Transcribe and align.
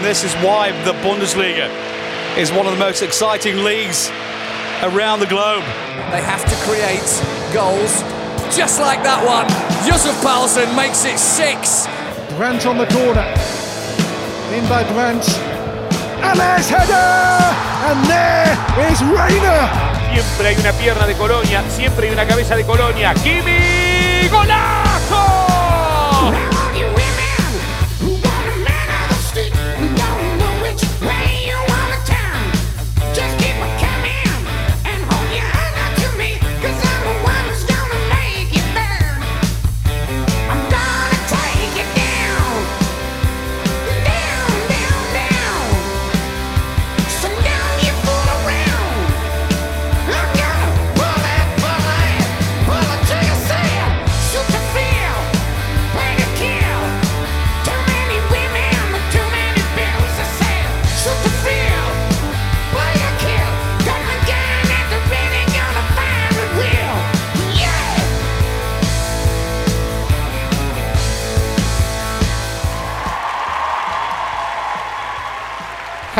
This 0.00 0.22
is 0.22 0.32
why 0.36 0.70
the 0.84 0.92
Bundesliga 1.02 1.68
is 2.38 2.52
one 2.52 2.66
of 2.66 2.72
the 2.72 2.78
most 2.78 3.02
exciting 3.02 3.64
leagues 3.64 4.10
around 4.82 5.18
the 5.18 5.26
globe. 5.26 5.64
They 6.14 6.22
have 6.22 6.44
to 6.46 6.54
create 6.62 7.02
goals 7.52 7.90
just 8.54 8.80
like 8.80 9.02
that 9.02 9.18
one. 9.26 9.50
Yusuf 9.84 10.14
Paulsen 10.22 10.70
makes 10.76 11.04
it 11.04 11.18
six. 11.18 11.86
Grant 12.36 12.64
on 12.64 12.78
the 12.78 12.86
corner. 12.86 13.26
In 14.54 14.62
by 14.70 14.86
Grant. 14.94 15.26
And 16.22 16.38
there's 16.38 16.70
header! 16.70 16.94
And 17.90 17.98
there 18.06 18.54
is 18.90 19.02
Reina! 19.02 19.66
Siempre 20.14 20.48
hay 20.48 20.56
una 20.60 20.72
pierna 20.72 21.06
de 21.06 21.14
Colonia, 21.14 21.62
siempre 21.68 22.06
hay 22.06 22.12
una 22.12 22.26
cabeza 22.26 22.54
de 22.56 22.64
Colonia. 22.64 23.14
¡Kimi! 23.14 24.28
¡Golazo! 24.30 25.57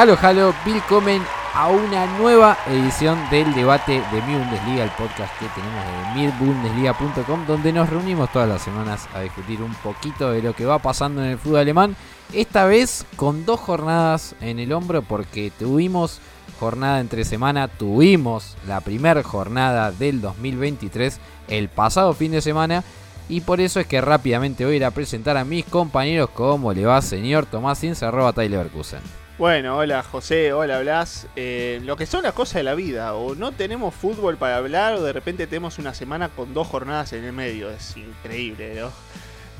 Halo, 0.01 0.17
halo, 0.23 0.55
willkommen 0.65 1.21
a 1.55 1.67
una 1.71 2.07
nueva 2.19 2.57
edición 2.69 3.19
del 3.31 3.53
debate 3.53 3.95
de 3.95 4.23
Mi 4.23 4.35
Bundesliga, 4.37 4.85
el 4.85 4.91
podcast 4.91 5.37
que 5.41 5.49
tenemos 5.49 5.85
de 5.85 6.21
mirbundesliga.com, 6.21 7.47
donde 7.49 7.73
nos 7.73 7.91
reunimos 7.91 8.31
todas 8.31 8.49
las 8.49 8.63
semanas 8.63 9.09
a 9.13 9.23
discutir 9.23 9.61
un 9.61 9.75
poquito 9.75 10.31
de 10.31 10.41
lo 10.41 10.55
que 10.55 10.67
va 10.67 10.79
pasando 10.79 11.21
en 11.25 11.31
el 11.31 11.39
fútbol 11.39 11.59
alemán. 11.59 11.97
Esta 12.33 12.65
vez 12.65 13.07
con 13.17 13.45
dos 13.45 13.59
jornadas 13.59 14.37
en 14.41 14.61
el 14.61 14.73
hombro, 14.73 15.03
porque 15.03 15.51
tuvimos 15.59 16.21
jornada 16.61 17.01
entre 17.01 17.25
semana, 17.25 17.67
tuvimos 17.67 18.57
la 18.69 18.81
primera 18.81 19.25
jornada 19.25 19.91
del 19.91 20.21
2023 20.21 21.19
el 21.49 21.69
pasado 21.71 22.15
fin 22.15 22.31
de 22.31 22.41
semana. 22.41 22.85
Y 23.29 23.41
por 23.41 23.61
eso 23.61 23.81
es 23.81 23.89
que 23.89 24.01
rápidamente 24.01 24.65
voy 24.65 24.75
a 24.75 24.77
ir 24.77 24.85
a 24.85 24.93
presentar 24.93 25.37
a 25.37 25.45
mis 25.45 25.65
compañeros. 25.65 26.31
¿Cómo 26.35 26.73
le 26.73 26.87
va, 26.87 27.03
señor 27.03 27.47
Tomás 27.47 27.83
Ince, 27.83 28.07
arroba 28.07 28.33
Tyler 28.33 28.53
Leverkusen? 28.53 29.28
Bueno, 29.39 29.77
hola 29.77 30.03
José, 30.03 30.53
hola 30.53 30.81
Blas. 30.81 31.29
Eh, 31.37 31.81
lo 31.85 31.97
que 31.97 32.07
son 32.07 32.25
las 32.25 32.33
cosas 32.33 32.55
de 32.55 32.65
la 32.65 32.75
vida, 32.75 33.15
o 33.15 33.37
no 33.37 33.53
tenemos 33.53 33.95
fútbol 33.95 34.37
para 34.37 34.57
hablar, 34.57 34.95
o 34.95 35.03
de 35.03 35.13
repente 35.13 35.47
tenemos 35.47 35.79
una 35.79 35.95
semana 35.95 36.29
con 36.29 36.53
dos 36.55 36.67
jornadas 36.67 37.13
en 37.13 37.23
el 37.23 37.33
medio. 37.33 37.71
Es 37.71 37.97
increíble. 37.97 38.83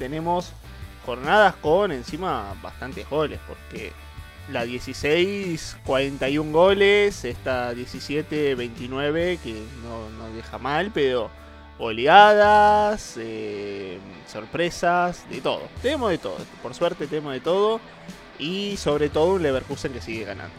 Tenemos 0.01 0.53
jornadas 1.07 1.55
con 1.55 1.93
encima 1.93 2.57
bastantes 2.61 3.09
goles, 3.09 3.39
porque 3.47 3.93
la 4.51 4.65
16, 4.65 5.77
41 5.87 6.51
goles, 6.51 7.25
esta 7.25 7.73
17, 7.73 8.57
29, 8.57 9.39
que 9.45 9.63
no, 9.85 10.11
no 10.19 10.35
deja 10.35 10.59
mal, 10.59 10.91
pero 10.93 11.31
oleadas, 11.79 13.15
eh, 13.17 14.01
sorpresas, 14.27 15.25
de 15.31 15.41
todo. 15.41 15.63
Tenemos 15.83 16.11
de 16.11 16.19
todo, 16.19 16.39
por 16.65 16.75
suerte 16.75 17.07
tenemos 17.07 17.33
de 17.33 17.41
todo 17.41 17.81
y 18.39 18.77
sobre 18.77 19.09
todo 19.09 19.35
un 19.35 19.43
Leverkusen 19.43 19.93
que 19.93 20.01
sigue 20.01 20.25
ganando. 20.25 20.55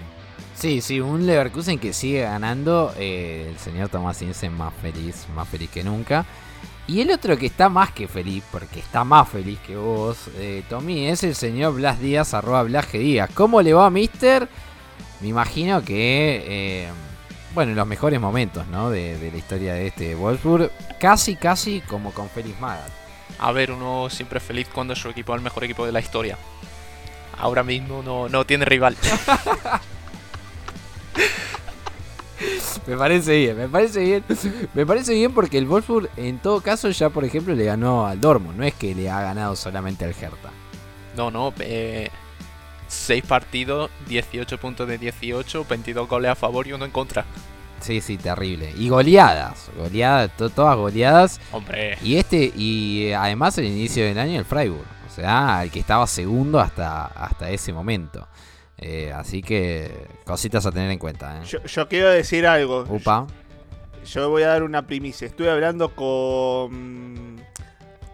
Sí, 0.56 0.82
sí, 0.82 1.00
un 1.00 1.26
Leverkusen 1.26 1.80
que 1.80 1.94
sigue 1.94 2.22
ganando. 2.22 2.94
Eh, 2.98 3.48
el 3.50 3.58
señor 3.58 3.90
Tomás 3.90 4.22
Ince 4.22 4.50
más 4.50 4.74
feliz, 4.82 5.26
más 5.34 5.48
feliz 5.48 5.70
que 5.70 5.84
nunca. 5.84 6.26
Y 6.86 7.02
el 7.02 7.12
otro 7.12 7.38
que 7.38 7.46
está 7.46 7.70
más 7.70 7.92
que 7.92 8.08
feliz, 8.08 8.44
porque 8.52 8.80
está 8.80 9.04
más 9.04 9.30
feliz 9.30 9.60
que 9.60 9.78
vos, 9.78 10.18
eh, 10.38 10.64
Tommy, 10.68 11.08
es 11.08 11.24
el 11.24 11.36
señor 11.36 11.76
Blas 11.76 12.02
Díaz, 12.02 12.34
arroba 12.34 12.64
Blas 12.64 12.92
Díaz. 12.92 13.30
¿Cómo 13.34 13.62
le 13.62 13.74
va, 13.74 13.90
mister? 13.90 14.50
Me 15.22 15.28
imagino 15.28 15.84
que, 15.84 16.44
eh, 16.46 16.90
bueno, 17.54 17.72
en 17.72 17.78
los 17.78 17.88
mejores 17.88 18.20
momentos, 18.20 18.68
¿no? 18.68 18.90
De, 18.90 19.18
de, 19.18 19.32
la 19.32 19.38
historia 19.38 19.76
de 19.76 19.88
este 19.88 20.16
Wolfsburg. 20.16 20.72
Casi, 21.00 21.36
casi 21.36 21.82
como 21.82 22.12
con 22.12 22.28
Félix 22.28 22.60
Magath. 22.60 22.92
A 23.38 23.52
ver, 23.52 23.72
uno 23.72 24.10
siempre 24.10 24.40
feliz 24.40 24.68
cuando 24.74 24.96
su 24.96 25.10
equipo 25.10 25.34
es 25.34 25.38
el 25.38 25.44
mejor 25.44 25.64
equipo 25.64 25.86
de 25.86 25.92
la 25.92 26.00
historia 26.00 26.38
ahora 27.40 27.64
mismo 27.64 28.04
no, 28.04 28.30
no 28.30 28.46
tiene 28.46 28.66
rival. 28.66 28.96
me 32.88 32.98
parece 32.98 33.38
bien, 33.38 33.58
me 33.58 33.68
parece 33.68 34.00
bien. 34.02 34.24
Me 34.74 34.86
parece 34.86 35.14
bien 35.14 35.34
porque 35.34 35.58
el 35.58 35.66
Wolfsburg 35.66 36.10
en 36.18 36.40
todo 36.40 36.62
caso 36.62 36.90
ya 36.90 37.10
por 37.10 37.26
ejemplo 37.26 37.56
le 37.56 37.66
ganó 37.66 38.06
al 38.06 38.22
Dortmund, 38.22 38.58
no 38.58 38.64
es 38.64 38.74
que 38.74 38.94
le 38.94 39.10
ha 39.10 39.22
ganado 39.22 39.56
solamente 39.56 40.06
al 40.06 40.12
Hertha. 40.12 40.52
No, 41.16 41.32
no, 41.32 41.54
eh, 41.60 42.10
6 42.88 43.24
partidos, 43.26 43.90
18 44.08 44.58
puntos 44.58 44.88
de 44.88 44.98
18, 44.98 45.66
22 45.68 46.08
goles 46.08 46.32
a 46.32 46.36
favor 46.36 46.68
y 46.68 46.74
uno 46.74 46.86
en 46.86 46.92
contra. 46.92 47.26
Sí, 47.82 48.02
sí, 48.02 48.18
terrible. 48.18 48.74
Y 48.78 48.90
goleadas, 48.90 49.70
goleadas, 49.78 50.32
todas 50.36 50.76
goleadas. 50.76 51.40
Hombre. 51.52 51.98
Y 52.04 52.18
este, 52.18 52.52
y 52.56 53.12
además 53.14 53.58
el 53.58 53.66
inicio 53.66 54.04
del 54.04 54.20
año 54.20 54.38
el 54.38 54.46
Freiburg. 54.46 54.99
El 55.20 55.72
que 55.72 55.80
estaba 55.80 56.08
segundo 56.08 56.60
hasta, 56.60 57.06
hasta 57.06 57.50
ese 57.50 57.74
momento. 57.74 58.28
Eh, 58.78 59.12
así 59.14 59.42
que 59.42 60.08
cositas 60.26 60.66
a 60.66 60.72
tener 60.72 60.90
en 60.90 61.00
cuenta. 61.00 61.42
¿eh? 61.42 61.46
Yo, 61.66 61.88
quiero 61.88 62.10
decir 62.10 62.48
algo. 62.48 62.86
Upa. 62.88 63.28
Yo, 64.06 64.22
yo, 64.22 64.30
voy 64.30 64.44
a 64.44 64.48
dar 64.48 64.64
una 64.64 64.88
primicia. 64.88 65.28
Estuve 65.28 65.50
hablando 65.50 65.94
con 65.96 67.40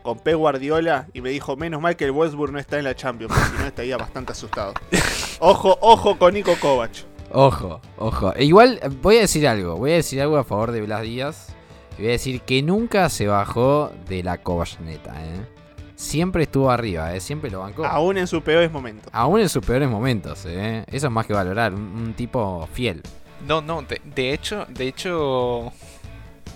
con 0.05 0.19
Pep 0.19 0.35
Guardiola 0.35 1.07
y 1.13 1.21
me 1.21 1.31
dijo, 1.31 1.57
menos 1.57 1.81
mal 1.81 1.95
que 1.95 2.05
el 2.05 2.11
Wolfsburg 2.11 2.53
no 2.53 2.59
está 2.59 2.77
en 2.77 2.83
la 2.83 2.95
Champions, 2.95 3.33
porque 3.33 3.49
si 3.49 3.57
no 3.57 3.67
estaría 3.67 3.97
bastante 3.97 4.33
asustado. 4.33 4.75
Ojo, 5.39 5.77
ojo 5.81 6.17
con 6.17 6.33
Nico 6.35 6.55
Kovac. 6.61 6.91
Ojo, 7.31 7.81
ojo. 7.97 8.33
E 8.35 8.45
igual 8.45 8.79
voy 9.01 9.17
a 9.17 9.21
decir 9.21 9.47
algo, 9.47 9.75
voy 9.75 9.91
a 9.91 9.95
decir 9.95 10.21
algo 10.21 10.37
a 10.37 10.43
favor 10.43 10.71
de 10.71 10.81
Blas 10.81 11.01
Díaz. 11.01 11.55
voy 11.97 12.07
a 12.07 12.11
decir 12.11 12.41
que 12.41 12.61
nunca 12.61 13.09
se 13.09 13.27
bajó 13.27 13.91
de 14.07 14.23
la 14.23 14.37
Kovacneta, 14.37 15.11
¿eh? 15.25 15.54
Siempre 15.95 16.43
estuvo 16.43 16.69
arriba, 16.69 17.15
¿eh? 17.15 17.19
siempre 17.19 17.49
lo 17.49 17.61
bancó. 17.61 17.85
Aún 17.85 18.17
en 18.17 18.27
sus 18.27 18.43
peores 18.43 18.71
momentos. 18.71 19.09
Aún 19.13 19.39
en 19.39 19.49
sus 19.49 19.65
peores 19.65 19.89
momentos, 19.89 20.45
¿eh? 20.45 20.83
eso 20.87 21.07
es 21.07 21.11
más 21.11 21.25
que 21.25 21.33
valorar, 21.33 21.73
un, 21.73 22.13
tipo 22.15 22.67
fiel. 22.73 23.01
No, 23.47 23.61
no, 23.61 23.83
de, 23.83 24.33
hecho, 24.33 24.65
de 24.69 24.87
hecho, 24.87 25.71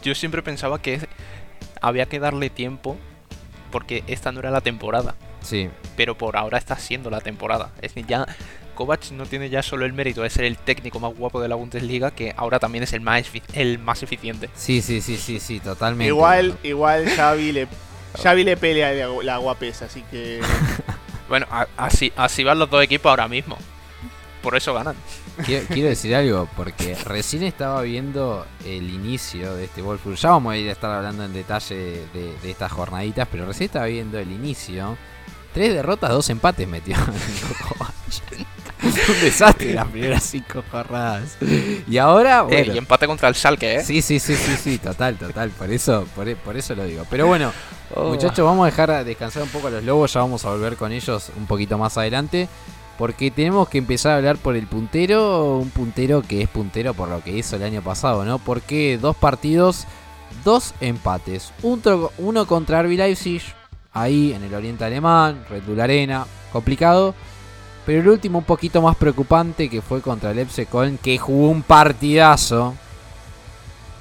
yo 0.02 0.16
siempre 0.16 0.42
pensaba 0.42 0.82
que 0.82 1.00
había 1.82 2.08
que 2.08 2.20
darle 2.20 2.50
tiempo 2.50 2.98
porque 3.72 4.04
esta 4.08 4.32
no 4.32 4.40
era 4.40 4.52
la 4.52 4.62
temporada. 4.62 5.16
Sí. 5.42 5.70
Pero 5.96 6.18
por 6.18 6.36
ahora 6.36 6.58
está 6.58 6.78
siendo 6.78 7.10
la 7.10 7.22
temporada. 7.22 7.72
Es 7.82 7.94
que 7.94 8.04
ya 8.04 8.26
Kovac 8.76 9.12
no 9.12 9.26
tiene 9.26 9.50
ya 9.50 9.62
solo 9.62 9.86
el 9.86 9.94
mérito 9.94 10.24
de 10.24 10.30
ser 10.30 10.46
el 10.46 10.58
técnico 10.58 11.00
más 11.00 11.16
guapo 11.16 11.40
de 11.42 11.48
la 11.48 11.56
Bundesliga, 11.56 12.12
que 12.12 12.34
ahora 12.35 12.59
también 12.59 12.84
es 12.84 12.94
el 12.94 13.02
más, 13.02 13.26
el 13.53 13.78
más 13.78 14.02
eficiente. 14.02 14.50
Sí, 14.56 14.82
sí, 14.82 15.02
sí, 15.02 15.18
sí, 15.18 15.40
sí, 15.40 15.59
totalmente. 15.59 16.08
Igual, 16.08 16.58
igual 16.64 17.08
Xavi 17.09 17.52
le 17.52 17.68
Xavi 18.16 18.44
le 18.44 18.58
pelea 18.58 19.08
la 19.23 19.38
guapesa, 19.38 19.85
así 19.85 20.03
que. 20.09 20.41
bueno, 21.29 21.47
así, 21.78 22.11
así 22.16 22.44
van 22.44 22.59
los 22.59 22.70
dos 22.70 22.84
equipos 22.84 23.09
ahora 23.09 23.28
mismo. 23.28 23.58
Por 24.41 24.56
eso 24.56 24.73
ganan. 24.73 24.96
Quiero, 25.46 25.90
decir 25.90 26.16
algo, 26.16 26.50
porque 26.56 26.96
recién 27.06 27.44
estaba 27.44 27.82
viendo 27.82 28.46
el 28.66 28.90
inicio 28.90 29.56
de 29.56 29.66
este 29.66 29.82
Wolfsburg. 29.82 30.17
Ya 30.17 30.29
vamos 30.32 30.53
a 30.53 30.58
ir 30.58 30.70
a 30.70 30.73
estar 30.73 30.91
hablando 30.91 31.23
en 31.23 31.34
detalle 31.34 32.06
de, 32.14 32.35
estas 32.44 32.72
jornaditas, 32.72 33.28
pero 33.32 33.46
recién 33.46 33.66
estaba 33.66 33.85
viendo 33.85 34.20
el 34.20 34.32
inicio. 34.32 34.97
Tres 35.53 35.73
derrotas, 35.73 36.11
dos 36.11 36.29
empates 36.29 36.67
metió 36.67 36.96
un 38.84 39.22
desastre 39.22 39.73
las 39.73 39.88
primeras 39.88 40.23
cinco 40.23 40.64
jornadas. 40.70 41.38
Y 41.88 41.97
ahora, 41.97 42.40
eh, 42.41 42.44
bueno. 42.44 42.73
y 42.76 42.78
empate 42.78 43.08
contra 43.08 43.29
el 43.29 43.35
Schalke, 43.35 43.78
¿eh? 43.78 43.84
Sí, 43.84 44.02
sí, 44.02 44.20
sí, 44.20 44.35
sí, 44.35 44.56
sí, 44.56 44.78
total, 44.78 45.16
total. 45.17 45.50
Por 45.52 45.72
eso, 45.72 46.08
por, 46.16 46.34
por 46.38 46.56
eso 46.56 46.76
lo 46.76 46.84
digo. 46.85 47.06
Pero 47.09 47.28
bueno, 47.28 47.52
Oh. 47.96 48.09
Muchachos, 48.09 48.46
vamos 48.46 48.64
a 48.64 48.66
dejar 48.68 49.03
descansar 49.03 49.44
un 49.44 49.50
poco 49.50 49.68
a 49.68 49.72
los 49.72 49.84
lobos, 49.84 50.14
ya 50.14 50.22
vamos 50.22 50.46
a 50.46 50.50
volver 50.50 50.76
con 50.76 50.91
ellos 50.91 51.32
un 51.38 51.46
poquito 51.46 51.78
más 51.78 51.97
adelante. 51.97 52.47
Porque 52.97 53.32
tenemos 53.32 53.70
que 53.70 53.78
empezar 53.78 54.12
a 54.12 54.18
hablar 54.18 54.38
por 54.38 54.58
el 54.58 54.68
puntero, 54.68 55.58
un 55.58 55.70
puntero 55.70 56.22
que 56.22 56.41
es 56.41 56.50
puntero 56.50 56.94
por 56.94 57.08
lo 57.08 57.24
que 57.24 57.32
hizo 57.32 57.56
el 57.56 57.64
año 57.64 57.82
pasado, 57.82 58.26
¿no? 58.26 58.40
Porque 58.40 58.97
dos 59.02 59.16
partidos, 59.16 59.86
dos 60.44 60.74
empates. 60.82 61.53
uno 61.64 62.46
contra 62.46 62.84
RB 62.84 62.97
Leipzig, 62.97 63.41
ahí 63.94 64.34
en 64.34 64.44
el 64.44 64.53
oriente 64.53 64.84
alemán, 64.84 65.46
Red 65.50 65.64
Bull 65.64 65.80
Arena, 65.80 66.26
complicado. 66.52 67.16
Pero 67.85 68.02
el 68.02 68.09
último 68.09 68.40
un 68.40 68.44
poquito 68.44 68.82
más 68.82 68.97
preocupante 68.97 69.70
que 69.70 69.82
fue 69.82 70.02
contra 70.02 70.32
el 70.32 70.47
que 71.02 71.18
jugó 71.18 71.50
un 71.50 71.64
partidazo. 71.64 72.76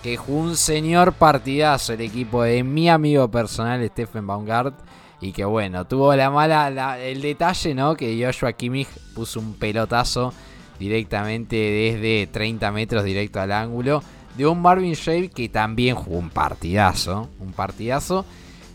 Que 0.03 0.17
jugó 0.17 0.41
un 0.41 0.57
señor 0.57 1.13
partidazo 1.13 1.93
el 1.93 2.01
equipo 2.01 2.43
de 2.43 2.63
mi 2.63 2.89
amigo 2.89 3.29
personal 3.31 3.85
Stephen 3.89 4.27
Baumgart. 4.27 4.79
Y 5.21 5.33
que 5.33 5.45
bueno, 5.45 5.85
tuvo 5.87 6.15
la 6.15 6.31
mala, 6.31 6.99
el 7.01 7.21
detalle, 7.21 7.75
¿no? 7.75 7.97
Que 7.97 8.25
Joshua 8.25 8.53
Kimmich 8.53 8.89
puso 9.15 9.41
un 9.41 9.55
pelotazo 9.55 10.33
directamente 10.79 11.57
desde 11.57 12.29
30 12.29 12.71
metros 12.71 13.05
directo 13.05 13.41
al 13.41 13.53
ángulo. 13.53 14.03
De 14.37 14.47
un 14.47 14.63
Marvin 14.63 14.93
Shave 14.93 15.31
que 15.31 15.49
también 15.49 15.97
jugó 15.97 16.19
un 16.19 16.31
partidazo. 16.31 17.29
Un 17.41 17.53
partidazo. 17.53 18.25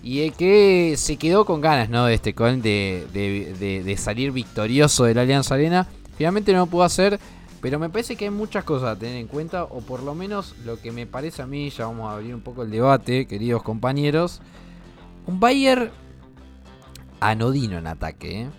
Y 0.02 0.30
que 0.32 0.96
se 0.98 1.16
quedó 1.16 1.46
con 1.46 1.62
ganas, 1.62 1.90
¿no? 1.90 2.06
De 2.06 2.16
este 2.16 2.36
Colin 2.36 2.62
de, 2.62 3.08
de, 3.14 3.98
salir 3.98 4.34
victorioso 4.34 5.06
de 5.06 5.14
la 5.14 5.22
Alianza 5.22 5.56
Arena. 5.56 5.88
Finalmente 6.18 6.52
no 6.52 6.66
pudo 6.68 6.84
hacer. 6.84 7.18
Pero 7.64 7.80
me 7.80 7.90
parece 7.90 8.18
que 8.18 8.26
hay 8.26 8.30
muchas 8.30 8.66
cosas 8.66 8.90
a 8.90 9.00
tener 9.00 9.16
en 9.16 9.28
cuenta. 9.28 9.64
O 9.64 9.80
por 9.80 10.04
lo 10.04 10.14
menos 10.14 10.54
lo 10.66 10.82
que 10.82 10.92
me 10.92 11.08
parece 11.08 11.42
a 11.42 11.48
mí. 11.48 11.70
Ya 11.70 11.86
vamos 11.86 12.10
a 12.10 12.16
abrir 12.16 12.36
un 12.36 12.42
poco 12.42 12.64
el 12.64 12.70
debate, 12.70 13.26
queridos 13.26 13.64
compañeros. 13.64 14.42
Un 15.26 15.40
Bayer 15.40 15.90
anodino 17.22 17.78
en 17.78 17.88
ataque. 17.88 18.42
¿eh? 18.42 18.50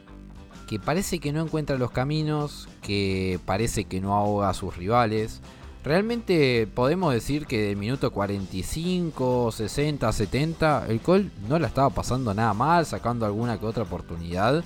Que 0.66 0.80
parece 0.80 1.18
que 1.18 1.34
no 1.34 1.42
encuentra 1.42 1.76
los 1.76 1.90
caminos. 1.90 2.66
Que 2.80 3.38
parece 3.44 3.84
que 3.84 4.00
no 4.00 4.14
ahoga 4.14 4.48
a 4.48 4.54
sus 4.54 4.74
rivales. 4.74 5.42
Realmente 5.84 6.66
podemos 6.66 7.12
decir 7.12 7.44
que 7.44 7.60
del 7.60 7.76
minuto 7.76 8.10
45, 8.10 9.52
60, 9.52 10.12
70, 10.12 10.86
el 10.88 11.00
Col 11.00 11.30
no 11.46 11.58
la 11.58 11.66
estaba 11.66 11.90
pasando 11.90 12.32
nada 12.32 12.54
mal, 12.54 12.86
sacando 12.86 13.26
alguna 13.26 13.60
que 13.60 13.66
otra 13.66 13.82
oportunidad. 13.82 14.64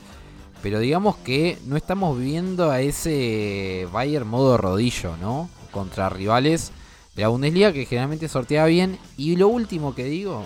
Pero 0.63 0.81
digamos 0.81 1.17
que 1.17 1.59
no 1.67 1.77
estamos 1.77 2.19
viendo 2.19 2.71
a 2.71 2.81
ese 2.81 3.87
Bayern 3.93 4.27
modo 4.27 4.57
rodillo, 4.57 5.17
¿no? 5.17 5.49
Contra 5.71 6.09
rivales 6.09 6.73
de 7.15 7.23
la 7.23 7.29
Bundesliga 7.29 7.73
que 7.73 7.85
generalmente 7.85 8.29
sorteaba 8.29 8.67
bien. 8.67 8.99
Y 9.17 9.37
lo 9.37 9.49
último 9.49 9.95
que 9.95 10.05
digo, 10.05 10.45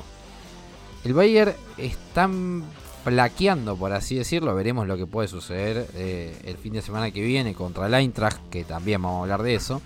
el 1.05 1.14
Bayern 1.14 1.55
está 1.79 2.29
flaqueando, 3.05 3.76
por 3.76 3.93
así 3.93 4.17
decirlo. 4.17 4.55
Veremos 4.55 4.87
lo 4.87 4.97
que 4.97 5.06
puede 5.06 5.29
suceder 5.29 5.88
eh, 5.94 6.38
el 6.44 6.56
fin 6.56 6.75
de 6.75 6.82
semana 6.82 7.11
que 7.11 7.23
viene 7.23 7.55
contra 7.55 7.87
el 7.87 7.94
Eintracht, 7.94 8.49
que 8.50 8.64
también 8.64 9.03
vamos 9.03 9.20
a 9.20 9.23
hablar 9.23 9.43
de 9.43 9.55
eso. 9.55 9.82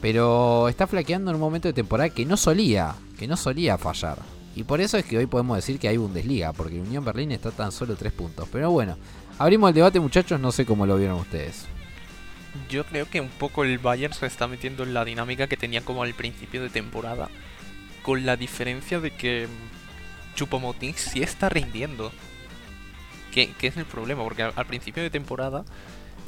Pero 0.00 0.68
está 0.68 0.86
flaqueando 0.86 1.30
en 1.30 1.36
un 1.36 1.40
momento 1.40 1.68
de 1.68 1.74
temporada 1.74 2.10
que 2.10 2.26
no 2.26 2.36
solía, 2.36 2.94
que 3.18 3.28
no 3.28 3.36
solía 3.36 3.78
fallar. 3.78 4.18
Y 4.54 4.64
por 4.64 4.80
eso 4.80 4.98
es 4.98 5.04
que 5.04 5.16
hoy 5.16 5.26
podemos 5.26 5.56
decir 5.56 5.78
que 5.78 5.88
hay 5.88 5.96
Bundesliga, 5.96 6.52
porque 6.52 6.80
Unión 6.80 7.04
Berlín 7.04 7.32
está 7.32 7.50
tan 7.50 7.72
solo 7.72 7.96
3 7.96 8.12
puntos. 8.12 8.48
Pero 8.52 8.70
bueno, 8.70 8.96
abrimos 9.38 9.68
el 9.68 9.74
debate 9.74 10.00
muchachos, 10.00 10.40
no 10.40 10.52
sé 10.52 10.64
cómo 10.64 10.86
lo 10.86 10.96
vieron 10.96 11.20
ustedes. 11.20 11.66
Yo 12.68 12.84
creo 12.84 13.08
que 13.08 13.20
un 13.20 13.28
poco 13.28 13.64
el 13.64 13.78
Bayern 13.78 14.12
se 14.12 14.26
está 14.26 14.46
metiendo 14.46 14.82
en 14.82 14.92
la 14.92 15.04
dinámica 15.04 15.46
que 15.46 15.56
tenía 15.56 15.80
como 15.82 16.02
al 16.02 16.14
principio 16.14 16.62
de 16.62 16.68
temporada. 16.68 17.28
Con 18.02 18.26
la 18.26 18.36
diferencia 18.36 19.00
de 19.00 19.10
que 19.12 19.48
Chupomoting 20.34 20.94
sí 20.94 21.22
está 21.22 21.48
rindiendo. 21.48 22.12
¿Qué, 23.32 23.54
es 23.62 23.76
el 23.76 23.86
problema? 23.86 24.22
Porque 24.22 24.42
al 24.42 24.66
principio 24.66 25.02
de 25.02 25.08
temporada 25.08 25.64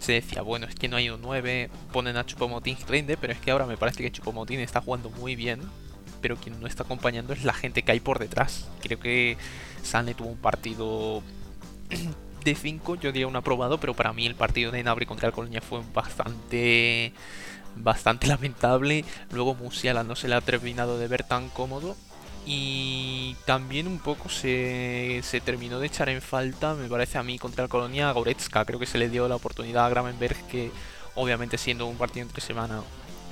se 0.01 0.13
decía, 0.13 0.43
bueno, 0.43 0.67
es 0.67 0.75
que 0.75 0.89
no 0.89 0.97
hay 0.97 1.11
un 1.11 1.21
9, 1.21 1.71
ponen 1.93 2.17
a 2.17 2.25
Chupomotín 2.25 2.77
rinde, 2.89 3.17
pero 3.17 3.33
es 3.33 3.39
que 3.39 3.51
ahora 3.51 3.67
me 3.67 3.77
parece 3.77 4.03
que 4.03 4.11
Chupomotín 4.11 4.61
está 4.61 4.81
jugando 4.81 5.11
muy 5.11 5.37
bien, 5.37 5.61
pero 6.23 6.37
quien 6.37 6.59
no 6.61 6.67
está 6.67 6.85
acompañando 6.85 7.33
es 7.35 7.45
la 7.45 7.53
gente 7.53 7.83
que 7.83 7.93
hay 7.93 8.01
por 8.01 8.19
detrás. 8.19 8.69
Creo 8.81 8.99
que 8.99 9.37
Sane 9.83 10.15
tuvo 10.15 10.29
un 10.29 10.39
partido 10.39 11.23
de 12.45 12.55
5, 12.55 12.97
yo 12.97 13.13
diría 13.13 13.27
un 13.27 13.37
aprobado, 13.37 13.79
pero 13.79 13.95
para 13.95 14.13
mí 14.13 14.27
el 14.27 14.35
partido 14.35 14.71
de 14.71 14.83
Nabri 14.83 15.07
contra 15.07 15.29
el 15.29 15.35
Colonia 15.35 15.61
fue 15.61 15.81
bastante 15.93 17.13
bastante 17.77 18.27
lamentable. 18.29 19.05
Luego 19.33 19.55
Musiala 19.55 20.05
no 20.05 20.17
se 20.17 20.29
le 20.29 20.35
ha 20.35 20.41
terminado 20.41 20.99
de 20.99 21.09
ver 21.09 21.25
tan 21.25 21.49
cómodo 21.49 21.97
y 22.47 23.37
también 23.47 23.87
un 23.87 23.99
poco 23.99 24.29
se, 24.29 25.21
se, 25.23 25.41
terminó 25.41 25.81
de 25.81 25.87
echar 25.87 26.09
en 26.11 26.21
falta, 26.21 26.75
me 26.75 26.89
parece 26.89 27.17
a 27.17 27.23
mí, 27.23 27.39
contra 27.39 27.65
el 27.65 27.71
Colonia 27.71 28.13
Goretzka. 28.13 28.65
Creo 28.65 28.79
que 28.79 28.87
se 28.87 28.99
le 28.99 29.09
dio 29.09 29.29
la 29.29 29.37
oportunidad 29.37 29.87
a 29.87 29.89
Gramenberg, 29.89 30.37
que 30.49 30.71
obviamente 31.15 31.59
siendo 31.59 31.87
un 31.87 31.97
partido 31.97 32.27
entre 32.27 32.43
semana 32.43 32.83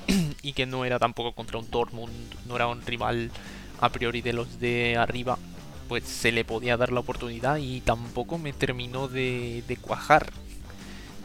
y 0.43 0.53
que 0.55 0.67
no 0.67 0.85
era 0.85 0.99
tampoco 0.99 1.33
contra 1.33 1.59
un 1.59 1.71
Dortmund, 1.71 2.13
no 2.47 2.57
era 2.57 2.69
un 2.69 2.83
rival 2.83 3.31
a 3.81 3.89
priori 3.91 4.23
de 4.23 4.33
los 4.33 4.61
de 4.61 4.97
arriba, 4.97 5.39
pues 5.93 6.05
se 6.05 6.33
le 6.33 6.43
podía 6.43 6.79
dar 6.79 6.91
la 6.91 7.01
oportunidad 7.01 7.59
y 7.59 7.83
tampoco 7.83 8.39
me 8.39 8.55
terminó 8.55 9.09
de, 9.09 9.77
cuajar. 9.83 10.33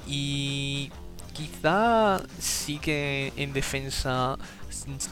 Y 0.05 0.91
quizá 1.31 2.21
sí 2.37 2.77
que 2.77 3.31
en 3.37 3.53
defensa 3.53 4.37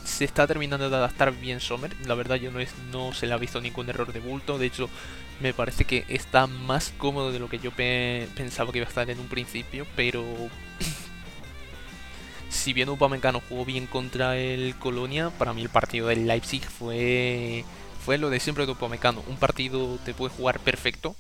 se 0.04 0.26
está 0.26 0.46
terminando 0.46 0.90
de 0.90 0.96
adaptar 0.98 1.32
bien 1.32 1.62
Sommer. 1.62 1.96
La 2.06 2.16
verdad 2.16 2.36
yo 2.36 2.52
no, 2.52 2.60
es, 2.60 2.74
no 2.92 3.14
se 3.14 3.28
le 3.28 3.34
ha 3.34 3.38
visto 3.38 3.62
ningún 3.62 3.88
error 3.88 4.12
de 4.12 4.20
bulto. 4.20 4.58
De 4.58 4.66
hecho, 4.66 4.90
me 5.40 5.54
parece 5.54 5.86
que 5.86 6.04
está 6.10 6.48
más 6.48 6.94
cómodo 6.98 7.32
de 7.32 7.40
lo 7.40 7.48
que 7.48 7.60
yo 7.60 7.72
pensaba 7.72 8.74
que 8.74 8.80
iba 8.80 8.88
a 8.88 8.90
estar 8.90 9.10
en 9.10 9.22
un 9.22 9.28
principio. 9.28 9.88
Pero 9.96 10.22
si 12.50 12.74
bien 12.74 12.90
Upamecano 12.90 13.42
jugó 13.48 13.64
bien 13.64 13.88
contra 13.88 14.36
el 14.36 14.76
Colonia, 14.76 15.30
para 15.30 15.54
mí 15.54 15.62
el 15.62 15.70
partido 15.70 16.08
del 16.08 16.28
Leipzig 16.28 16.66
fue, 16.66 17.64
fue 18.06 18.20
lo 18.20 18.30
de 18.30 18.40
siempre 18.40 18.68
de 18.68 18.72
Upamecano. 18.72 19.24
Un 19.28 19.38
partido 19.38 19.98
te 20.06 20.14
puede 20.14 20.32
jugar 20.32 20.60
perfecto, 20.60 21.16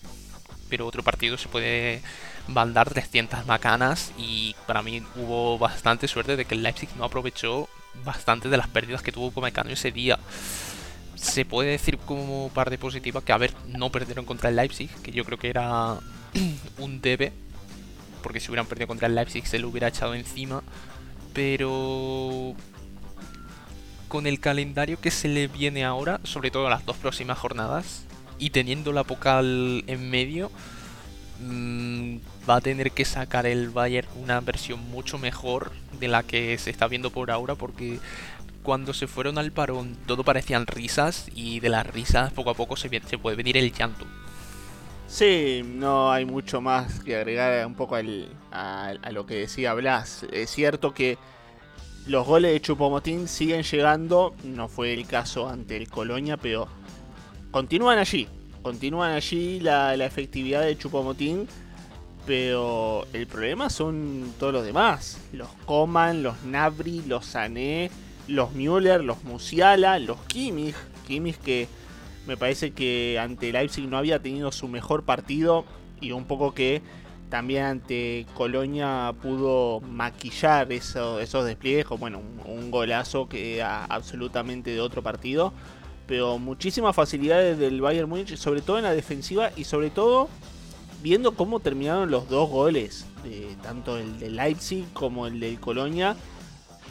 pero 0.69 0.85
otro 0.85 1.01
partido 1.01 1.35
se 1.35 1.49
puede 1.49 2.03
mandar 2.47 2.87
300 2.87 3.47
macanas 3.47 4.11
y 4.19 4.55
para 4.67 4.83
mí 4.83 5.01
hubo 5.15 5.57
bastante 5.57 6.07
suerte 6.07 6.35
de 6.35 6.45
que 6.45 6.53
el 6.53 6.61
Leipzig 6.61 6.89
no 6.95 7.05
aprovechó 7.05 7.67
bastante 8.03 8.49
de 8.49 8.57
las 8.57 8.67
pérdidas 8.67 9.01
que 9.01 9.11
tuvo 9.11 9.27
Upamecano 9.27 9.71
ese 9.71 9.91
día. 9.91 10.19
Se 11.15 11.43
puede 11.43 11.71
decir 11.71 11.97
como 11.97 12.51
parte 12.53 12.77
positiva 12.77 13.23
que, 13.23 13.33
a 13.33 13.37
ver, 13.37 13.51
no 13.67 13.91
perdieron 13.91 14.25
contra 14.25 14.49
el 14.49 14.55
Leipzig, 14.55 14.91
que 15.01 15.11
yo 15.11 15.25
creo 15.25 15.39
que 15.39 15.49
era 15.49 15.97
un 16.77 17.01
debe, 17.01 17.33
porque 18.21 18.39
si 18.39 18.49
hubieran 18.51 18.67
perdido 18.67 18.87
contra 18.87 19.07
el 19.07 19.15
Leipzig 19.15 19.47
se 19.47 19.57
lo 19.57 19.69
hubiera 19.69 19.87
echado 19.87 20.13
encima, 20.13 20.61
pero 21.33 22.53
con 24.07 24.28
el 24.28 24.40
calendario 24.40 25.00
que 25.00 25.12
se 25.12 25.28
le 25.28 25.47
viene 25.47 25.83
ahora, 25.83 26.19
sobre 26.24 26.52
todo 26.52 26.69
las 26.69 26.85
dos 26.85 26.97
próximas 26.97 27.38
jornadas, 27.38 28.06
y 28.38 28.50
teniendo 28.50 28.92
la 28.92 29.04
Pocal 29.04 29.83
en 29.88 30.09
medio, 30.09 30.52
mmm, 31.40 32.18
va 32.50 32.57
a 32.57 32.62
tener 32.62 32.92
que 32.92 33.06
sacar 33.06 33.45
el 33.45 33.69
Bayern 33.69 34.07
una 34.21 34.40
versión 34.42 34.80
mucho 34.90 35.18
mejor 35.18 35.71
de 36.00 36.07
la 36.07 36.24
que 36.24 36.57
se 36.57 36.69
está 36.69 36.88
viendo 36.88 37.09
por 37.09 37.31
ahora 37.31 37.56
porque 37.56 38.00
cuando 38.64 38.94
se 38.94 39.07
fueron 39.07 39.38
al 39.38 39.52
parón 39.52 39.95
todo 40.07 40.24
parecían 40.24 40.68
risas 40.68 41.28
y 41.33 41.59
de 41.59 41.69
las 41.69 41.85
risas 41.85 42.33
poco 42.33 42.50
a 42.50 42.56
poco 42.56 42.76
se, 42.76 42.90
puede 42.90 43.35
venir 43.35 43.57
el 43.57 43.71
llanto. 43.71 44.06
Sí, 45.07 45.62
no 45.64 46.12
hay 46.12 46.26
mucho 46.26 46.62
más 46.62 47.00
que 47.02 47.16
agregar 47.16 47.66
un 47.66 47.76
poco 47.76 47.95
al, 47.95 48.28
a, 48.52 48.94
a, 49.02 49.12
lo 49.12 49.26
que 49.28 49.35
decía 49.35 49.74
Blas. 49.76 50.26
Es 50.31 50.50
cierto 50.50 50.95
que 50.95 51.19
los 52.07 52.26
goles 52.26 52.54
de 52.54 52.62
Chupomotín 52.62 53.28
siguen 53.28 53.64
llegando, 53.64 54.35
no 54.44 54.68
fue 54.68 54.94
el 54.94 55.07
caso 55.07 55.50
ante 55.50 55.76
el 55.78 55.90
Colonia, 55.90 56.38
pero 56.38 56.68
continúan 57.52 57.97
allí. 57.97 58.28
Continúan 58.62 59.12
allí 59.12 59.59
la, 59.59 59.94
efectividad 59.95 60.62
de 60.62 60.78
Chupomotín 60.78 61.47
pero 62.26 63.06
el 63.14 63.28
problema 63.28 63.69
son 63.69 64.33
todos 64.40 64.52
los 64.52 64.66
demás. 64.66 65.19
Los 65.31 65.50
Coman, 65.66 66.24
los 66.24 66.44
Nabri, 66.44 67.04
los 67.06 67.26
Sané, 67.26 67.92
los 68.28 68.54
Müller, 68.54 69.04
los 69.04 69.24
Musiala, 69.24 70.00
los 70.00 70.18
Kimmich. 70.21 70.76
Kimmich 71.06 71.38
que 71.38 71.68
me 72.26 72.35
parece 72.35 72.71
que 72.71 73.19
ante 73.19 73.52
Leipzig 73.52 73.88
no 73.88 73.97
había 73.97 74.19
tenido 74.19 74.52
su 74.52 74.68
mejor 74.68 75.04
partido 75.04 75.66
y 76.02 76.12
un 76.12 76.26
poco 76.26 76.54
que 76.56 76.81
también 77.35 77.63
ante 77.63 78.25
Colonia 78.33 79.13
pudo 79.21 79.81
maquillar 79.81 80.71
esos 80.71 81.45
despliegues, 81.45 81.83
como 81.83 81.99
bueno, 81.99 82.21
un, 82.45 82.71
golazo 82.71 83.27
que 83.27 83.57
era 83.57 83.83
absolutamente 83.83 84.71
de 84.71 84.80
otro 84.80 85.04
partido. 85.04 85.51
Pero 86.07 86.39
muchísimas 86.39 86.95
facilidades 86.95 87.59
del 87.59 87.81
Bayern 87.81 88.07
Múnich, 88.07 88.37
sobre 88.37 88.61
todo 88.61 88.77
en 88.77 88.85
la 88.85 88.94
defensiva 88.94 89.51
y 89.54 89.65
sobre 89.65 89.89
todo 89.89 90.30
viendo 91.04 91.33
cómo 91.33 91.59
terminaron 91.59 92.09
los 92.09 92.30
dos 92.30 92.49
goles, 92.49 93.06
de, 93.25 93.54
tanto 93.61 93.97
el 93.97 94.18
de 94.18 94.30
Leipzig 94.30 94.85
como 94.94 95.27
el 95.27 95.42
del 95.42 95.59
Colonia, 95.59 96.15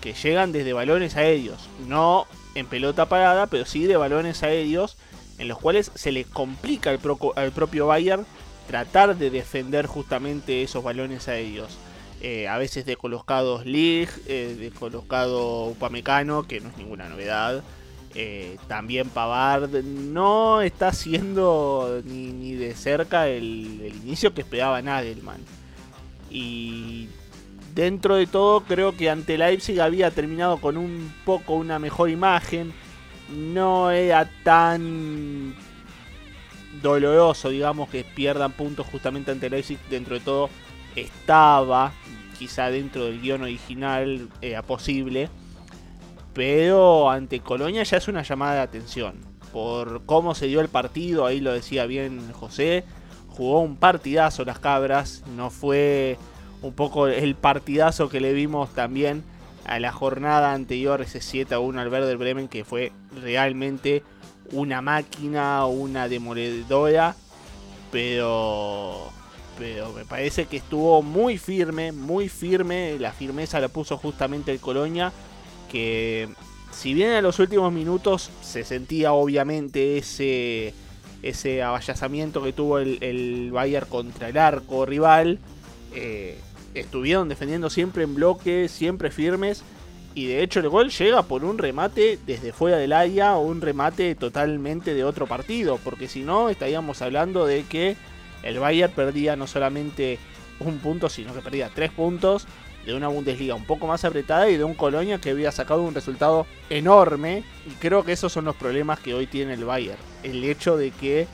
que 0.03 0.13
llegan 0.13 0.53
desde 0.53 0.75
balones 0.75 1.17
aéreos. 1.17 1.71
No 1.89 2.27
en 2.55 2.67
pelota 2.67 3.09
parada, 3.09 3.47
pero 3.47 3.65
sí 3.65 3.87
de 3.87 3.97
balones 3.97 4.43
aéreos, 4.43 4.99
en 5.39 5.49
los 5.49 5.59
cuales 5.59 5.91
se 5.95 6.13
le 6.13 6.27
complica 6.27 6.91
al, 6.91 7.53
propio 7.53 7.87
Bayern 7.87 8.27
tratar 8.67 9.17
de 9.17 9.31
defender 9.31 9.87
justamente 9.87 10.63
esos 10.63 10.83
balones 10.83 11.29
aéreos. 11.29 11.79
Eh, 12.21 12.49
a 12.49 12.57
veces 12.57 12.87
de 12.87 12.97
colocados 12.97 13.67
Lig, 13.67 14.09
eh, 14.27 14.57
de 14.59 14.71
colocado 14.71 15.67
Upamecano, 15.67 16.45
que 16.45 16.61
no 16.61 16.71
es 16.71 16.77
ninguna 16.79 17.09
novedad. 17.09 17.63
Eh, 18.15 18.57
también 18.69 19.11
Pavard 19.11 19.71
no 19.85 20.63
está 20.63 20.89
haciendo 20.89 22.01
ni, 22.05 22.55
de 22.55 22.75
cerca 22.77 23.27
el, 23.29 23.93
inicio 24.03 24.33
que 24.33 24.43
esperaba 24.43 24.81
Nagelman. 24.81 25.41
Y 26.31 27.09
dentro 27.75 28.17
de 28.17 28.27
todo 28.27 28.61
creo 28.63 28.97
que 28.97 29.11
ante 29.11 29.37
Leipzig 29.37 29.81
había 29.81 30.11
terminado 30.11 30.59
con 30.59 30.77
un 30.77 31.13
poco 31.25 31.55
una 31.55 31.79
mejor 31.79 32.09
imagen. 32.09 32.73
No 33.31 33.91
era 33.91 34.31
tan 34.45 35.55
doloroso, 36.83 37.49
digamos, 37.49 37.89
que 37.89 38.05
pierdan 38.05 38.53
puntos 38.53 38.87
justamente 38.87 39.31
ante 39.31 39.51
Leipzig. 39.51 39.79
Dentro 39.91 40.15
de 40.15 40.21
todo 40.21 40.51
estaba, 40.97 41.93
quizá 42.39 42.71
dentro 42.71 43.05
del 43.05 43.21
guion 43.21 43.43
original 43.43 44.29
era 44.41 44.63
posible. 44.63 45.29
Pero 46.33 47.11
ante 47.11 47.41
Colonia 47.41 47.83
ya 47.85 47.97
es 47.97 48.09
una 48.09 48.23
llamada 48.23 48.55
de 48.55 48.61
atención. 48.61 49.15
Por 49.53 50.05
cómo 50.05 50.35
se 50.35 50.47
dio 50.47 50.61
el 50.61 50.69
partido, 50.69 51.27
ahí 51.27 51.41
lo 51.41 51.53
decía 51.53 51.87
bien 51.87 52.33
José. 52.33 52.85
Jugó 53.29 53.61
un 53.61 53.77
partidazo 53.77 54.45
las 54.45 54.59
cabras. 54.59 55.23
No 55.37 55.51
fue 55.51 56.19
un 56.61 56.73
poco 56.73 57.07
el 57.07 57.35
partidazo 57.37 58.09
que 58.09 58.21
le 58.21 58.33
vimos 58.33 58.71
también 58.75 59.23
a 59.65 59.79
la 59.79 59.93
jornada 59.93 60.53
anterior, 60.53 61.01
ese 61.03 61.21
7 61.21 61.55
a 61.55 61.61
1 61.61 61.81
al 61.81 61.89
Werder 61.89 62.17
Bremen, 62.17 62.49
que 62.49 62.65
fue 62.65 62.93
realmente 63.23 64.03
una 64.53 64.81
máquina, 64.81 65.67
una 65.67 66.09
demoledora. 66.09 67.17
Pero 67.91 69.13
pero 69.59 69.93
me 69.93 70.05
parece 70.05 70.47
que 70.47 70.57
estuvo 70.57 71.03
muy 71.03 71.39
firme, 71.39 71.93
muy 71.93 72.29
firme. 72.29 72.99
La 72.99 73.13
firmeza 73.13 73.61
la 73.61 73.69
puso 73.69 73.97
justamente 73.97 74.51
el 74.53 74.59
Colonia, 74.59 75.13
que 75.71 76.29
si 76.73 76.95
bien 76.95 77.11
en 77.13 77.23
los 77.23 77.39
últimos 77.39 77.73
minutos 77.73 78.31
se 78.43 78.65
sentía 78.65 79.13
obviamente 79.13 79.99
ese, 79.99 80.75
ese 81.23 81.63
avallazamiento 81.63 82.43
que 82.43 82.53
tuvo 82.53 82.79
el, 82.79 82.99
el 83.03 83.51
Bayern 83.53 83.87
contra 83.89 84.29
el 84.29 84.39
arco 84.39 84.87
rival, 84.87 85.39
eh, 85.95 86.39
estuvieron 86.75 87.29
defendiendo 87.29 87.71
siempre 87.71 88.03
en 88.03 88.15
bloque, 88.15 88.69
siempre 88.69 89.11
firmes. 89.11 89.63
Y 90.15 90.27
de 90.27 90.43
hecho 90.43 90.61
el 90.61 90.69
gol 90.69 90.91
llega 90.91 91.23
por 91.23 91.45
un 91.45 91.59
remate 91.59 92.19
desde 92.25 92.53
fuera 92.53 92.77
del 92.77 92.93
área 92.93 93.37
o 93.37 93.41
un 93.41 93.61
remate 93.61 94.15
totalmente 94.15 94.95
de 94.95 95.05
otro 95.05 95.27
partido. 95.27 95.79
Porque 95.83 96.09
si 96.09 96.23
no 96.23 96.49
estaríamos 96.49 97.03
hablando 97.03 97.47
de 97.47 97.65
que 97.65 97.97
el 98.43 98.59
Bayern 98.61 98.93
perdía 98.93 99.35
no 99.35 99.47
solamente 99.47 100.19
un 100.61 100.79
punto, 100.79 101.09
sino 101.09 101.35
que 101.35 101.41
perdía 101.41 101.71
tres 101.75 101.91
puntos 101.91 102.47
de 102.87 102.95
una 102.95 103.09
Bundesliga 103.09 103.55
un 103.55 103.65
poco 103.65 103.87
más 103.87 104.05
apretada 104.05 104.49
y 104.51 104.57
de 104.57 104.65
un 104.65 104.75
Colonia 104.75 105.19
que 105.19 105.31
había 105.31 105.51
sacado 105.51 105.83
un 105.83 105.95
resultado 105.95 106.47
enorme. 106.71 107.43
Y 107.67 107.71
creo 107.81 108.05
que 108.05 108.13
esos 108.13 108.33
son 108.33 108.45
los 108.45 108.55
problemas 108.55 109.01
que 109.01 109.15
hoy 109.15 109.27
tiene 109.27 109.55
el 109.55 109.65
Bayern. 109.65 109.99
El 110.23 110.45
hecho 110.45 110.77
de 110.77 110.91
que 110.91 111.27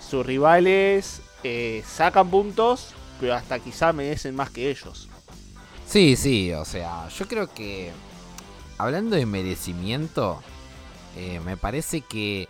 sus 0.00 0.24
rivales 0.24 1.22
eh, 1.42 1.82
sacan 1.86 2.30
puntos, 2.30 2.94
pero 3.18 3.34
hasta 3.34 3.58
quizá 3.58 3.92
merecen 3.92 4.36
más 4.36 4.50
que 4.50 4.70
ellos. 4.70 5.08
Sí, 5.86 6.16
sí, 6.16 6.52
o 6.52 6.64
sea, 6.64 7.08
yo 7.08 7.26
creo 7.26 7.52
que 7.52 7.90
hablando 8.78 9.16
de 9.16 9.26
merecimiento, 9.26 10.40
eh, 11.16 11.40
me 11.44 11.56
parece 11.56 12.00
que 12.00 12.48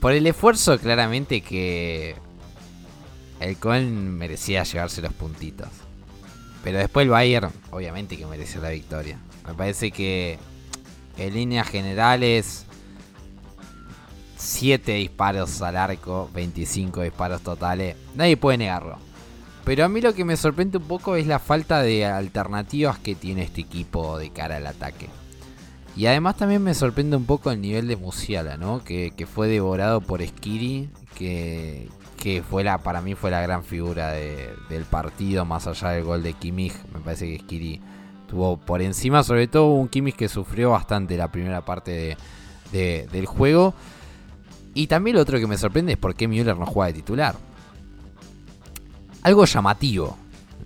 por 0.00 0.12
el 0.12 0.26
esfuerzo 0.26 0.78
claramente 0.78 1.40
que 1.40 2.14
el 3.40 3.56
Köln 3.56 4.16
merecía 4.16 4.62
llevarse 4.62 5.02
los 5.02 5.12
puntitos. 5.12 5.68
Pero 6.62 6.78
después 6.78 7.04
el 7.04 7.10
Bayern, 7.10 7.50
obviamente 7.70 8.16
que 8.16 8.26
mereció 8.26 8.60
la 8.60 8.70
victoria. 8.70 9.18
Me 9.46 9.54
parece 9.54 9.90
que 9.90 10.38
en 11.16 11.34
líneas 11.34 11.68
generales, 11.68 12.64
7 14.36 14.92
disparos 14.94 15.62
al 15.62 15.76
arco, 15.76 16.30
25 16.34 17.02
disparos 17.02 17.42
totales. 17.42 17.96
Nadie 18.14 18.36
puede 18.36 18.58
negarlo. 18.58 18.98
Pero 19.66 19.84
a 19.84 19.88
mí 19.88 20.00
lo 20.00 20.14
que 20.14 20.24
me 20.24 20.36
sorprende 20.36 20.78
un 20.78 20.84
poco 20.84 21.16
es 21.16 21.26
la 21.26 21.40
falta 21.40 21.82
de 21.82 22.06
alternativas 22.06 23.00
que 23.00 23.16
tiene 23.16 23.42
este 23.42 23.62
equipo 23.62 24.16
de 24.16 24.30
cara 24.30 24.58
al 24.58 24.66
ataque. 24.68 25.08
Y 25.96 26.06
además 26.06 26.36
también 26.36 26.62
me 26.62 26.72
sorprende 26.72 27.16
un 27.16 27.24
poco 27.24 27.50
el 27.50 27.60
nivel 27.60 27.88
de 27.88 27.96
Musiala, 27.96 28.56
¿no? 28.56 28.84
Que, 28.84 29.26
fue 29.26 29.48
devorado 29.48 30.00
por 30.00 30.24
Skiri, 30.24 30.88
que, 31.16 31.88
que 32.16 32.44
fue 32.48 32.62
la, 32.62 32.78
para 32.78 33.00
mí 33.00 33.16
fue 33.16 33.32
la 33.32 33.42
gran 33.42 33.64
figura 33.64 34.12
del 34.12 34.84
partido, 34.88 35.44
más 35.44 35.66
allá 35.66 35.90
del 35.90 36.04
gol 36.04 36.22
de 36.22 36.34
Kimmich. 36.34 36.74
Me 36.94 37.00
parece 37.00 37.26
que 37.26 37.40
Skiri 37.40 37.80
tuvo 38.28 38.58
por 38.58 38.82
encima, 38.82 39.24
sobre 39.24 39.48
todo 39.48 39.72
un 39.72 39.88
Kimmich 39.88 40.14
que 40.14 40.28
sufrió 40.28 40.70
bastante 40.70 41.16
la 41.16 41.32
primera 41.32 41.64
parte 41.64 42.16
del 42.70 43.26
juego. 43.26 43.74
Y 44.74 44.86
también 44.86 45.16
lo 45.16 45.22
otro 45.22 45.40
que 45.40 45.48
me 45.48 45.58
sorprende 45.58 45.94
es 45.94 45.98
por 45.98 46.14
qué 46.14 46.28
Müller 46.28 46.56
no 46.56 46.66
juega 46.66 46.92
de 46.92 47.00
titular. 47.00 47.34
Algo 49.26 49.44
llamativo, 49.44 50.16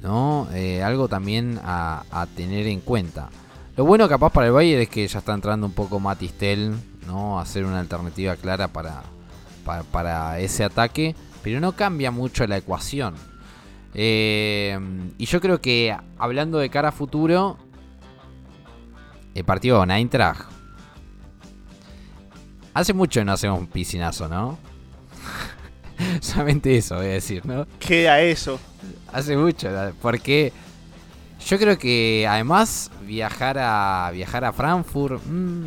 ¿no? 0.03 0.47
Eh, 0.53 0.83
algo 0.83 1.09
también 1.09 1.59
a, 1.65 2.27
tener 2.37 2.67
en 2.67 2.81
cuenta. 2.81 3.31
Lo 3.75 3.87
bueno 3.87 4.07
capaz 4.07 4.31
para 4.31 4.49
el 4.49 4.53
Bayern 4.53 4.83
es 4.83 4.91
que 4.91 5.09
ya 5.09 5.21
está 5.21 5.33
entrando 5.33 5.67
un 5.67 5.73
poco 5.73 5.99
Matistel, 5.99 6.75
¿no? 7.07 7.41
Hacer 7.41 7.65
una 7.65 7.81
alternativa 7.81 8.37
clara 8.37 8.69
para, 8.69 9.03
para 9.91 10.39
ese 10.41 10.63
ataque 10.65 11.15
pero 11.43 11.59
no 11.59 11.73
cambia 11.73 12.11
mucho 12.11 12.47
la 12.47 12.59
ecuación. 12.59 13.15
Eh, 13.95 14.79
y 15.17 15.25
yo 15.25 15.41
creo 15.41 15.63
que 15.63 15.97
hablando 16.19 16.59
de 16.59 16.69
cara 16.69 16.91
a 16.91 16.93
futuro, 16.93 17.57
el 19.35 19.45
partido 19.45 19.79
con 19.79 19.91
Eintracht. 19.91 20.51
Hace 22.75 22.93
mucho 22.93 23.25
no 23.25 23.33
hacemos 23.33 23.59
un 23.59 23.69
piscinazo, 23.69 24.29
¿no? 24.29 24.59
Solamente 26.21 26.77
eso 26.77 26.97
voy 26.97 27.07
a 27.07 27.11
decir, 27.11 27.45
¿no? 27.47 27.67
Queda 27.79 28.21
eso. 28.21 28.59
Hace 29.13 29.37
mucho, 29.37 29.69
porque 30.01 30.53
yo 31.47 31.59
creo 31.59 31.79
que 31.79 32.27
además 32.29 32.91
viajar 33.03 33.59
a 33.59 34.11
viajar 34.13 34.45
a 34.45 34.53
Frankfurt. 34.53 35.21
Mmm, 35.27 35.65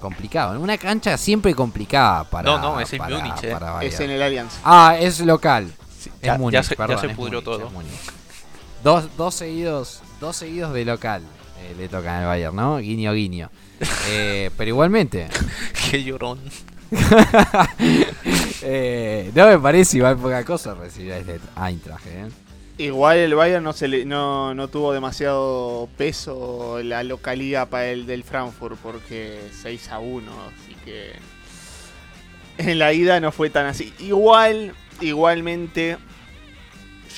complicado. 0.00 0.54
En 0.54 0.60
una 0.60 0.78
cancha 0.78 1.16
siempre 1.16 1.54
complicada 1.54 2.24
para. 2.24 2.50
No, 2.50 2.58
no, 2.58 2.80
es 2.80 2.92
en 2.92 3.02
Múnich. 3.02 3.44
Eh. 3.44 3.56
Es 3.82 4.00
en 4.00 4.10
el 4.10 4.22
Allianz. 4.22 4.54
Ah, 4.64 4.96
es 4.98 5.20
local. 5.20 5.72
ya, 6.22 6.38
Múnich, 6.38 6.62
se, 6.62 6.76
perdón, 6.76 6.96
ya 6.96 7.08
se 7.08 7.14
pudrió 7.14 7.42
todo. 7.42 7.70
Dos, 8.82 9.08
dos, 9.16 9.34
seguidos, 9.34 10.02
dos 10.20 10.36
seguidos 10.36 10.72
de 10.72 10.84
local 10.84 11.22
eh, 11.60 11.74
le 11.76 11.88
tocan 11.88 12.22
al 12.22 12.26
Bayern, 12.26 12.54
¿no? 12.54 12.78
Guiño, 12.78 13.12
guiño. 13.12 13.50
eh, 14.08 14.50
pero 14.56 14.68
igualmente. 14.68 15.28
Qué 15.90 16.04
llorón. 16.04 16.38
Eh, 18.62 19.30
no 19.34 19.46
me 19.46 19.58
parece 19.58 19.98
igual 19.98 20.16
poca 20.16 20.44
cosa 20.44 20.74
recibir 20.74 21.12
a 21.12 21.18
este 21.18 21.40
Eintracht, 21.56 22.06
¿eh? 22.06 22.28
Igual 22.78 23.18
el 23.18 23.34
Bayern 23.34 23.64
no, 23.64 23.72
se 23.72 23.88
le, 23.88 24.04
no, 24.04 24.54
no 24.54 24.68
tuvo 24.68 24.92
demasiado 24.92 25.88
peso 25.96 26.80
la 26.82 27.02
localidad 27.02 27.68
para 27.70 27.86
el 27.86 28.04
del 28.04 28.22
Frankfurt 28.22 28.78
porque 28.82 29.40
6 29.62 29.88
a 29.92 29.98
1, 29.98 30.30
así 30.30 30.76
que 30.84 31.12
en 32.58 32.78
la 32.78 32.92
ida 32.92 33.18
no 33.18 33.32
fue 33.32 33.48
tan 33.48 33.64
así. 33.64 33.94
Igual, 33.98 34.74
igualmente, 35.00 35.96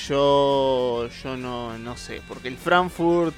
yo, 0.07 1.09
yo 1.21 1.35
no, 1.35 1.77
no 1.77 1.97
sé, 1.97 2.21
porque 2.27 2.47
el 2.47 2.55
Frankfurt 2.55 3.35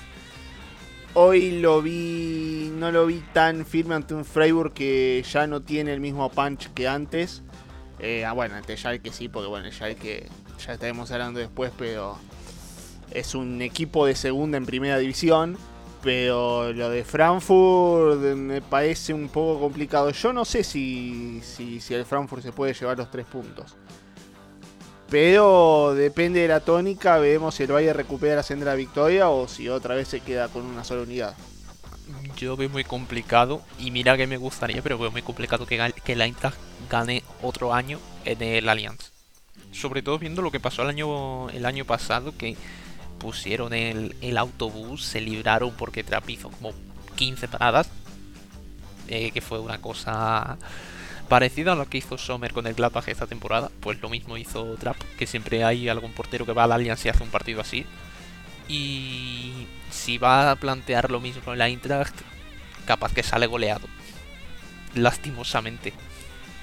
hoy 1.13 1.59
lo 1.59 1.81
vi, 1.81 2.71
no 2.75 2.91
lo 2.91 3.05
vi 3.05 3.23
tan 3.33 3.65
firme 3.65 3.95
ante 3.95 4.13
un 4.13 4.25
Freiburg 4.25 4.73
que 4.73 5.23
ya 5.29 5.47
no 5.47 5.61
tiene 5.61 5.93
el 5.93 5.99
mismo 5.99 6.29
punch 6.29 6.71
que 6.73 6.87
antes. 6.87 7.41
Eh, 8.01 8.25
ah, 8.25 8.33
bueno, 8.33 8.55
ante 8.55 8.75
Schalke 8.75 9.13
sí, 9.13 9.29
porque 9.29 9.47
bueno, 9.47 9.71
Schalke 9.71 10.27
ya 10.65 10.73
estaremos 10.73 11.11
hablando 11.11 11.39
después, 11.39 11.71
pero 11.77 12.17
es 13.11 13.35
un 13.35 13.61
equipo 13.61 14.07
de 14.07 14.15
segunda 14.15 14.57
en 14.57 14.65
primera 14.65 14.97
división. 14.97 15.57
Pero 16.01 16.73
lo 16.73 16.89
de 16.89 17.03
Frankfurt 17.03 18.19
me 18.35 18.59
parece 18.59 19.13
un 19.13 19.29
poco 19.29 19.59
complicado. 19.59 20.09
Yo 20.09 20.33
no 20.33 20.45
sé 20.45 20.63
si, 20.63 21.41
si, 21.43 21.79
el 21.93 22.05
Frankfurt 22.05 22.41
se 22.41 22.51
puede 22.51 22.73
llevar 22.73 22.97
los 22.97 23.11
tres 23.11 23.27
puntos. 23.27 23.75
Pero 25.11 25.93
depende 25.93 26.39
de 26.39 26.47
la 26.47 26.61
tónica, 26.61 27.19
vemos 27.19 27.53
si 27.53 27.63
el 27.63 27.71
Bayern 27.71 27.97
recupera 27.97 28.37
la 28.37 28.43
senda 28.43 28.65
de 28.65 28.71
la 28.71 28.75
victoria 28.77 29.29
o 29.29 29.47
si 29.47 29.69
otra 29.69 29.93
vez 29.93 30.07
se 30.07 30.21
queda 30.21 30.47
con 30.47 30.65
una 30.65 30.83
sola 30.83 31.03
unidad. 31.03 31.35
Yo 32.35 32.57
veo 32.57 32.69
muy 32.69 32.83
complicado, 32.83 33.61
y 33.77 33.91
mira 33.91 34.17
que 34.17 34.25
me 34.25 34.37
gustaría, 34.37 34.81
pero 34.81 34.97
veo 34.97 35.11
muy 35.11 35.21
complicado 35.21 35.67
que, 35.67 35.93
que 36.03 36.15
la 36.15 36.25
Eintracht 36.25 36.57
gane 36.91 37.23
otro 37.41 37.73
año 37.73 37.99
en 38.25 38.41
el 38.43 38.69
Allianz 38.69 39.11
sobre 39.71 40.01
todo 40.01 40.19
viendo 40.19 40.41
lo 40.41 40.51
que 40.51 40.59
pasó 40.59 40.83
el 40.83 40.89
año, 40.89 41.49
el 41.49 41.65
año 41.65 41.85
pasado, 41.85 42.35
que 42.37 42.55
pusieron 43.19 43.73
el, 43.73 44.37
autobús, 44.37 45.03
se 45.03 45.21
libraron 45.21 45.73
porque 45.77 46.03
Trap 46.03 46.29
hizo 46.29 46.49
como 46.49 46.73
15 47.15 47.47
paradas, 47.47 47.89
eh, 49.07 49.31
que 49.31 49.41
fue 49.41 49.59
una 49.59 49.79
cosa 49.79 50.57
parecida 51.29 51.73
a 51.73 51.75
lo 51.75 51.87
que 51.87 51.99
hizo 51.99 52.17
Sommer 52.17 52.51
con 52.51 52.67
el 52.67 52.73
Gladbach 52.73 53.07
esta 53.07 53.27
temporada, 53.27 53.71
pues 53.79 54.01
lo 54.01 54.09
mismo 54.09 54.37
hizo 54.37 54.75
Trap, 54.75 54.97
que 55.17 55.27
siempre 55.27 55.63
hay 55.63 55.87
algún 55.87 56.11
portero 56.13 56.45
que 56.45 56.53
va 56.53 56.65
al 56.65 56.73
Allianz 56.73 57.05
y 57.05 57.09
hace 57.09 57.23
un 57.23 57.29
partido 57.29 57.61
así. 57.61 57.85
Y 58.67 59.67
si 59.89 60.17
va 60.17 60.51
a 60.51 60.55
plantear 60.55 61.11
lo 61.11 61.19
mismo 61.19 61.41
con 61.43 61.57
la 61.57 61.67
Eintracht, 61.67 62.15
capaz 62.85 63.13
que 63.13 63.23
sale 63.23 63.47
goleado. 63.47 63.87
Lastimosamente. 64.95 65.93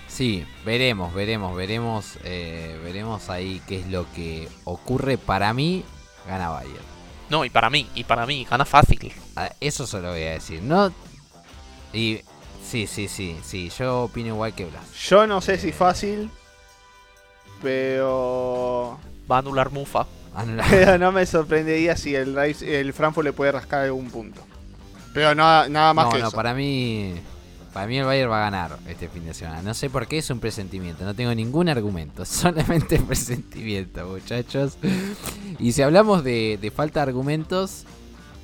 Sí, 0.08 0.44
veremos, 0.64 1.14
veremos, 1.14 1.54
veremos, 1.54 2.18
eh, 2.24 2.80
veremos 2.82 3.28
ahí 3.28 3.60
qué 3.68 3.80
es 3.80 3.86
lo 3.86 4.10
que 4.12 4.48
ocurre. 4.64 5.18
Para 5.18 5.52
mí, 5.52 5.84
gana 6.26 6.48
Bayern. 6.48 6.88
No, 7.30 7.44
y 7.44 7.50
para 7.50 7.68
mí, 7.70 7.86
y 7.94 8.04
para 8.04 8.26
mí, 8.26 8.46
gana 8.50 8.64
fácil. 8.64 9.12
Ah, 9.36 9.50
Eso 9.60 9.86
solo 9.86 10.10
voy 10.10 10.22
a 10.22 10.32
decir. 10.32 10.62
No. 10.62 10.92
Y. 11.92 12.20
Sí, 12.64 12.86
sí, 12.86 13.08
sí, 13.08 13.36
sí. 13.42 13.70
Yo 13.78 14.04
opino 14.04 14.28
igual 14.28 14.54
que 14.54 14.66
Blas. 14.66 14.92
Yo 15.08 15.26
no 15.26 15.40
sé 15.40 15.56
si 15.56 15.72
fácil, 15.72 16.30
pero 17.62 18.98
Va 19.30 19.36
a 19.36 19.38
anular 19.40 19.70
Mufa. 19.70 20.06
Anular. 20.34 20.66
pero 20.70 20.98
no 20.98 21.12
me 21.12 21.26
sorprendería 21.26 21.96
si 21.96 22.14
el, 22.14 22.36
el 22.36 22.92
Frankfurt 22.92 23.24
le 23.24 23.32
puede 23.32 23.52
rascar 23.52 23.84
algún 23.84 24.10
punto. 24.10 24.40
Pero 25.14 25.34
nada, 25.34 25.68
nada 25.68 25.94
más 25.94 26.06
no, 26.06 26.12
que 26.12 26.18
no, 26.18 26.28
eso. 26.28 26.36
para 26.36 26.54
mí. 26.54 27.14
Para 27.78 27.86
mí 27.86 27.96
el 27.96 28.06
Bayern 28.06 28.28
va 28.28 28.38
a 28.38 28.50
ganar 28.50 28.76
este 28.88 29.08
fin 29.08 29.24
de 29.24 29.32
semana. 29.32 29.62
No 29.62 29.72
sé 29.72 29.88
por 29.88 30.08
qué 30.08 30.18
es 30.18 30.28
un 30.30 30.40
presentimiento. 30.40 31.04
No 31.04 31.14
tengo 31.14 31.32
ningún 31.32 31.68
argumento. 31.68 32.24
Solamente 32.24 32.98
presentimiento, 32.98 34.04
muchachos. 34.04 34.76
Y 35.60 35.70
si 35.70 35.82
hablamos 35.82 36.24
de, 36.24 36.72
falta 36.74 36.98
de 36.98 37.10
argumentos, 37.10 37.84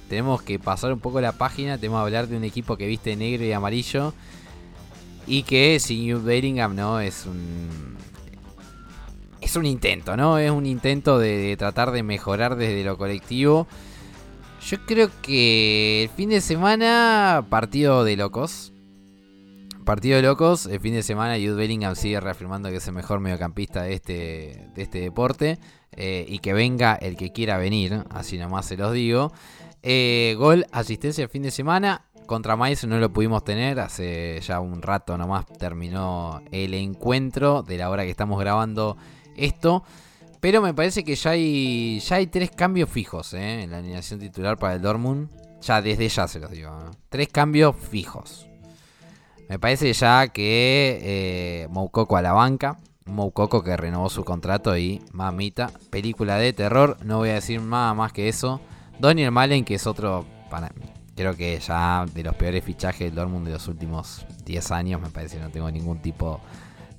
tenemos 0.08 0.40
que 0.40 0.60
pasar 0.60 0.92
un 0.92 1.00
poco 1.00 1.20
la 1.20 1.32
página. 1.32 1.78
Tenemos 1.78 1.98
que 1.98 2.04
hablar 2.04 2.28
de 2.28 2.36
un 2.36 2.44
equipo 2.44 2.76
que 2.76 2.86
viste 2.86 3.16
negro 3.16 3.44
y 3.44 3.50
amarillo. 3.50 4.14
Y 5.26 5.42
que 5.42 5.80
sin 5.80 6.12
Jude 6.12 6.24
Bellingham, 6.24 6.76
¿no? 6.76 7.00
Es 7.00 7.26
un. 7.26 7.96
Es 9.40 9.56
un 9.56 9.66
intento, 9.66 10.16
¿no? 10.16 10.38
Es 10.38 10.52
un 10.52 10.64
intento 10.64 11.18
de 11.18 11.56
tratar 11.56 11.90
de 11.90 12.04
mejorar 12.04 12.54
desde 12.54 12.84
lo 12.84 12.96
colectivo. 12.96 13.66
Yo 14.64 14.78
creo 14.86 15.10
que 15.22 16.04
el 16.04 16.08
fin 16.10 16.28
de 16.28 16.40
semana, 16.40 17.44
partido 17.50 18.04
de 18.04 18.16
locos. 18.16 18.70
Partido 19.84 20.16
de 20.16 20.22
locos, 20.22 20.66
el 20.66 20.80
fin 20.80 20.94
de 20.94 21.02
semana 21.02 21.34
Jude 21.34 21.54
Bellingham 21.54 21.94
sigue 21.94 22.18
reafirmando 22.18 22.70
que 22.70 22.76
es 22.76 22.88
el 22.88 22.94
mejor 22.94 23.20
mediocampista 23.20 23.82
de 23.82 23.94
este, 23.94 24.68
de 24.74 24.82
este 24.82 25.00
deporte. 25.00 25.58
eh, 25.96 26.24
y 26.28 26.38
que 26.40 26.52
venga 26.52 26.94
el 26.94 27.16
que 27.16 27.32
quiera 27.32 27.56
venir, 27.58 28.04
así 28.10 28.38
nomás 28.38 28.66
se 28.66 28.76
los 28.76 28.92
digo. 28.92 29.32
Eh, 29.82 30.34
gol, 30.38 30.66
asistencia 30.72 31.22
el 31.22 31.28
fin 31.28 31.42
de 31.42 31.50
semana. 31.50 32.06
Contra 32.26 32.56
Mainz 32.56 32.84
no 32.84 32.98
lo 32.98 33.12
pudimos 33.12 33.44
tener, 33.44 33.78
hace 33.80 34.40
ya 34.40 34.58
un 34.60 34.80
rato 34.80 35.18
nomás 35.18 35.46
terminó 35.46 36.42
el 36.50 36.72
encuentro 36.72 37.62
de 37.62 37.76
la 37.76 37.90
hora 37.90 38.04
que 38.04 38.10
estamos 38.10 38.40
grabando 38.40 38.96
esto. 39.36 39.84
Pero 40.40 40.62
me 40.62 40.74
parece 40.74 41.04
que 41.04 41.14
ya 41.14 41.30
hay, 41.30 42.00
ya 42.00 42.16
hay 42.16 42.26
tres 42.26 42.50
cambios 42.50 42.88
fijos 42.88 43.34
eh, 43.34 43.62
en 43.62 43.70
la 43.70 43.78
alineación 43.78 44.20
titular 44.20 44.58
para 44.58 44.74
el 44.74 44.82
Dortmund. 44.82 45.28
Ya 45.60 45.80
desde 45.80 46.08
ya 46.08 46.26
se 46.28 46.40
los 46.40 46.50
digo. 46.50 46.70
¿eh? 46.70 46.96
Tres 47.08 47.28
cambios 47.28 47.76
fijos. 47.76 48.46
Me 49.48 49.58
parece 49.58 49.92
ya 49.92 50.28
que 50.28 51.00
eh, 51.02 51.68
Moukoko 51.70 52.16
a 52.16 52.22
la 52.22 52.32
banca. 52.32 52.78
Moukoko 53.06 53.62
que 53.62 53.76
renovó 53.76 54.08
su 54.08 54.24
contrato 54.24 54.76
y 54.76 55.02
mamita. 55.12 55.70
Película 55.90 56.38
de 56.38 56.52
terror. 56.52 56.96
No 57.04 57.18
voy 57.18 57.30
a 57.30 57.34
decir 57.34 57.60
nada 57.60 57.92
más 57.94 58.12
que 58.12 58.28
eso. 58.28 58.60
Daniel 58.98 59.30
Malen 59.30 59.64
que 59.64 59.74
es 59.74 59.86
otro... 59.86 60.24
Para, 60.50 60.72
creo 61.14 61.36
que 61.36 61.58
ya 61.58 62.06
de 62.12 62.22
los 62.22 62.34
peores 62.36 62.64
fichajes 62.64 63.00
del 63.00 63.14
Dortmund 63.14 63.46
de 63.46 63.52
los 63.52 63.68
últimos 63.68 64.26
10 64.44 64.70
años. 64.72 65.00
Me 65.00 65.10
parece 65.10 65.38
no 65.38 65.50
tengo 65.50 65.70
ningún 65.70 66.00
tipo 66.00 66.40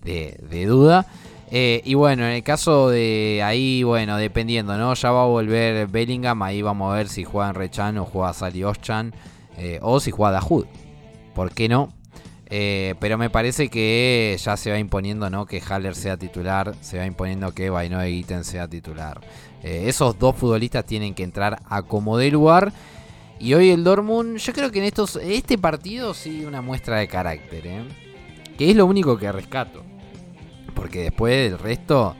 de, 0.03 0.65
duda. 0.67 1.05
Eh, 1.51 1.81
y 1.83 1.93
bueno, 1.93 2.25
en 2.25 2.31
el 2.31 2.43
caso 2.43 2.89
de 2.89 3.41
ahí, 3.43 3.83
bueno, 3.83 4.17
dependiendo, 4.17 4.77
¿no? 4.77 4.93
Ya 4.93 5.11
va 5.11 5.23
a 5.23 5.27
volver 5.27 5.87
Bellingham, 5.87 6.41
ahí 6.41 6.61
vamos 6.61 6.91
a 6.91 6.95
ver 6.95 7.07
si 7.07 7.23
juega 7.23 7.49
en 7.49 7.55
Rechan 7.55 7.97
o 7.97 8.05
juega 8.05 8.33
Sali 8.33 8.63
Oschan, 8.63 9.13
eh, 9.57 9.79
o 9.81 9.99
si 9.99 10.11
juega 10.11 10.33
Dahoud. 10.33 10.65
¿Por 11.33 11.51
qué 11.51 11.69
no? 11.69 11.94
Eh, 12.47 12.93
pero 12.99 13.17
me 13.17 13.29
parece 13.29 13.69
que 13.69 14.37
ya 14.39 14.55
se 14.55 14.71
va 14.71 14.77
imponiendo, 14.77 15.29
¿no? 15.29 15.45
Que 15.45 15.61
Haller 15.61 15.95
sea 15.95 16.17
titular, 16.17 16.75
se 16.81 16.97
va 16.97 17.05
imponiendo 17.05 17.53
que 17.53 17.69
Bainoe 17.69 18.11
Gitten 18.11 18.43
sea 18.43 18.67
titular. 18.67 19.19
Eh, 19.63 19.85
esos 19.87 20.19
dos 20.19 20.35
futbolistas 20.35 20.85
tienen 20.85 21.15
que 21.15 21.23
entrar 21.23 21.59
a 21.67 21.81
como 21.81 22.17
de 22.17 22.29
lugar. 22.29 22.71
Y 23.39 23.53
hoy 23.53 23.71
el 23.71 23.83
Dortmund, 23.83 24.37
yo 24.37 24.53
creo 24.53 24.71
que 24.71 24.79
en 24.79 24.85
estos, 24.85 25.17
este 25.17 25.57
partido 25.57 26.13
sí 26.13 26.45
una 26.45 26.61
muestra 26.61 26.97
de 26.97 27.07
carácter, 27.07 27.67
¿eh? 27.67 27.83
Que 28.57 28.69
es 28.69 28.75
lo 28.75 28.85
único 28.85 29.17
que 29.17 29.31
rescato. 29.31 29.83
Porque 30.73 31.03
después 31.03 31.49
del 31.49 31.59
resto. 31.59 32.15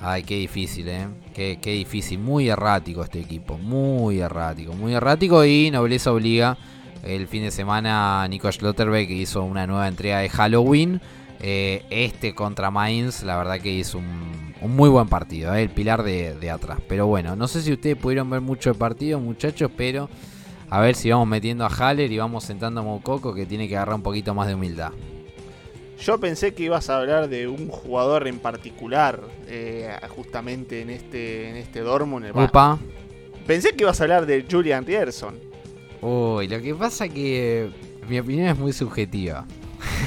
Ay, 0.00 0.22
qué 0.22 0.36
difícil, 0.36 0.88
¿eh? 0.88 1.06
Qué, 1.32 1.58
qué 1.62 1.70
difícil. 1.70 2.18
Muy 2.18 2.48
errático 2.48 3.02
este 3.02 3.20
equipo. 3.20 3.56
Muy 3.56 4.20
errático. 4.20 4.74
Muy 4.74 4.94
errático. 4.94 5.44
Y 5.44 5.70
nobleza 5.70 6.12
obliga. 6.12 6.58
El 7.04 7.28
fin 7.28 7.42
de 7.42 7.50
semana 7.50 8.26
Nico 8.28 8.50
Schlotterbeck 8.50 9.10
hizo 9.10 9.42
una 9.42 9.66
nueva 9.66 9.88
entrega 9.88 10.20
de 10.20 10.30
Halloween. 10.30 11.00
Eh, 11.40 11.84
este 11.90 12.34
contra 12.34 12.70
Mainz, 12.70 13.22
la 13.22 13.36
verdad 13.36 13.60
que 13.60 13.70
hizo 13.70 13.98
un, 13.98 14.54
un 14.62 14.74
muy 14.74 14.88
buen 14.88 15.08
partido. 15.08 15.54
¿eh? 15.54 15.62
El 15.62 15.68
pilar 15.68 16.02
de, 16.02 16.34
de 16.34 16.50
atrás. 16.50 16.78
Pero 16.88 17.06
bueno, 17.06 17.36
no 17.36 17.46
sé 17.46 17.60
si 17.60 17.72
ustedes 17.72 17.96
pudieron 17.96 18.30
ver 18.30 18.40
mucho 18.40 18.70
el 18.70 18.76
partido, 18.76 19.20
muchachos. 19.20 19.70
Pero 19.76 20.08
a 20.70 20.80
ver 20.80 20.94
si 20.94 21.10
vamos 21.10 21.28
metiendo 21.28 21.66
a 21.66 21.68
Haller 21.68 22.10
y 22.10 22.16
vamos 22.16 22.44
sentando 22.44 22.80
a 22.80 22.84
Moukoko 22.84 23.34
que 23.34 23.44
tiene 23.44 23.68
que 23.68 23.76
agarrar 23.76 23.96
un 23.96 24.02
poquito 24.02 24.32
más 24.32 24.48
de 24.48 24.54
humildad. 24.54 24.92
Yo 26.00 26.18
pensé 26.18 26.54
que 26.54 26.64
ibas 26.64 26.88
a 26.88 26.98
hablar 26.98 27.28
de 27.28 27.48
un 27.48 27.68
jugador 27.68 28.26
en 28.26 28.38
particular, 28.38 29.20
eh, 29.46 29.94
justamente 30.08 30.80
en 30.80 30.90
este, 30.90 31.50
en 31.50 31.56
este 31.56 31.80
Dortmund. 31.80 32.32
Pensé 33.46 33.70
que 33.72 33.84
ibas 33.84 34.00
a 34.00 34.04
hablar 34.04 34.26
de 34.26 34.44
Julian 34.50 34.86
Rierson. 34.86 35.53
Uy, 36.04 36.48
lo 36.48 36.60
que 36.60 36.74
pasa 36.74 37.08
que 37.08 37.70
mi 38.06 38.18
opinión 38.18 38.48
es 38.48 38.58
muy 38.58 38.74
subjetiva. 38.74 39.46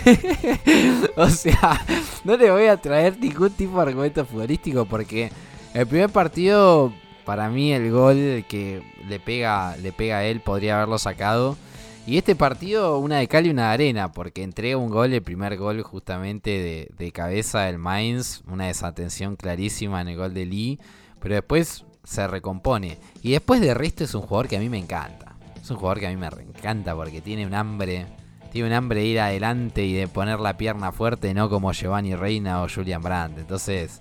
o 1.17 1.27
sea, 1.27 1.83
no 2.23 2.37
le 2.37 2.51
voy 2.51 2.67
a 2.67 2.77
traer 2.77 3.17
ningún 3.19 3.49
tipo 3.49 3.77
de 3.77 3.81
argumento 3.81 4.23
futbolístico 4.23 4.85
porque 4.85 5.31
el 5.73 5.87
primer 5.87 6.11
partido, 6.11 6.93
para 7.25 7.49
mí 7.49 7.73
el 7.73 7.89
gol 7.89 8.45
que 8.47 8.83
le 9.09 9.19
pega, 9.19 9.75
le 9.77 9.91
pega 9.91 10.19
a 10.19 10.25
él 10.25 10.39
podría 10.39 10.75
haberlo 10.75 10.99
sacado. 10.99 11.57
Y 12.05 12.19
este 12.19 12.35
partido, 12.35 12.99
una 12.99 13.17
de 13.17 13.27
cal 13.27 13.47
y 13.47 13.49
una 13.49 13.69
de 13.69 13.73
arena, 13.73 14.11
porque 14.11 14.43
entrega 14.43 14.77
un 14.77 14.91
gol, 14.91 15.11
el 15.13 15.23
primer 15.23 15.57
gol 15.57 15.81
justamente 15.81 16.51
de, 16.51 16.91
de 16.95 17.11
cabeza 17.11 17.61
del 17.61 17.79
Mainz, 17.79 18.43
una 18.47 18.67
desatención 18.67 19.35
clarísima 19.35 19.99
en 20.01 20.09
el 20.09 20.17
gol 20.17 20.35
de 20.35 20.45
Lee, 20.45 20.79
pero 21.19 21.33
después 21.33 21.85
se 22.03 22.27
recompone. 22.27 22.99
Y 23.23 23.31
después 23.31 23.61
de 23.61 23.73
resto 23.73 24.03
es 24.03 24.13
un 24.13 24.21
jugador 24.21 24.47
que 24.47 24.57
a 24.57 24.59
mí 24.59 24.69
me 24.69 24.77
encanta. 24.77 25.36
Es 25.67 25.71
un 25.71 25.77
jugador 25.79 25.99
que 25.99 26.07
a 26.07 26.09
mí 26.11 26.15
me 26.15 26.27
encanta 26.27 26.95
porque 26.95 27.19
tiene 27.19 27.45
un 27.45 27.53
hambre, 27.53 28.05
tiene 28.53 28.69
un 28.69 28.73
hambre 28.73 29.01
de 29.01 29.05
ir 29.07 29.19
adelante 29.19 29.83
y 29.83 29.91
de 29.93 30.07
poner 30.07 30.39
la 30.39 30.55
pierna 30.55 30.93
fuerte, 30.93 31.33
no 31.33 31.49
como 31.49 31.73
Giovanni 31.73 32.15
Reina 32.15 32.63
o 32.63 32.67
Julian 32.73 33.01
Brandt. 33.01 33.37
Entonces, 33.39 33.99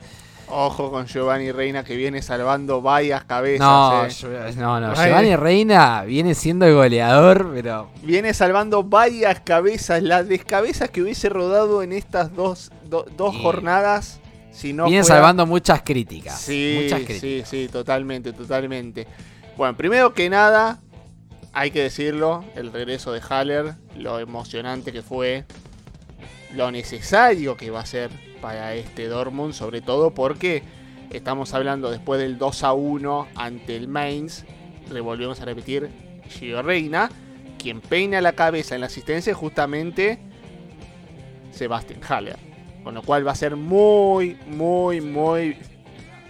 Ojo 0.48 0.92
con 0.92 1.07
Giovanni 1.07 1.50
Reina 1.50 1.83
que 1.83 1.96
viene 1.96 2.22
salvando 2.22 2.81
varias 2.81 3.24
cabezas. 3.24 3.66
no, 3.66 4.05
eh. 4.07 4.52
No, 4.57 4.79
no, 4.79 4.92
Ay. 4.96 5.09
Giovanni 5.09 5.35
Reina 5.35 6.02
viene 6.05 6.37
siendo 6.37 6.66
el 6.66 6.74
goleador, 6.76 7.50
pero 7.52 7.88
Viene 8.05 8.33
salvando 8.33 8.85
varias 8.85 9.40
cabezas, 9.40 10.05
las 10.05 10.29
descabezas 10.29 10.88
que 10.90 11.02
hubiese 11.02 11.29
rodado 11.31 11.83
en 11.83 11.90
estas 11.92 12.33
dos, 12.37 12.70
do- 12.85 13.07
dos 13.16 13.35
Y- 13.35 13.42
jornadas. 13.42 14.20
Si 14.52 14.72
no 14.72 14.85
viene 14.85 15.02
fuera- 15.02 15.16
salvando 15.16 15.46
muchas 15.46 15.83
críticas. 15.83 16.38
Sí, 16.40 16.79
muchas 16.85 17.00
sí, 17.00 17.05
críticas. 17.07 17.48
sí, 17.48 17.68
totalmente, 17.72 18.33
totalmente. 18.33 19.05
Bueno, 19.57 19.74
primero 19.76 20.12
que 20.14 20.29
nada, 20.31 20.79
hay 21.57 21.71
que 21.71 21.83
decirlo, 21.83 22.45
el 22.55 22.71
regreso 22.71 23.12
de 23.12 23.23
Haller, 23.27 23.77
lo 23.97 24.19
emocionante 24.19 24.92
que 24.92 25.01
fue, 25.01 25.47
lo 26.55 26.71
necesario 26.71 27.57
que 27.57 27.71
va 27.71 27.81
a 27.81 27.87
ser 27.87 28.11
para 28.42 28.75
este 28.75 29.09
Dortmund, 29.09 29.55
sobre 29.55 29.81
todo 29.81 30.12
porque 30.12 30.62
estamos 31.11 31.55
hablando 31.55 31.90
después 31.90 32.21
del 32.21 32.37
2 32.37 32.62
a 32.62 32.75
1 32.75 33.29
ante 33.37 33.75
el 33.75 33.88
Mainz, 33.88 34.45
le 34.92 35.01
volvemos 35.01 35.40
a 35.40 35.47
repetir, 35.47 35.88
Gio 36.29 36.61
Reina, 36.61 37.09
quien 37.59 37.81
peina 37.81 38.21
la 38.21 38.33
cabeza 38.35 38.75
en 38.75 38.83
la 38.83 38.88
asistencia 38.88 39.31
es 39.31 39.37
justamente 39.38 40.19
Sebastian 41.53 42.01
Haller. 42.07 42.37
Con 42.85 42.92
lo 42.92 43.01
cual 43.01 43.27
va 43.27 43.33
a 43.33 43.35
ser 43.35 43.57
muy, 43.57 44.37
muy, 44.47 45.01
muy, 45.01 45.57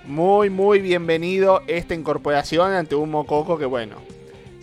muy, 0.04 0.50
muy 0.50 0.80
bienvenido 0.80 1.62
esta 1.66 1.94
incorporación 1.94 2.70
ante 2.70 2.94
un 2.94 3.10
Mococo 3.10 3.58
que, 3.58 3.66
bueno, 3.66 3.96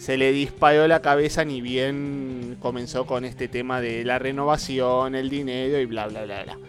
se 0.03 0.17
le 0.17 0.33
disparó 0.33 0.85
la 0.85 1.01
cabeza 1.01 1.45
ni 1.45 1.61
bien 1.61 2.57
comenzó 2.59 3.05
con 3.05 3.23
este 3.23 3.47
tema 3.47 3.79
de 3.79 4.03
la 4.03 4.19
renovación, 4.19 5.15
el 5.15 5.29
dinero 5.29 5.79
y 5.79 5.85
bla, 5.85 6.07
bla, 6.07 6.25
bla, 6.25 6.43
bla. 6.43 6.59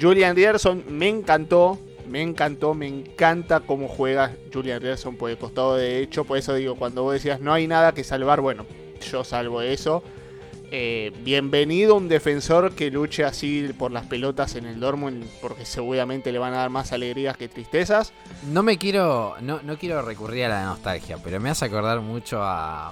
Julian 0.00 0.34
Rierson 0.34 0.82
me 0.88 1.06
encantó, 1.06 1.78
me 2.08 2.22
encantó, 2.22 2.72
me 2.72 2.86
encanta 2.86 3.60
cómo 3.60 3.88
juega 3.88 4.34
Julian 4.50 4.80
Rierson 4.80 5.16
por 5.16 5.28
el 5.28 5.36
costado 5.36 5.76
derecho. 5.76 6.24
Por 6.24 6.38
eso 6.38 6.54
digo, 6.54 6.76
cuando 6.76 7.02
vos 7.02 7.12
decías 7.12 7.40
no 7.42 7.52
hay 7.52 7.66
nada 7.66 7.92
que 7.92 8.04
salvar, 8.04 8.40
bueno, 8.40 8.64
yo 9.10 9.22
salvo 9.22 9.60
eso. 9.60 10.02
Eh, 10.74 11.12
bienvenido 11.22 11.96
un 11.96 12.08
defensor 12.08 12.74
que 12.74 12.90
luche 12.90 13.24
así 13.24 13.74
por 13.76 13.92
las 13.92 14.06
pelotas 14.06 14.56
en 14.56 14.64
el 14.64 14.80
Dortmund, 14.80 15.22
porque 15.42 15.66
seguramente 15.66 16.32
le 16.32 16.38
van 16.38 16.54
a 16.54 16.56
dar 16.56 16.70
más 16.70 16.92
alegrías 16.92 17.36
que 17.36 17.46
tristezas. 17.46 18.14
No 18.50 18.62
me 18.62 18.78
quiero, 18.78 19.34
no, 19.42 19.60
no 19.62 19.76
quiero 19.76 20.00
recurrir 20.00 20.46
a 20.46 20.48
la 20.48 20.64
nostalgia, 20.64 21.18
pero 21.22 21.38
me 21.40 21.50
hace 21.50 21.66
acordar 21.66 22.00
mucho 22.00 22.42
a, 22.42 22.90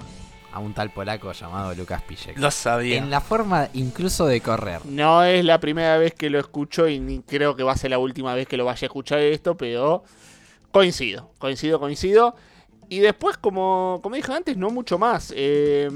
a 0.52 0.58
un 0.58 0.74
tal 0.74 0.90
polaco 0.90 1.32
llamado 1.32 1.74
Lucas 1.74 2.02
Piszek. 2.02 2.36
Lo 2.36 2.50
sabía. 2.50 2.98
En 2.98 3.08
la 3.08 3.22
forma 3.22 3.70
incluso 3.72 4.26
de 4.26 4.42
correr. 4.42 4.84
No 4.84 5.24
es 5.24 5.42
la 5.42 5.58
primera 5.58 5.96
vez 5.96 6.12
que 6.12 6.28
lo 6.28 6.38
escucho 6.38 6.86
y 6.86 7.00
ni 7.00 7.20
creo 7.20 7.56
que 7.56 7.62
va 7.62 7.72
a 7.72 7.76
ser 7.78 7.92
la 7.92 7.98
última 7.98 8.34
vez 8.34 8.46
que 8.46 8.58
lo 8.58 8.66
vaya 8.66 8.84
a 8.84 8.88
escuchar 8.88 9.20
esto, 9.20 9.56
pero 9.56 10.04
coincido, 10.70 11.30
coincido, 11.38 11.80
coincido. 11.80 12.36
Y 12.90 12.98
después, 12.98 13.38
como, 13.38 14.00
como 14.02 14.16
dije 14.16 14.34
antes, 14.34 14.58
no 14.58 14.68
mucho 14.68 14.98
más. 14.98 15.32
Eh, 15.34 15.88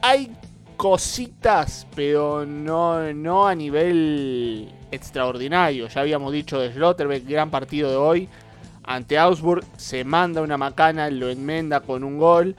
hay 0.00 0.30
cositas, 0.76 1.86
pero 1.94 2.44
no, 2.44 3.12
no 3.12 3.46
a 3.46 3.54
nivel 3.54 4.72
extraordinario. 4.90 5.88
Ya 5.88 6.00
habíamos 6.00 6.32
dicho 6.32 6.58
de 6.58 6.72
Schlotterbeck, 6.72 7.26
gran 7.26 7.50
partido 7.50 7.90
de 7.90 7.96
hoy. 7.96 8.28
Ante 8.82 9.18
Augsburg 9.18 9.64
se 9.76 10.04
manda 10.04 10.42
una 10.42 10.58
macana, 10.58 11.10
lo 11.10 11.30
enmenda 11.30 11.80
con 11.80 12.04
un 12.04 12.18
gol. 12.18 12.56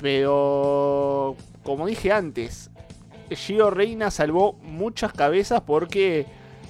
Pero, 0.00 1.36
como 1.62 1.86
dije 1.86 2.12
antes, 2.12 2.70
Gio 3.30 3.70
Reina 3.70 4.10
salvó 4.10 4.54
muchas 4.62 5.12
cabezas 5.12 5.62
porque 5.62 6.26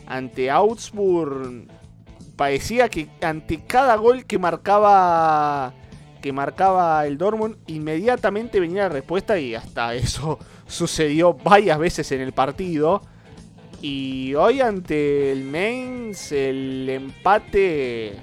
ante 0.07 0.51
Augsburg 0.51 1.67
parecía 2.37 2.89
que 2.89 3.09
ante 3.23 3.65
cada 3.65 3.97
gol 3.97 4.25
que 4.25 4.39
marcaba 4.39 5.73
que 6.25 6.33
marcaba 6.33 7.07
el 7.07 7.19
Dortmund 7.19 7.57
inmediatamente 7.67 8.59
venía 8.59 8.85
la 8.85 8.89
respuesta 8.89 9.39
y 9.39 9.55
hasta 9.55 9.95
eso 9.95 10.39
sucedió 10.67 11.35
varias 11.35 11.79
veces 11.79 12.11
en 12.13 12.23
el 12.23 12.33
partido. 12.33 13.03
Y 13.83 14.33
hoy 14.33 14.63
ante 14.63 15.31
el 15.33 15.45
Mainz 15.45 16.33
el 16.33 16.89
empate 16.89 18.15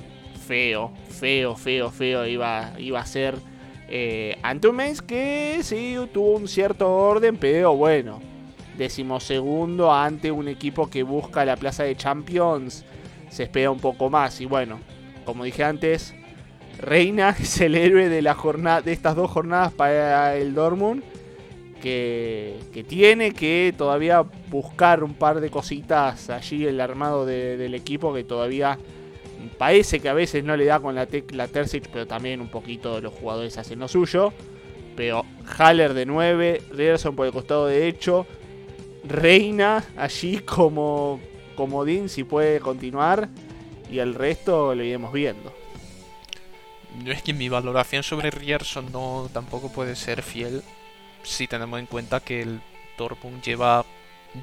feo, 0.47 0.91
feo, 1.09 1.55
feo, 1.55 1.91
feo 1.91 2.25
iba, 2.25 2.73
iba 2.79 2.99
a 2.99 3.05
ser 3.05 3.35
eh, 3.87 4.35
ante 4.41 4.67
un 4.67 4.77
Mainz 4.77 5.03
que 5.03 5.59
sí 5.61 5.95
tuvo 6.11 6.37
un 6.37 6.47
cierto 6.47 6.91
orden, 6.91 7.37
pero 7.37 7.75
bueno, 7.75 8.19
decimosegundo 8.79 9.93
ante 9.93 10.31
un 10.31 10.47
equipo 10.47 10.89
que 10.89 11.03
busca 11.03 11.45
la 11.45 11.55
plaza 11.55 11.83
de 11.83 11.95
Champions 11.95 12.83
se 13.29 13.43
espera 13.43 13.69
un 13.69 13.79
poco 13.79 14.09
más. 14.09 14.41
Y 14.41 14.47
bueno, 14.47 14.79
como 15.23 15.43
dije 15.43 15.63
antes, 15.63 16.15
Reina 16.79 17.29
es 17.39 17.59
el 17.61 17.75
héroe 17.75 18.09
de, 18.09 18.21
la 18.21 18.33
jornada, 18.33 18.81
de 18.81 18.91
estas 18.93 19.15
dos 19.15 19.29
jornadas 19.31 19.71
para 19.73 20.35
el 20.35 20.53
Dortmund. 20.53 21.03
Que, 21.81 22.59
tiene 22.87 23.31
que 23.31 23.73
todavía 23.75 24.23
buscar 24.49 25.03
un 25.03 25.15
par 25.15 25.41
de 25.41 25.49
cositas 25.49 26.29
allí 26.29 26.67
el 26.67 26.79
armado 26.79 27.25
de- 27.25 27.57
del 27.57 27.73
equipo 27.73 28.13
que 28.13 28.23
todavía 28.23 28.77
parece 29.57 29.99
que 29.99 30.07
a 30.07 30.13
veces 30.13 30.43
no 30.43 30.55
le 30.55 30.65
da 30.65 30.79
con 30.79 30.93
la 30.93 31.07
tecla 31.07 31.47
Terzic, 31.47 31.89
pero 31.89 32.05
también 32.05 32.39
un 32.39 32.49
poquito 32.49 33.01
los 33.01 33.13
jugadores 33.13 33.57
hacen 33.57 33.79
lo 33.79 33.87
suyo. 33.87 34.31
Pero 34.95 35.25
Haller 35.57 35.95
de 35.95 36.05
9, 36.05 36.61
Rierson 36.71 37.15
por 37.15 37.25
el 37.25 37.31
costado 37.31 37.65
derecho, 37.65 38.27
Reina 39.03 39.83
allí 39.97 40.37
como 40.39 41.19
comodín 41.55 42.09
si 42.09 42.23
puede 42.23 42.59
continuar 42.59 43.29
y 43.91 43.97
el 43.99 44.13
resto 44.13 44.75
lo 44.75 44.83
iremos 44.83 45.11
viendo. 45.11 45.51
Yo 47.03 47.13
es 47.13 47.21
que 47.23 47.33
mi 47.33 47.49
valoración 47.49 48.03
sobre 48.03 48.31
Rierson 48.31 48.91
no 48.91 49.29
tampoco 49.33 49.71
puede 49.71 49.95
ser 49.95 50.21
fiel 50.21 50.61
si 51.23 51.47
tenemos 51.47 51.79
en 51.79 51.85
cuenta 51.85 52.19
que 52.19 52.41
el 52.41 52.61
Dortmund 52.97 53.41
lleva 53.41 53.85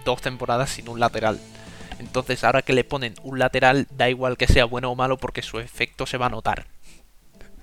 dos 0.04 0.20
temporadas 0.20 0.70
sin 0.70 0.88
un 0.88 1.00
lateral. 1.00 1.38
Entonces 1.98 2.44
ahora 2.44 2.62
que 2.62 2.72
le 2.72 2.84
ponen 2.84 3.14
un 3.22 3.38
lateral 3.38 3.86
da 3.96 4.08
igual 4.08 4.36
que 4.36 4.46
sea 4.46 4.64
bueno 4.64 4.90
o 4.90 4.96
malo 4.96 5.18
porque 5.18 5.42
su 5.42 5.58
efecto 5.58 6.06
se 6.06 6.16
va 6.16 6.26
a 6.26 6.30
notar. 6.30 6.66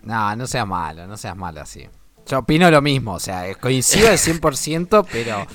No, 0.03 0.35
no 0.35 0.45
seas 0.45 0.67
malo, 0.67 1.07
no 1.07 1.17
seas 1.17 1.35
malo 1.35 1.61
así. 1.61 1.87
Yo 2.27 2.39
opino 2.39 2.71
lo 2.71 2.81
mismo, 2.81 3.13
o 3.13 3.19
sea, 3.19 3.53
coincido 3.55 4.09
al 4.09 4.17
100%, 4.17 5.05
pero 5.11 5.45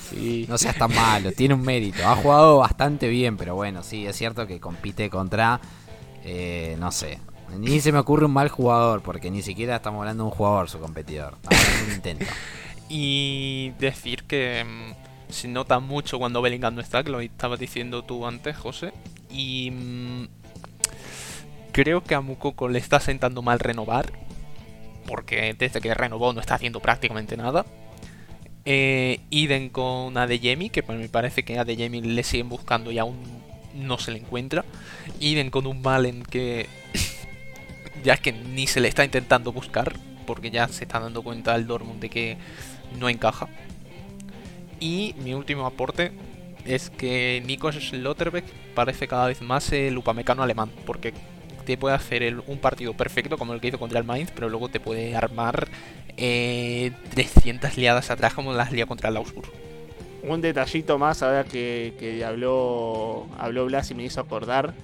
no 0.48 0.58
seas 0.58 0.76
tan 0.76 0.94
malo, 0.94 1.32
tiene 1.32 1.54
un 1.54 1.62
mérito. 1.62 2.06
Ha 2.06 2.14
jugado 2.16 2.58
bastante 2.58 3.08
bien, 3.08 3.36
pero 3.36 3.54
bueno, 3.56 3.82
sí, 3.82 4.06
es 4.06 4.16
cierto 4.16 4.46
que 4.46 4.60
compite 4.60 5.10
contra, 5.10 5.60
eh, 6.22 6.76
no 6.78 6.92
sé, 6.92 7.18
ni 7.58 7.80
se 7.80 7.92
me 7.92 7.98
ocurre 7.98 8.26
un 8.26 8.32
mal 8.32 8.48
jugador, 8.48 9.02
porque 9.02 9.30
ni 9.30 9.42
siquiera 9.42 9.76
estamos 9.76 10.00
hablando 10.00 10.24
de 10.24 10.30
un 10.30 10.36
jugador, 10.36 10.68
su 10.68 10.78
competidor. 10.78 11.36
Un 11.86 11.94
intento. 11.94 12.24
Y 12.92 13.70
decir 13.78 14.24
que 14.24 14.64
mm, 14.64 15.32
se 15.32 15.46
nota 15.46 15.78
mucho 15.78 16.18
cuando 16.18 16.42
Bellingham 16.42 16.74
no 16.74 16.80
está, 16.80 17.04
que 17.04 17.10
lo 17.10 17.20
estabas 17.20 17.60
diciendo 17.60 18.02
tú 18.02 18.26
antes, 18.26 18.56
José. 18.56 18.92
Y 19.30 19.70
mm, 19.70 20.28
creo 21.70 22.02
que 22.02 22.16
a 22.16 22.20
Mukoko 22.20 22.68
le 22.68 22.80
está 22.80 22.98
sentando 22.98 23.42
mal 23.42 23.60
renovar, 23.60 24.12
porque 25.06 25.54
desde 25.56 25.80
que 25.80 25.94
renovó 25.94 26.32
no 26.32 26.40
está 26.40 26.56
haciendo 26.56 26.80
prácticamente 26.80 27.36
nada. 27.36 27.64
Eh, 28.64 29.20
Iden 29.30 29.68
con 29.68 30.16
Adeyemi, 30.18 30.68
que 30.70 30.82
me 30.82 31.08
parece 31.08 31.44
que 31.44 31.58
a 31.58 31.62
Adeyemi 31.62 32.02
le 32.02 32.22
siguen 32.24 32.48
buscando 32.48 32.90
y 32.90 32.98
aún 32.98 33.18
no 33.74 33.98
se 33.98 34.10
le 34.10 34.18
encuentra. 34.18 34.64
Iden 35.20 35.50
con 35.50 35.66
un 35.66 35.80
Malen 35.80 36.24
que 36.24 36.66
ya 38.02 38.14
es 38.14 38.20
que 38.20 38.32
ni 38.32 38.66
se 38.66 38.80
le 38.80 38.88
está 38.88 39.04
intentando 39.04 39.52
buscar, 39.52 39.94
porque 40.26 40.50
ya 40.50 40.68
se 40.68 40.84
está 40.84 41.00
dando 41.00 41.22
cuenta 41.22 41.54
el 41.54 41.66
Dortmund 41.66 42.00
de 42.00 42.08
que 42.08 42.36
no 42.98 43.08
encaja. 43.08 43.48
Y 44.78 45.14
mi 45.22 45.34
último 45.34 45.66
aporte 45.66 46.12
es 46.64 46.90
que 46.90 47.42
Nico 47.46 47.70
Schlotterbeck 47.70 48.44
parece 48.74 49.08
cada 49.08 49.26
vez 49.26 49.42
más 49.42 49.72
el 49.72 49.96
upamecano 49.98 50.42
alemán, 50.42 50.70
porque 50.86 51.12
te 51.64 51.76
puede 51.76 51.94
hacer 51.94 52.42
un 52.46 52.58
partido 52.58 52.94
perfecto 52.94 53.38
como 53.38 53.52
el 53.52 53.60
que 53.60 53.68
hizo 53.68 53.78
contra 53.78 53.98
el 53.98 54.04
Mainz, 54.04 54.30
pero 54.34 54.48
luego 54.48 54.68
te 54.68 54.80
puede 54.80 55.14
armar 55.14 55.68
eh, 56.16 56.92
300 57.10 57.76
liadas 57.76 58.10
atrás 58.10 58.34
como 58.34 58.52
las 58.52 58.72
lía 58.72 58.86
contra 58.86 59.10
el 59.10 59.16
Augsburg. 59.16 59.50
Un 60.22 60.40
detallito 60.40 60.98
más 60.98 61.22
ahora 61.22 61.44
que, 61.44 61.94
que 61.98 62.24
habló, 62.24 63.26
habló 63.38 63.66
Blas 63.66 63.90
y 63.90 63.94
me 63.94 64.04
hizo 64.04 64.20
acordar. 64.20 64.74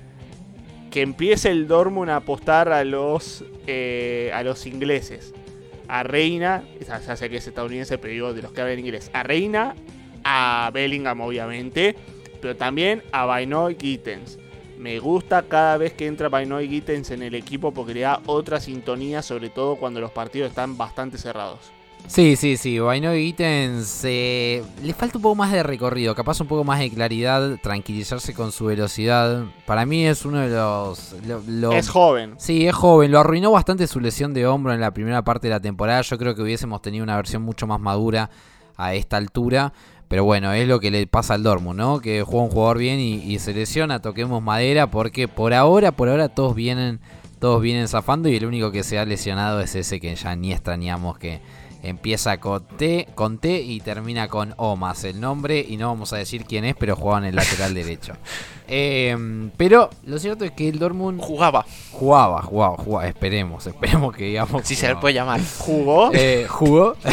Que 0.96 1.02
empiece 1.02 1.50
el 1.50 1.68
Dortmund 1.68 2.08
a 2.08 2.16
apostar 2.16 2.72
a 2.72 2.82
los, 2.82 3.44
eh, 3.66 4.30
a 4.32 4.42
los 4.42 4.64
ingleses. 4.64 5.34
A 5.88 6.02
Reina, 6.02 6.64
ya 6.80 7.16
sé 7.16 7.28
que 7.28 7.36
es 7.36 7.46
estadounidense, 7.46 7.98
pero 7.98 8.14
digo 8.14 8.32
de 8.32 8.40
los 8.40 8.50
que 8.50 8.62
hablan 8.62 8.78
inglés. 8.78 9.10
A 9.12 9.22
Reina, 9.22 9.74
a 10.24 10.70
Bellingham 10.72 11.20
obviamente, 11.20 11.96
pero 12.40 12.56
también 12.56 13.02
a 13.12 13.26
Bainoy 13.26 13.76
Gittens. 13.78 14.38
Me 14.78 14.98
gusta 14.98 15.42
cada 15.42 15.76
vez 15.76 15.92
que 15.92 16.06
entra 16.06 16.30
Bainoy 16.30 16.66
Gittens 16.66 17.10
en 17.10 17.22
el 17.22 17.34
equipo 17.34 17.74
porque 17.74 17.92
le 17.92 18.00
da 18.00 18.22
otra 18.24 18.58
sintonía, 18.58 19.20
sobre 19.20 19.50
todo 19.50 19.76
cuando 19.76 20.00
los 20.00 20.12
partidos 20.12 20.48
están 20.48 20.78
bastante 20.78 21.18
cerrados. 21.18 21.75
Sí, 22.08 22.36
sí, 22.36 22.56
sí. 22.56 22.78
Baino 22.78 23.12
Gittens 23.12 24.00
eh, 24.04 24.62
le 24.82 24.94
falta 24.94 25.18
un 25.18 25.22
poco 25.22 25.34
más 25.34 25.52
de 25.52 25.62
recorrido, 25.62 26.14
capaz 26.14 26.40
un 26.40 26.46
poco 26.46 26.64
más 26.64 26.78
de 26.78 26.88
claridad, 26.90 27.58
tranquilizarse 27.62 28.32
con 28.32 28.52
su 28.52 28.66
velocidad. 28.66 29.44
Para 29.66 29.84
mí 29.84 30.06
es 30.06 30.24
uno 30.24 30.38
de 30.40 30.48
los. 30.48 31.14
lo- 31.26 31.42
lo- 31.46 31.72
Es 31.72 31.88
joven. 31.88 32.34
Sí, 32.38 32.66
es 32.66 32.74
joven. 32.74 33.10
Lo 33.10 33.18
arruinó 33.20 33.50
bastante 33.50 33.86
su 33.86 34.00
lesión 34.00 34.32
de 34.34 34.46
hombro 34.46 34.72
en 34.72 34.80
la 34.80 34.92
primera 34.92 35.22
parte 35.22 35.48
de 35.48 35.54
la 35.54 35.60
temporada. 35.60 36.00
Yo 36.02 36.16
creo 36.16 36.34
que 36.34 36.42
hubiésemos 36.42 36.80
tenido 36.80 37.02
una 37.02 37.16
versión 37.16 37.42
mucho 37.42 37.66
más 37.66 37.80
madura 37.80 38.30
a 38.76 38.94
esta 38.94 39.16
altura. 39.16 39.72
Pero 40.08 40.22
bueno, 40.24 40.52
es 40.52 40.68
lo 40.68 40.78
que 40.78 40.92
le 40.92 41.06
pasa 41.08 41.34
al 41.34 41.42
Dortmund, 41.42 41.80
¿no? 41.80 41.98
Que 41.98 42.22
juega 42.22 42.44
un 42.44 42.50
jugador 42.50 42.78
bien 42.78 43.00
y, 43.00 43.14
y 43.24 43.40
se 43.40 43.52
lesiona, 43.52 44.00
toquemos 44.00 44.40
madera, 44.40 44.88
porque 44.88 45.26
por 45.26 45.52
ahora, 45.52 45.90
por 45.90 46.08
ahora 46.08 46.28
todos 46.28 46.54
vienen, 46.54 47.00
todos 47.40 47.60
vienen 47.60 47.88
zafando 47.88 48.28
y 48.28 48.36
el 48.36 48.46
único 48.46 48.70
que 48.70 48.84
se 48.84 49.00
ha 49.00 49.04
lesionado 49.04 49.60
es 49.60 49.74
ese 49.74 49.98
que 49.98 50.14
ya 50.14 50.36
ni 50.36 50.52
extrañamos 50.52 51.18
que 51.18 51.40
empieza 51.88 52.38
con 52.38 52.66
T, 52.66 53.08
con 53.14 53.38
T 53.38 53.60
y 53.60 53.80
termina 53.80 54.28
con 54.28 54.54
O 54.56 54.76
más 54.76 55.04
el 55.04 55.20
nombre 55.20 55.64
y 55.66 55.76
no 55.76 55.88
vamos 55.88 56.12
a 56.12 56.16
decir 56.16 56.44
quién 56.44 56.64
es, 56.64 56.74
pero 56.76 56.96
jugaba 56.96 57.18
en 57.18 57.24
el 57.26 57.36
lateral 57.36 57.74
derecho. 57.74 58.14
Eh, 58.68 59.50
pero 59.56 59.90
lo 60.04 60.18
cierto 60.18 60.44
es 60.44 60.50
que 60.50 60.68
el 60.68 60.78
Dortmund 60.78 61.20
Jugaba, 61.20 61.64
jugaba, 61.92 62.42
jugaba, 62.42 62.76
jugaba, 62.76 63.06
esperemos, 63.06 63.66
esperemos 63.66 64.14
que 64.14 64.24
digamos. 64.24 64.66
si 64.66 64.74
se 64.74 64.88
le 64.88 64.96
puede 64.96 65.14
llamar. 65.14 65.40
Jugó. 65.58 66.10
Eh, 66.12 66.46
jugó. 66.48 66.96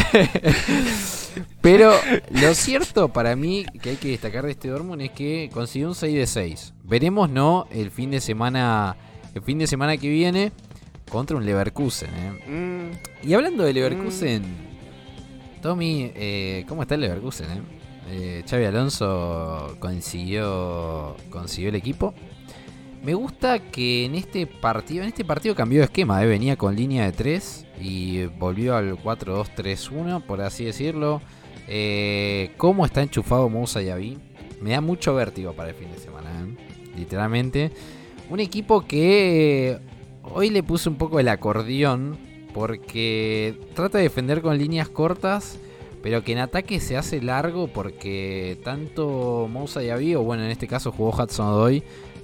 Pero 1.60 1.94
lo 2.30 2.54
cierto 2.54 3.08
para 3.08 3.34
mí 3.34 3.64
que 3.82 3.90
hay 3.90 3.96
que 3.96 4.08
destacar 4.08 4.44
de 4.44 4.52
este 4.52 4.68
Dortmund 4.68 5.02
es 5.02 5.10
que 5.10 5.50
consiguió 5.52 5.88
un 5.88 5.94
6 5.94 6.14
de 6.14 6.26
6. 6.26 6.74
Veremos 6.84 7.30
no 7.30 7.66
el 7.70 7.90
fin 7.90 8.10
de 8.10 8.20
semana 8.20 8.96
el 9.34 9.42
fin 9.42 9.58
de 9.58 9.66
semana 9.66 9.96
que 9.96 10.08
viene 10.08 10.52
contra 11.10 11.36
un 11.36 11.44
Leverkusen. 11.46 12.10
¿eh? 12.14 12.50
Mm, 12.50 13.26
Y 13.28 13.34
hablando 13.34 13.64
de 13.64 13.72
Leverkusen, 13.72 14.42
Tommy, 15.62 16.10
eh, 16.14 16.64
¿cómo 16.68 16.82
está 16.82 16.94
el 16.94 17.02
Leverkusen? 17.02 17.50
Eh? 17.50 17.60
Eh, 18.10 18.44
Xavi 18.46 18.64
Alonso 18.66 19.76
consiguió 19.78 21.16
consiguió 21.30 21.70
el 21.70 21.74
equipo. 21.76 22.12
Me 23.02 23.14
gusta 23.14 23.58
que 23.58 24.04
en 24.04 24.14
este 24.14 24.46
partido, 24.46 25.02
en 25.02 25.08
este 25.08 25.24
partido 25.24 25.54
cambió 25.54 25.78
de 25.80 25.84
esquema, 25.86 26.22
eh, 26.22 26.26
venía 26.26 26.56
con 26.56 26.74
línea 26.74 27.04
de 27.06 27.12
3 27.12 27.66
y 27.80 28.24
volvió 28.26 28.76
al 28.76 28.96
4-2-3-1, 29.02 30.22
por 30.22 30.40
así 30.40 30.64
decirlo. 30.64 31.20
¿Cómo 32.58 32.84
está 32.84 33.02
enchufado 33.02 33.48
Moussa 33.48 33.80
Yaví? 33.80 34.18
Me 34.60 34.70
da 34.70 34.80
mucho 34.80 35.14
vértigo 35.14 35.52
para 35.54 35.70
el 35.70 35.74
fin 35.74 35.90
de 35.90 35.98
semana, 35.98 36.46
literalmente. 36.96 37.72
Un 38.30 38.40
equipo 38.40 38.86
que 38.86 39.78
hoy 40.32 40.50
le 40.50 40.62
puse 40.62 40.88
un 40.88 40.96
poco 40.96 41.20
el 41.20 41.28
acordeón 41.28 42.16
porque 42.52 43.58
trata 43.74 43.98
de 43.98 44.04
defender 44.04 44.40
con 44.40 44.56
líneas 44.56 44.88
cortas, 44.88 45.58
pero 46.02 46.22
que 46.22 46.32
en 46.32 46.38
ataque 46.38 46.80
se 46.80 46.96
hace 46.96 47.20
largo 47.20 47.68
porque 47.68 48.58
tanto 48.62 49.48
Moussa 49.50 49.82
Yaví, 49.82 50.14
o 50.14 50.22
bueno, 50.22 50.44
en 50.44 50.50
este 50.50 50.68
caso 50.68 50.92
jugó 50.92 51.10
Hudson 51.10 51.48
Odoi, 51.48 51.82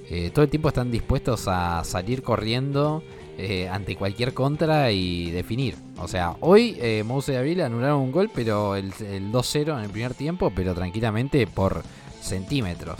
eh, 0.09 0.31
todo 0.33 0.43
el 0.43 0.49
tiempo 0.49 0.69
están 0.69 0.91
dispuestos 0.91 1.47
a 1.47 1.83
salir 1.83 2.21
corriendo 2.21 3.03
eh, 3.37 3.67
ante 3.69 3.95
cualquier 3.95 4.33
contra 4.33 4.91
y 4.91 5.31
definir. 5.31 5.75
O 5.97 6.07
sea, 6.07 6.35
hoy 6.41 6.77
eh, 6.79 7.03
Mose 7.05 7.33
y 7.33 7.35
Avila 7.37 7.65
anularon 7.65 8.01
un 8.01 8.11
gol, 8.11 8.29
pero 8.33 8.75
el, 8.75 8.93
el 8.99 9.31
2-0 9.31 9.77
en 9.77 9.83
el 9.83 9.89
primer 9.89 10.13
tiempo, 10.13 10.51
pero 10.55 10.73
tranquilamente 10.73 11.47
por 11.47 11.81
centímetros. 12.21 12.99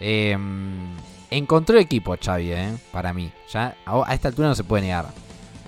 Eh, 0.00 0.36
encontró 1.30 1.78
equipo 1.78 2.16
Xavi, 2.20 2.52
eh, 2.52 2.76
para 2.92 3.12
mí. 3.12 3.32
Ya 3.52 3.76
a, 3.86 4.14
esta 4.14 4.28
altura 4.28 4.48
no 4.48 4.54
se 4.54 4.64
puede 4.64 4.82
negar. 4.82 5.06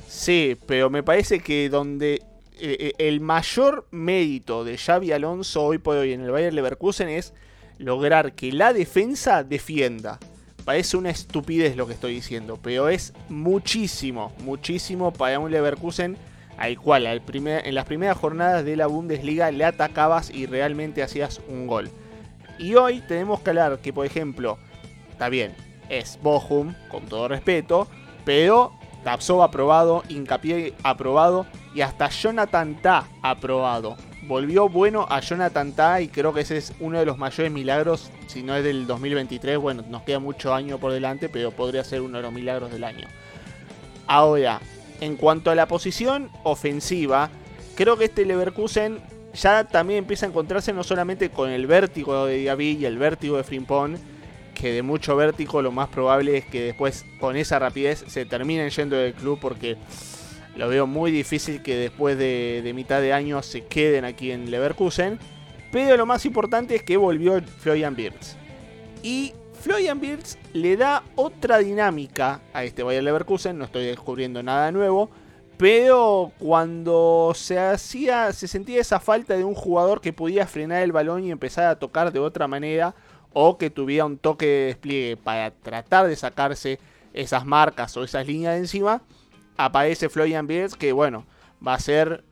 Sí, 0.08 0.56
pero 0.66 0.90
me 0.90 1.02
parece 1.02 1.40
que 1.40 1.68
donde 1.68 2.14
eh, 2.14 2.76
eh, 2.78 2.92
el 2.98 3.20
mayor 3.20 3.86
mérito 3.90 4.64
de 4.64 4.76
Xavi 4.76 5.12
Alonso 5.12 5.62
hoy 5.62 5.78
por 5.78 5.96
hoy 5.96 6.12
en 6.12 6.22
el 6.22 6.30
Bayern 6.30 6.54
Leverkusen 6.54 7.08
es 7.08 7.32
lograr 7.78 8.34
que 8.34 8.52
la 8.52 8.72
defensa 8.72 9.44
defienda. 9.44 10.18
Parece 10.64 10.96
una 10.96 11.10
estupidez 11.10 11.76
lo 11.76 11.86
que 11.86 11.94
estoy 11.94 12.14
diciendo, 12.14 12.58
pero 12.62 12.88
es 12.88 13.14
muchísimo, 13.28 14.32
muchísimo 14.44 15.12
para 15.12 15.38
un 15.38 15.50
Leverkusen 15.50 16.18
al 16.58 16.78
cual 16.78 17.06
en 17.06 17.74
las 17.74 17.86
primeras 17.86 18.18
jornadas 18.18 18.66
de 18.66 18.76
la 18.76 18.86
Bundesliga 18.86 19.50
le 19.50 19.64
atacabas 19.64 20.30
y 20.30 20.44
realmente 20.44 21.02
hacías 21.02 21.40
un 21.48 21.66
gol. 21.66 21.90
Y 22.58 22.74
hoy 22.74 23.00
tenemos 23.08 23.40
que 23.40 23.48
hablar 23.48 23.78
que, 23.78 23.94
por 23.94 24.04
ejemplo, 24.04 24.58
está 25.20 25.28
bien, 25.28 25.52
es 25.90 26.18
Bochum, 26.22 26.74
con 26.90 27.04
todo 27.04 27.28
respeto, 27.28 27.86
pero 28.24 28.72
Tapsov 29.04 29.42
aprobado, 29.42 30.02
Hincapié 30.08 30.72
aprobado 30.82 31.44
y 31.74 31.82
hasta 31.82 32.08
Jonathan 32.08 32.80
Ta 32.80 33.06
aprobado. 33.20 33.98
Volvió 34.22 34.70
bueno 34.70 35.06
a 35.10 35.20
Jonathan 35.20 35.72
Ta 35.74 36.00
y 36.00 36.08
creo 36.08 36.32
que 36.32 36.40
ese 36.40 36.56
es 36.56 36.72
uno 36.80 36.98
de 36.98 37.04
los 37.04 37.18
mayores 37.18 37.52
milagros, 37.52 38.10
si 38.28 38.42
no 38.42 38.56
es 38.56 38.64
del 38.64 38.86
2023, 38.86 39.58
bueno, 39.58 39.84
nos 39.90 40.04
queda 40.04 40.20
mucho 40.20 40.54
año 40.54 40.78
por 40.78 40.90
delante, 40.90 41.28
pero 41.28 41.50
podría 41.50 41.84
ser 41.84 42.00
uno 42.00 42.16
de 42.16 42.22
los 42.22 42.32
milagros 42.32 42.72
del 42.72 42.84
año. 42.84 43.06
Ahora, 44.06 44.58
en 45.02 45.16
cuanto 45.16 45.50
a 45.50 45.54
la 45.54 45.68
posición 45.68 46.30
ofensiva, 46.44 47.28
creo 47.74 47.98
que 47.98 48.06
este 48.06 48.24
Leverkusen 48.24 49.00
ya 49.34 49.64
también 49.64 49.98
empieza 49.98 50.24
a 50.24 50.30
encontrarse 50.30 50.72
no 50.72 50.82
solamente 50.82 51.28
con 51.28 51.50
el 51.50 51.66
vértigo 51.66 52.24
de 52.24 52.38
Diaby 52.38 52.78
y 52.80 52.86
el 52.86 52.96
vértigo 52.96 53.36
de 53.36 53.44
Frimpong, 53.44 53.98
que 54.60 54.72
de 54.72 54.82
mucho 54.82 55.16
vértigo 55.16 55.62
lo 55.62 55.72
más 55.72 55.88
probable 55.88 56.36
es 56.36 56.44
que 56.44 56.62
después 56.62 57.06
con 57.18 57.36
esa 57.36 57.58
rapidez 57.58 58.04
se 58.06 58.26
terminen 58.26 58.70
yendo 58.70 58.96
del 58.96 59.14
club 59.14 59.38
porque 59.40 59.76
lo 60.56 60.68
veo 60.68 60.86
muy 60.86 61.10
difícil 61.10 61.62
que 61.62 61.76
después 61.76 62.18
de, 62.18 62.60
de 62.62 62.74
mitad 62.74 63.00
de 63.00 63.12
año 63.12 63.42
se 63.42 63.64
queden 63.64 64.04
aquí 64.04 64.30
en 64.30 64.50
Leverkusen. 64.50 65.18
Pero 65.72 65.96
lo 65.96 66.04
más 66.04 66.26
importante 66.26 66.74
es 66.74 66.82
que 66.82 66.96
volvió 66.96 67.40
Florian 67.58 67.94
Wirtz. 67.96 68.36
Y 69.02 69.32
Florian 69.60 70.00
Wirtz 70.00 70.36
le 70.52 70.76
da 70.76 71.04
otra 71.16 71.58
dinámica 71.58 72.40
a 72.52 72.64
este 72.64 72.82
Bayer 72.82 73.02
Leverkusen, 73.02 73.58
no 73.58 73.66
estoy 73.66 73.84
descubriendo 73.86 74.42
nada 74.42 74.72
nuevo, 74.72 75.10
pero 75.56 76.32
cuando 76.38 77.32
se 77.34 77.58
hacía 77.58 78.32
se 78.32 78.48
sentía 78.48 78.80
esa 78.80 78.98
falta 78.98 79.36
de 79.36 79.44
un 79.44 79.54
jugador 79.54 80.00
que 80.00 80.12
podía 80.12 80.46
frenar 80.46 80.82
el 80.82 80.92
balón 80.92 81.24
y 81.24 81.30
empezar 81.30 81.66
a 81.66 81.78
tocar 81.78 82.12
de 82.12 82.18
otra 82.18 82.48
manera 82.48 82.94
o 83.32 83.58
que 83.58 83.70
tuviera 83.70 84.04
un 84.04 84.18
toque 84.18 84.46
de 84.46 84.66
despliegue 84.66 85.16
para 85.16 85.50
tratar 85.50 86.06
de 86.06 86.16
sacarse 86.16 86.78
esas 87.12 87.44
marcas 87.44 87.96
o 87.96 88.04
esas 88.04 88.26
líneas 88.26 88.54
de 88.54 88.60
encima, 88.60 89.02
aparece 89.56 90.08
Florian 90.08 90.46
Wirtz 90.48 90.74
que 90.74 90.92
bueno, 90.92 91.26
va 91.66 91.74
a 91.74 91.80
ser 91.80 92.24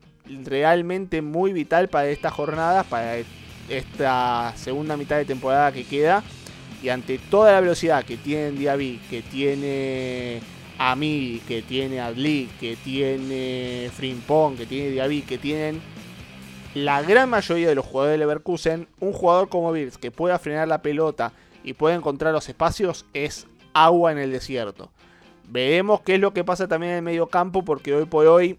realmente 0.44 1.22
muy 1.22 1.52
vital 1.52 1.88
para 1.88 2.08
estas 2.08 2.32
jornadas, 2.32 2.86
para 2.86 3.16
esta 3.68 4.52
segunda 4.56 4.96
mitad 4.96 5.16
de 5.16 5.24
temporada 5.24 5.72
que 5.72 5.84
queda. 5.84 6.22
Y 6.82 6.90
ante 6.90 7.18
toda 7.18 7.52
la 7.52 7.60
velocidad 7.60 8.04
que 8.04 8.16
tiene 8.16 8.52
Diaby, 8.52 9.00
que 9.10 9.22
tiene 9.22 10.40
Ami, 10.78 11.42
que 11.48 11.62
tiene 11.62 12.00
Adli, 12.00 12.48
que 12.60 12.76
tiene 12.76 13.90
Frimpong, 13.92 14.56
que 14.56 14.66
tiene 14.66 14.90
Diaby, 14.90 15.22
que 15.22 15.38
tienen 15.38 15.80
la 16.74 17.02
gran 17.02 17.30
mayoría 17.30 17.68
de 17.68 17.74
los 17.74 17.86
jugadores 17.86 18.14
de 18.14 18.18
Leverkusen, 18.18 18.88
un 19.00 19.12
jugador 19.12 19.48
como 19.48 19.70
Wirtz 19.70 19.98
que 19.98 20.10
pueda 20.10 20.38
frenar 20.38 20.68
la 20.68 20.82
pelota 20.82 21.32
y 21.64 21.72
pueda 21.72 21.94
encontrar 21.94 22.32
los 22.32 22.48
espacios 22.48 23.06
es 23.14 23.46
agua 23.72 24.12
en 24.12 24.18
el 24.18 24.32
desierto. 24.32 24.90
Veremos 25.48 26.02
qué 26.02 26.14
es 26.14 26.20
lo 26.20 26.32
que 26.34 26.44
pasa 26.44 26.68
también 26.68 26.92
en 26.92 26.98
el 26.98 27.04
medio 27.04 27.28
campo, 27.28 27.64
porque 27.64 27.94
hoy 27.94 28.04
por 28.04 28.26
hoy 28.26 28.58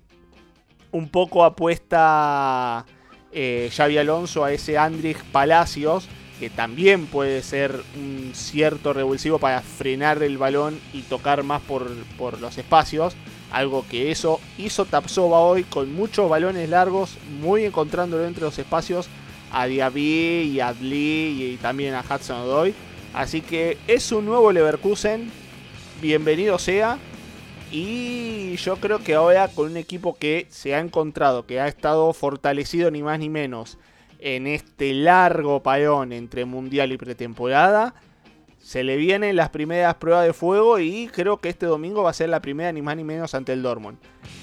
un 0.91 1.09
poco 1.09 1.43
apuesta 1.43 2.85
eh, 3.31 3.69
Xavi 3.71 3.97
Alonso 3.99 4.43
a 4.43 4.51
ese 4.51 4.77
Andrich 4.77 5.23
Palacios, 5.31 6.07
que 6.39 6.49
también 6.49 7.05
puede 7.05 7.43
ser 7.43 7.83
un 7.95 8.31
cierto 8.33 8.93
revulsivo 8.93 9.39
para 9.39 9.61
frenar 9.61 10.23
el 10.23 10.37
balón 10.37 10.79
y 10.93 11.01
tocar 11.03 11.43
más 11.43 11.61
por, 11.61 11.91
por 12.17 12.41
los 12.41 12.57
espacios. 12.57 13.15
Algo 13.51 13.85
que 13.89 14.11
eso 14.11 14.39
hizo 14.57 14.85
Tapsova 14.85 15.39
hoy 15.39 15.63
con 15.63 15.93
muchos 15.93 16.29
balones 16.29 16.69
largos, 16.69 17.17
muy 17.41 17.65
encontrándolo 17.65 18.25
entre 18.25 18.43
los 18.43 18.59
espacios 18.59 19.09
a 19.51 19.65
Diaby 19.65 20.51
y 20.53 20.59
a 20.59 20.67
Adli 20.69 21.53
y 21.53 21.57
también 21.61 21.95
a 21.95 22.01
Hudson 22.01 22.41
Odoi. 22.41 22.75
Así 23.13 23.41
que 23.41 23.77
es 23.87 24.11
un 24.11 24.25
nuevo 24.25 24.51
Leverkusen, 24.51 25.31
bienvenido 26.01 26.59
sea. 26.59 26.99
Y 27.71 28.55
yo 28.57 28.77
creo 28.77 28.99
que 28.99 29.15
ahora 29.15 29.47
con 29.47 29.71
un 29.71 29.77
equipo 29.77 30.15
que 30.17 30.47
se 30.49 30.75
ha 30.75 30.79
encontrado, 30.79 31.45
que 31.45 31.59
ha 31.59 31.67
estado 31.67 32.11
fortalecido 32.13 32.89
ni 32.91 33.03
más 33.03 33.19
ni 33.19 33.29
menos 33.29 33.77
en 34.19 34.47
este 34.47 34.93
largo 34.93 35.61
parón 35.61 36.11
entre 36.11 36.45
mundial 36.45 36.91
y 36.91 36.97
pretemporada, 36.97 37.93
se 38.69 38.83
le 38.83 38.97
vienen 38.97 39.35
las 39.35 39.49
primeras 39.49 39.95
pruebas 39.95 40.27
de 40.27 40.31
fuego 40.33 40.77
y 40.77 41.07
creo 41.07 41.37
que 41.37 41.49
este 41.49 41.65
domingo 41.65 42.03
va 42.03 42.11
a 42.11 42.13
ser 42.13 42.29
la 42.29 42.39
primera 42.39 42.71
ni 42.71 42.83
más 42.83 42.95
ni 42.95 43.03
menos 43.03 43.33
ante 43.33 43.51
el 43.51 43.63
Dortmund. 43.63 43.97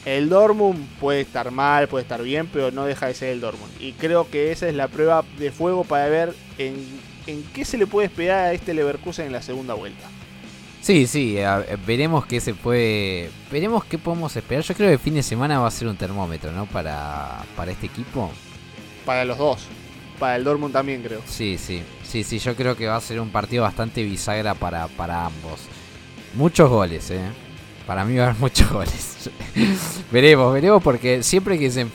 El 0.05 0.29
Dortmund 0.29 0.85
puede 0.99 1.21
estar 1.21 1.53
mal, 1.53 1.87
puede 1.87 2.03
estar 2.03 2.21
bien, 2.25 2.49
pero 2.53 2.73
no 2.73 2.85
deja 2.87 3.07
de 3.07 3.15
ser 3.15 3.29
el 3.29 3.41
Dortmund. 3.41 3.71
Y 3.79 3.93
creo 3.93 4.29
que 4.29 4.51
esa 4.51 4.69
es 4.69 4.75
la 4.75 4.89
prueba 4.89 5.25
de 5.39 5.53
fuego 5.53 5.85
para 5.85 6.09
ver 6.09 6.35
en, 6.59 6.75
en 7.29 7.45
qué 7.55 7.65
se 7.65 7.79
le 7.79 7.87
puede 7.87 8.07
esperar 8.09 8.47
a 8.47 8.53
este 8.53 8.75
Leverkusen 8.75 9.27
en 9.27 9.33
la 9.33 9.43
segunda 9.43 9.75
vuelta. 9.75 10.09
Sí, 10.81 11.07
sí, 11.07 11.39
a- 11.39 11.65
veremos 11.87 12.27
qué 12.27 12.41
se 12.41 12.53
puede. 12.53 13.31
Veremos 13.53 13.85
qué 13.85 13.97
podemos 13.97 14.35
esperar. 14.35 14.65
Yo 14.65 14.75
creo 14.75 14.89
que 14.89 14.95
el 14.95 14.99
fin 14.99 15.15
de 15.15 15.23
semana 15.23 15.61
va 15.61 15.69
a 15.69 15.71
ser 15.71 15.87
un 15.87 15.97
termómetro, 15.97 16.51
¿no? 16.51 16.67
Para, 16.67 17.45
para 17.55 17.71
este 17.71 17.87
equipo. 17.87 18.33
Para 19.05 19.25
los 19.25 19.39
dos. 19.39 19.67
Para 20.19 20.35
el 20.35 20.43
Dortmund 20.43 20.73
también 20.73 21.01
creo. 21.03 21.21
Sí, 21.27 21.59
sí, 21.59 21.81
sí, 22.09 22.25
sí, 22.25 22.38
yo 22.38 22.55
creo 22.55 22.77
que 22.77 22.87
va 22.87 22.97
a 22.97 23.01
ser 23.01 23.21
un 23.21 23.31
partido 23.31 23.62
bastante 23.62 24.03
bisagra 24.03 24.55
para, 24.55 24.88
para 24.88 25.27
ambos. 25.27 25.61
Muchos 26.35 26.69
goles, 26.69 27.11
¿eh? 27.11 27.23
Para 27.87 28.05
mí 28.05 28.16
va 28.16 28.25
a 28.25 28.31
haber 28.31 28.40
muchos 28.40 28.71
goles. 28.71 29.31
veremos, 30.12 30.53
veremos, 30.53 30.83
porque 30.83 31.23
siempre 31.23 31.59
que 31.59 31.71
se, 31.71 31.87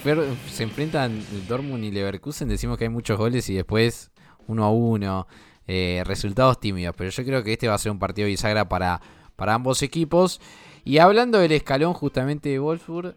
se 0.51 0.63
enfrentan 0.63 1.23
Dortmund 1.47 1.83
y 1.83 1.91
Leverkusen 1.91 2.47
decimos 2.47 2.77
que 2.77 2.85
hay 2.85 2.89
muchos 2.89 3.17
goles 3.17 3.49
y 3.49 3.55
después 3.55 4.11
uno 4.47 4.65
a 4.65 4.71
uno, 4.71 5.27
eh, 5.67 6.03
resultados 6.05 6.59
tímidos. 6.59 6.95
Pero 6.97 7.09
yo 7.09 7.23
creo 7.23 7.43
que 7.43 7.53
este 7.53 7.67
va 7.67 7.75
a 7.75 7.77
ser 7.77 7.91
un 7.91 7.99
partido 7.99 8.27
bisagra 8.27 8.67
para, 8.67 9.01
para 9.35 9.53
ambos 9.53 9.81
equipos. 9.81 10.41
Y 10.83 10.97
hablando 10.97 11.39
del 11.39 11.51
escalón 11.51 11.93
justamente 11.93 12.49
de 12.49 12.59
Wolfsburg, 12.59 13.15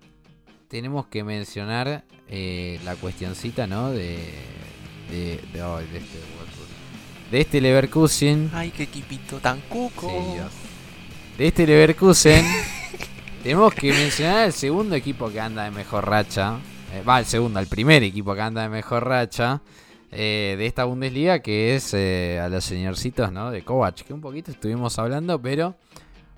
tenemos 0.68 1.06
que 1.06 1.24
mencionar 1.24 2.04
eh, 2.28 2.80
la 2.84 2.96
cuestioncita, 2.96 3.66
¿no? 3.66 3.90
De, 3.90 4.18
de, 5.10 5.40
de, 5.52 5.60
de 5.92 5.98
este. 5.98 6.33
De 7.30 7.40
este 7.40 7.60
Leverkusen. 7.60 8.50
Ay, 8.54 8.70
qué 8.70 8.84
equipito 8.84 9.38
tan 9.38 9.60
cuco. 9.62 10.08
Sí. 10.08 10.40
De 11.38 11.46
este 11.48 11.66
Leverkusen. 11.66 12.44
tenemos 13.42 13.74
que 13.74 13.92
mencionar 13.92 14.46
el 14.46 14.52
segundo 14.52 14.94
equipo 14.94 15.30
que 15.30 15.40
anda 15.40 15.64
de 15.64 15.70
mejor 15.70 16.08
racha. 16.08 16.58
Eh, 16.92 17.02
Va, 17.06 17.18
el 17.18 17.26
segundo, 17.26 17.58
el 17.60 17.66
primer 17.66 18.02
equipo 18.02 18.34
que 18.34 18.40
anda 18.40 18.62
de 18.62 18.68
mejor 18.68 19.04
racha. 19.06 19.60
eh, 20.12 20.54
de 20.56 20.66
esta 20.66 20.84
Bundesliga, 20.84 21.40
que 21.40 21.74
es 21.74 21.92
eh, 21.94 22.38
a 22.40 22.48
los 22.48 22.64
señorcitos, 22.64 23.32
¿no? 23.32 23.50
De 23.50 23.62
Kovac, 23.64 23.96
que 24.04 24.12
un 24.12 24.20
poquito 24.20 24.50
estuvimos 24.52 24.96
hablando, 24.98 25.40
pero. 25.42 25.74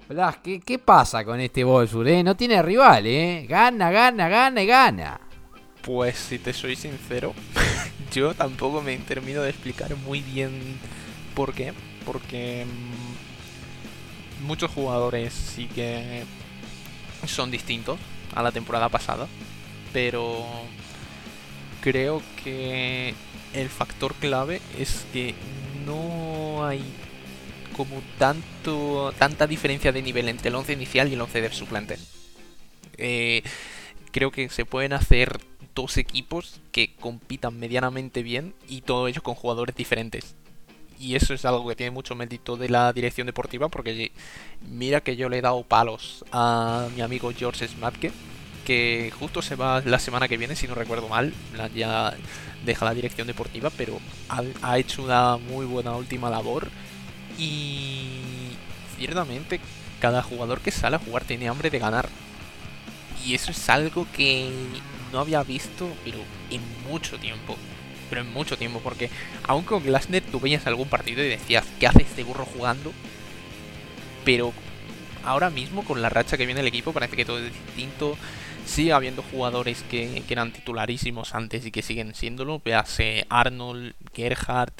Blas, 0.09 0.37
¿qué, 0.39 0.61
qué 0.61 0.79
pasa 0.79 1.25
con 1.25 1.41
este 1.41 1.65
Wolfsburg? 1.65 2.09
Eh? 2.09 2.23
No 2.23 2.37
tiene 2.37 2.63
rival, 2.63 3.05
¿eh? 3.07 3.45
Gana, 3.49 3.91
gana, 3.91 4.29
gana 4.29 4.63
y 4.63 4.67
gana. 4.67 5.21
Pues 5.87 6.19
si 6.19 6.41
te 6.41 6.53
soy 6.53 6.75
sincero, 6.75 7.33
yo 8.13 8.35
tampoco 8.35 8.83
me 8.83 8.99
termino 8.99 9.43
de 9.43 9.51
explicar 9.51 9.95
muy 9.95 10.21
bien 10.21 10.51
por 11.33 11.55
qué. 11.55 11.73
Porque 12.05 12.67
mm, 12.67 14.47
muchos 14.47 14.73
jugadores 14.73 15.33
sí 15.33 15.69
que 15.69 16.25
son 17.29 17.53
distintos 17.53 18.01
a 18.35 18.43
la 18.43 18.51
temporada 18.51 18.89
pasada. 18.89 19.29
Pero 19.93 20.45
creo 21.83 22.21
que 22.43 23.15
el 23.55 23.69
factor 23.69 24.13
clave 24.17 24.61
es 24.77 25.07
que 25.13 25.37
no 25.87 26.67
hay 26.67 26.83
como 27.77 28.03
tanto 28.19 29.15
tanta 29.21 29.47
diferencia 29.47 29.93
de 29.93 30.03
nivel 30.03 30.29
entre 30.29 30.49
el 30.49 30.57
11 30.57 30.73
inicial 30.73 31.09
y 31.09 31.15
el 31.15 31.21
11 31.21 31.43
de 31.43 31.53
suplentes. 31.53 32.01
Eh, 32.99 33.45
creo 34.11 34.33
que 34.33 34.49
se 34.49 34.65
pueden 34.65 34.93
hacer 34.93 35.39
dos 35.77 35.99
equipos 35.99 36.61
que 36.73 36.97
compitan 36.97 37.57
medianamente 37.57 38.25
bien 38.25 38.55
y 38.67 38.81
todos 38.81 39.09
ellos 39.09 39.23
con 39.23 39.37
jugadores 39.37 39.77
diferentes. 39.77 40.35
y 40.99 41.15
eso 41.15 41.35
es 41.35 41.45
algo 41.45 41.69
que 41.69 41.77
tiene 41.77 41.91
mucho 41.91 42.15
mérito 42.15 42.57
de 42.57 42.71
la 42.71 42.91
dirección 42.95 43.27
deportiva 43.27 43.69
porque 43.69 44.13
mira 44.63 45.03
que 45.03 45.15
yo 45.15 45.29
le 45.29 45.39
he 45.39 45.43
dado 45.43 45.63
palos 45.63 46.25
a 46.33 46.89
mi 46.97 47.03
amigo 47.03 47.31
George 47.37 47.69
Smatke 47.69 48.11
que 48.65 49.13
justo 49.21 49.43
se 49.43 49.57
va 49.57 49.83
la 49.85 49.99
semana 49.99 50.27
que 50.27 50.39
viene 50.39 50.57
si 50.57 50.67
no 50.67 50.75
recuerdo 50.75 51.09
mal 51.09 51.35
ya 51.75 52.15
deja 52.65 52.87
la 52.87 52.95
dirección 52.95 53.27
deportiva 53.27 53.69
pero 53.77 54.01
ha, 54.31 54.43
ha 54.63 54.79
hecho 54.79 55.03
una 55.05 55.37
muy 55.37 55.67
buena 55.67 55.95
última 55.95 56.31
labor 56.31 56.71
y 57.39 58.09
ciertamente 58.97 59.61
cada 60.01 60.23
jugador 60.23 60.61
que 60.61 60.71
sale 60.71 60.97
a 60.97 61.05
jugar 61.05 61.25
tiene 61.25 61.49
hambre 61.49 61.69
de 61.69 61.79
ganar 61.79 62.09
y 63.27 63.35
eso 63.35 63.51
es 63.51 63.69
algo 63.69 64.07
que 64.17 64.51
no 65.13 65.21
había 65.21 65.43
visto 65.43 65.89
pero 66.05 66.19
en 66.51 66.63
mucho 66.89 67.19
tiempo 67.19 67.57
pero 68.09 68.21
en 68.21 68.33
mucho 68.33 68.57
tiempo, 68.57 68.81
porque 68.83 69.11
aún 69.47 69.65
con 69.65 69.83
Glasner 69.83 70.23
tú 70.23 70.41
veías 70.41 70.67
algún 70.67 70.89
partido 70.89 71.25
y 71.25 71.29
decías, 71.29 71.65
¿qué 71.81 71.87
hace 71.87 72.03
este 72.03 72.23
burro 72.23 72.45
jugando? 72.45 72.93
Pero 74.25 74.53
ahora 75.25 75.51
mismo 75.51 75.85
con 75.85 76.03
la 76.03 76.09
racha 76.09 76.37
que 76.37 76.47
viene 76.47 76.61
el 76.61 76.67
equipo 76.67 76.93
parece 76.93 77.17
que 77.17 77.25
todo 77.25 77.39
es 77.39 77.53
distinto. 77.53 78.17
Sigue 78.65 78.93
habiendo 78.93 79.23
jugadores 79.23 79.85
que, 79.89 80.23
eran 80.29 80.53
titularísimos 80.53 81.35
antes 81.35 81.65
y 81.67 81.71
que 81.71 81.83
siguen 81.83 82.15
siéndolo. 82.15 82.61
Véase 82.65 83.27
Arnold, 83.29 83.95
Gerhardt, 84.15 84.75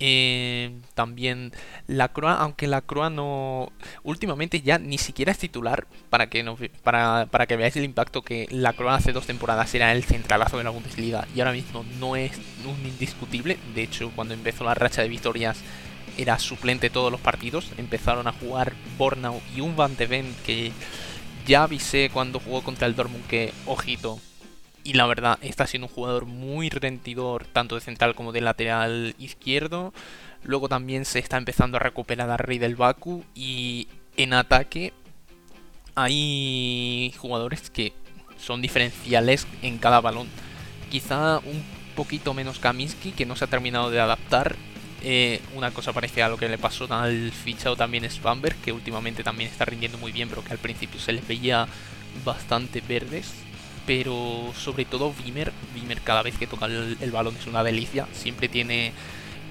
eh, 0.00 0.72
también 0.94 1.52
la 1.86 2.12
Croa, 2.12 2.34
aunque 2.34 2.66
la 2.66 2.80
Croa 2.80 3.10
no. 3.10 3.72
Últimamente 4.02 4.60
ya 4.60 4.78
ni 4.78 4.98
siquiera 4.98 5.32
es 5.32 5.38
titular. 5.38 5.86
Para 6.10 6.28
que, 6.28 6.44
para, 6.82 7.26
para 7.30 7.46
que 7.46 7.56
veáis 7.56 7.76
el 7.76 7.84
impacto 7.84 8.22
que 8.22 8.46
la 8.50 8.72
Croa 8.72 8.96
hace 8.96 9.12
dos 9.12 9.26
temporadas 9.26 9.74
era 9.74 9.92
el 9.92 10.04
centralazo 10.04 10.58
de 10.58 10.64
la 10.64 10.70
Bundesliga. 10.70 11.26
Y 11.34 11.40
ahora 11.40 11.52
mismo 11.52 11.84
no 11.98 12.16
es 12.16 12.32
un 12.64 12.86
indiscutible. 12.86 13.58
De 13.74 13.82
hecho, 13.82 14.10
cuando 14.14 14.34
empezó 14.34 14.64
la 14.64 14.74
racha 14.74 15.02
de 15.02 15.08
victorias 15.08 15.58
era 16.16 16.38
suplente 16.38 16.90
todos 16.90 17.10
los 17.10 17.20
partidos. 17.20 17.70
Empezaron 17.76 18.26
a 18.26 18.32
jugar 18.32 18.74
Bornau 18.98 19.40
y 19.54 19.60
un 19.60 19.76
Van 19.76 19.96
de 19.96 20.06
Ven 20.06 20.34
que 20.46 20.72
ya 21.46 21.64
avisé 21.64 22.10
cuando 22.12 22.40
jugó 22.40 22.62
contra 22.62 22.86
el 22.86 22.94
Dortmund 22.94 23.26
que, 23.26 23.52
ojito, 23.66 24.18
y 24.84 24.92
la 24.92 25.06
verdad 25.06 25.38
está 25.40 25.66
siendo 25.66 25.88
un 25.88 25.94
jugador 25.94 26.26
muy 26.26 26.68
rendidor 26.68 27.46
tanto 27.46 27.74
de 27.74 27.80
central 27.80 28.14
como 28.14 28.32
de 28.32 28.42
lateral 28.42 29.14
izquierdo. 29.18 29.94
Luego 30.44 30.68
también 30.68 31.06
se 31.06 31.18
está 31.18 31.38
empezando 31.38 31.78
a 31.78 31.80
recuperar 31.80 32.30
a 32.30 32.36
Rey 32.36 32.58
del 32.58 32.76
Baku 32.76 33.24
y 33.34 33.88
en 34.18 34.34
ataque 34.34 34.92
hay 35.94 37.14
jugadores 37.16 37.70
que 37.70 37.94
son 38.38 38.60
diferenciales 38.60 39.46
en 39.62 39.78
cada 39.78 40.02
balón. 40.02 40.28
Quizá 40.90 41.38
un 41.38 41.64
poquito 41.96 42.34
menos 42.34 42.58
Kaminsky 42.58 43.12
que 43.12 43.24
no 43.24 43.36
se 43.36 43.46
ha 43.46 43.48
terminado 43.48 43.90
de 43.90 44.00
adaptar. 44.00 44.54
Eh, 45.06 45.42
una 45.54 45.70
cosa 45.70 45.92
parecida 45.92 46.26
a 46.26 46.28
lo 46.30 46.38
que 46.38 46.48
le 46.48 46.56
pasó 46.56 46.86
al 46.90 47.30
fichado 47.30 47.76
también 47.76 48.10
Spamberg, 48.10 48.56
que 48.56 48.72
últimamente 48.72 49.22
también 49.22 49.50
está 49.50 49.66
rindiendo 49.66 49.98
muy 49.98 50.12
bien, 50.12 50.30
pero 50.30 50.42
que 50.42 50.52
al 50.52 50.58
principio 50.58 50.98
se 50.98 51.12
les 51.12 51.26
veía 51.26 51.68
bastante 52.24 52.80
verdes 52.80 53.43
pero 53.86 54.52
sobre 54.56 54.84
todo 54.84 55.12
Vimer, 55.12 55.52
Vimer 55.74 56.00
cada 56.00 56.22
vez 56.22 56.36
que 56.38 56.46
toca 56.46 56.66
el, 56.66 57.10
balón 57.10 57.36
es 57.36 57.46
una 57.46 57.62
delicia, 57.62 58.06
siempre 58.12 58.48
tiene 58.48 58.92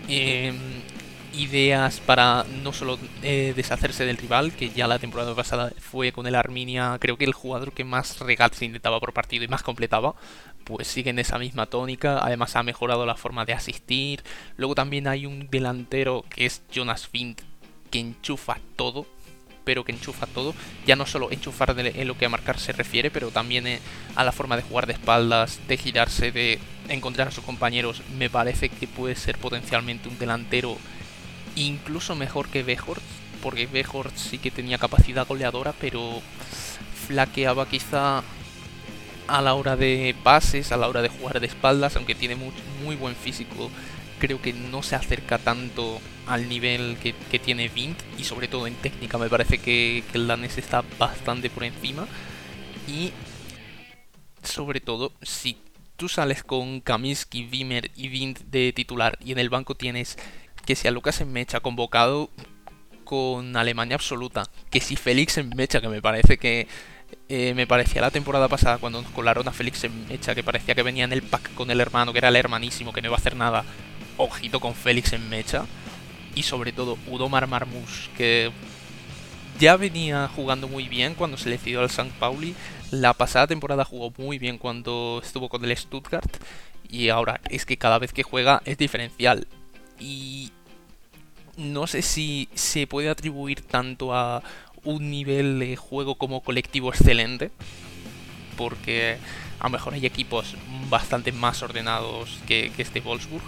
em, 0.07 0.55
ideas 1.33 1.99
para 1.99 2.45
no 2.63 2.73
solo 2.73 2.99
eh, 3.21 3.53
deshacerse 3.55 4.05
del 4.05 4.17
rival, 4.17 4.53
que 4.53 4.69
ya 4.69 4.87
la 4.87 4.99
temporada 4.99 5.35
pasada 5.35 5.71
fue 5.79 6.11
con 6.11 6.27
el 6.27 6.35
Arminia, 6.35 6.97
creo 6.99 7.17
que 7.17 7.25
el 7.25 7.33
jugador 7.33 7.73
que 7.73 7.83
más 7.83 8.19
regates 8.19 8.61
intentaba 8.61 8.99
por 8.99 9.13
partido 9.13 9.43
y 9.43 9.47
más 9.47 9.63
completaba, 9.63 10.15
pues 10.63 10.87
sigue 10.87 11.09
en 11.09 11.19
esa 11.19 11.39
misma 11.39 11.65
tónica, 11.65 12.19
además 12.19 12.55
ha 12.55 12.63
mejorado 12.63 13.05
la 13.05 13.15
forma 13.15 13.45
de 13.45 13.53
asistir, 13.53 14.23
luego 14.57 14.75
también 14.75 15.07
hay 15.07 15.25
un 15.25 15.49
delantero 15.49 16.23
que 16.29 16.45
es 16.45 16.61
Jonas 16.71 17.07
Fint, 17.07 17.41
que 17.91 17.99
enchufa 17.99 18.57
todo, 18.75 19.05
pero 19.63 19.83
que 19.83 19.91
enchufa 19.91 20.27
todo. 20.27 20.53
Ya 20.85 20.95
no 20.95 21.05
solo 21.05 21.31
enchufar 21.31 21.75
en 21.77 22.07
lo 22.07 22.17
que 22.17 22.25
a 22.25 22.29
marcar 22.29 22.59
se 22.59 22.71
refiere, 22.71 23.11
pero 23.11 23.31
también 23.31 23.67
eh, 23.67 23.79
a 24.15 24.23
la 24.23 24.31
forma 24.31 24.55
de 24.55 24.63
jugar 24.63 24.87
de 24.87 24.93
espaldas, 24.93 25.59
de 25.67 25.77
girarse, 25.77 26.31
de 26.31 26.59
encontrar 26.89 27.29
a 27.29 27.31
sus 27.31 27.43
compañeros. 27.43 28.01
Me 28.17 28.29
parece 28.29 28.69
que 28.69 28.87
puede 28.87 29.15
ser 29.15 29.37
potencialmente 29.37 30.09
un 30.09 30.19
delantero 30.19 30.77
incluso 31.55 32.15
mejor 32.15 32.49
que 32.49 32.63
Bejort, 32.63 33.01
porque 33.41 33.67
Bejort 33.67 34.15
sí 34.15 34.37
que 34.37 34.51
tenía 34.51 34.77
capacidad 34.77 35.27
goleadora, 35.27 35.73
pero 35.79 36.21
flaqueaba 37.07 37.67
quizá 37.67 38.23
a 39.27 39.41
la 39.41 39.53
hora 39.53 39.75
de 39.75 40.15
pases, 40.23 40.71
a 40.71 40.77
la 40.77 40.87
hora 40.87 41.01
de 41.01 41.09
jugar 41.09 41.39
de 41.39 41.47
espaldas, 41.47 41.95
aunque 41.95 42.15
tiene 42.15 42.35
muy 42.35 42.95
buen 42.95 43.15
físico 43.15 43.69
creo 44.23 44.41
que 44.41 44.53
no 44.53 44.83
se 44.83 44.95
acerca 44.95 45.37
tanto 45.37 45.99
al 46.27 46.47
nivel 46.47 46.95
que, 47.01 47.39
tiene 47.39 47.67
Vint 47.67 47.99
y 48.17 48.23
sobre 48.23 48.47
todo 48.47 48.67
en 48.67 48.75
técnica 48.75 49.17
me 49.17 49.27
parece 49.27 49.57
que, 49.57 50.01
el 50.13 50.27
danés 50.27 50.57
está 50.57 50.81
bastante 50.97 51.49
por 51.49 51.65
encima. 51.65 52.07
Y 52.87 53.11
sobre 54.41 54.79
todo 54.79 55.11
si 55.21 55.57
tú 55.97 56.07
sales 56.07 56.41
con 56.41 56.79
Kaminsky, 56.79 57.49
Wimmer 57.51 57.91
y 57.97 58.07
Vint 58.07 58.39
de 58.49 58.71
titular 58.71 59.17
y 59.19 59.33
en 59.33 59.39
el 59.39 59.49
banco 59.49 59.75
tienes 59.75 60.17
que 60.65 60.77
si 60.77 60.87
a 60.87 60.91
Lucas 60.91 61.19
en 61.19 61.33
Mecha 61.33 61.59
convocado 61.59 62.29
con 63.03 63.57
Alemania 63.57 63.95
absoluta, 63.95 64.45
que 64.69 64.79
si 64.79 64.95
Félix 64.95 65.37
en 65.37 65.49
Mecha 65.49 65.81
que 65.81 65.89
me 65.89 66.01
parece 66.01 66.37
que 66.37 66.69
eh, 67.27 67.53
me 67.55 67.67
parecía 67.67 67.99
la 67.99 68.09
temporada 68.09 68.47
pasada 68.47 68.77
cuando 68.77 69.01
nos 69.01 69.11
colaron 69.11 69.45
a 69.49 69.51
Félix 69.51 69.83
en 69.83 70.07
Mecha 70.07 70.33
que 70.33 70.43
parecía 70.43 70.75
que 70.75 70.83
venía 70.83 71.03
en 71.03 71.11
el 71.11 71.23
pack 71.23 71.53
con 71.55 71.69
el 71.71 71.81
hermano, 71.81 72.13
que 72.13 72.19
era 72.19 72.29
el 72.29 72.37
hermanísimo, 72.37 72.93
que 72.93 73.01
no 73.01 73.09
iba 73.09 73.17
a 73.17 73.19
hacer 73.19 73.35
nada 73.35 73.65
ojito 74.17 74.59
con 74.59 74.75
Félix 74.75 75.13
en 75.13 75.29
mecha. 75.29 75.65
Y 76.35 76.43
sobre 76.43 76.71
todo 76.71 76.97
Udomar 77.07 77.47
Marmouche, 77.47 78.09
que 78.17 78.51
ya 79.59 79.77
venía 79.77 80.29
jugando 80.35 80.67
muy 80.67 80.87
bien 80.87 81.13
cuando 81.13 81.37
se 81.37 81.49
le 81.49 81.57
cedió 81.57 81.79
al 81.79 81.85
St. 81.85 82.11
Pauli. 82.19 82.55
La 82.91 83.13
pasada 83.13 83.47
temporada 83.47 83.85
jugó 83.85 84.13
muy 84.17 84.39
bien 84.39 84.57
cuando 84.57 85.21
estuvo 85.23 85.49
con 85.49 85.63
el 85.63 85.75
Stuttgart. 85.77 86.37
Y 86.89 87.09
ahora 87.09 87.39
es 87.49 87.65
que 87.65 87.77
cada 87.77 87.99
vez 87.99 88.13
que 88.13 88.23
juega 88.23 88.61
es 88.65 88.77
diferencial. 88.77 89.47
Y 89.99 90.51
no 91.55 91.87
sé 91.87 92.01
si 92.01 92.49
se 92.55 92.87
puede 92.87 93.09
atribuir 93.09 93.61
tanto 93.61 94.13
a 94.13 94.43
un 94.83 95.09
nivel 95.09 95.59
de 95.59 95.75
juego 95.75 96.15
como 96.15 96.41
colectivo 96.41 96.89
excelente. 96.89 97.51
Porque 98.57 99.17
a 99.59 99.65
lo 99.65 99.69
mejor 99.69 99.93
hay 99.93 100.05
equipos 100.05 100.55
bastante 100.89 101.31
más 101.31 101.61
ordenados 101.61 102.39
que 102.47 102.71
este 102.77 103.01
Wolfsburg 103.01 103.43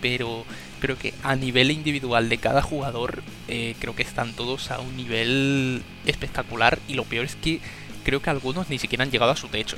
pero 0.00 0.44
creo 0.80 0.98
que 0.98 1.14
a 1.22 1.36
nivel 1.36 1.70
individual 1.70 2.28
de 2.28 2.38
cada 2.38 2.62
jugador, 2.62 3.22
eh, 3.48 3.74
creo 3.78 3.94
que 3.94 4.02
están 4.02 4.32
todos 4.32 4.70
a 4.70 4.80
un 4.80 4.96
nivel 4.96 5.82
espectacular 6.06 6.78
y 6.88 6.94
lo 6.94 7.04
peor 7.04 7.26
es 7.26 7.36
que 7.36 7.60
creo 8.04 8.20
que 8.20 8.30
algunos 8.30 8.70
ni 8.70 8.78
siquiera 8.78 9.04
han 9.04 9.10
llegado 9.10 9.32
a 9.32 9.36
su 9.36 9.48
techo. 9.48 9.76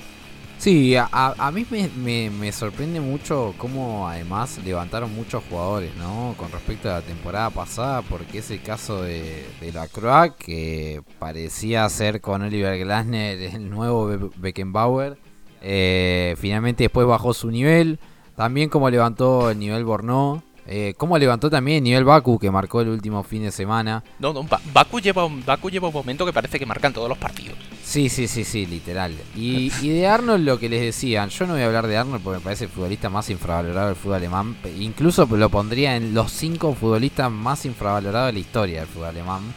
Sí, 0.62 0.94
a, 0.96 1.50
mí 1.52 1.66
me, 1.68 2.52
sorprende 2.52 3.00
mucho 3.00 3.52
cómo 3.58 4.08
además 4.08 4.60
levantaron 4.64 5.12
muchos 5.12 5.42
jugadores, 5.50 5.90
¿no? 5.96 6.36
Con 6.36 6.52
respecto 6.52 6.88
a 6.88 7.00
la 7.00 7.02
temporada 7.02 7.50
pasada, 7.50 8.02
porque 8.02 8.38
es 8.38 8.50
el 8.52 8.62
caso 8.62 9.02
de, 9.02 9.44
la 9.74 9.88
Croix, 9.88 10.32
que 10.38 11.02
parecía 11.18 11.88
ser 11.88 12.20
con 12.20 12.42
Oliver 12.42 12.78
Glasner 12.78 13.40
el 13.40 13.70
nuevo 13.70 14.30
Beckenbauer. 14.36 15.18
Eh, 15.62 16.36
finalmente 16.38 16.84
después 16.84 17.08
bajó 17.08 17.34
su 17.34 17.50
nivel. 17.50 17.98
También 18.42 18.68
como 18.68 18.90
levantó 18.90 19.50
el 19.50 19.58
nivel 19.60 19.84
Bornó. 19.84 20.42
Eh, 20.66 20.94
como 20.96 21.16
levantó 21.16 21.48
también 21.48 21.76
el 21.76 21.84
nivel 21.84 22.02
Baku 22.02 22.40
que 22.40 22.50
marcó 22.50 22.80
el 22.80 22.88
último 22.88 23.22
fin 23.22 23.44
de 23.44 23.52
semana. 23.52 24.02
No, 24.18 24.32
no, 24.32 24.44
Baku 24.72 24.98
lleva, 24.98 25.24
un, 25.24 25.44
Baku 25.46 25.70
lleva 25.70 25.86
un 25.86 25.94
momento 25.94 26.26
que 26.26 26.32
parece 26.32 26.58
que 26.58 26.66
marcan 26.66 26.92
todos 26.92 27.08
los 27.08 27.18
partidos. 27.18 27.56
Sí, 27.84 28.08
sí, 28.08 28.26
sí, 28.26 28.42
sí, 28.42 28.66
literal. 28.66 29.14
Y, 29.36 29.68
de 29.68 30.08
Arnold 30.08 30.44
lo 30.44 30.58
que 30.58 30.68
les 30.68 30.80
decían, 30.80 31.28
yo 31.28 31.46
no 31.46 31.52
voy 31.52 31.62
a 31.62 31.66
hablar 31.66 31.86
de 31.86 31.96
Arnold 31.96 32.20
porque 32.20 32.40
me 32.40 32.42
parece 32.42 32.64
el 32.64 32.70
futbolista 32.70 33.08
más 33.08 33.30
infravalorado 33.30 33.86
del 33.86 33.96
fútbol 33.96 34.16
alemán. 34.16 34.56
Incluso 34.76 35.24
lo 35.30 35.48
pondría 35.48 35.94
en 35.94 36.12
los 36.12 36.32
cinco 36.32 36.74
futbolistas 36.74 37.30
más 37.30 37.64
infravalorados 37.64 38.26
de 38.26 38.32
la 38.32 38.38
historia 38.40 38.80
del 38.80 38.88
fútbol 38.88 39.06
alemán. 39.06 39.54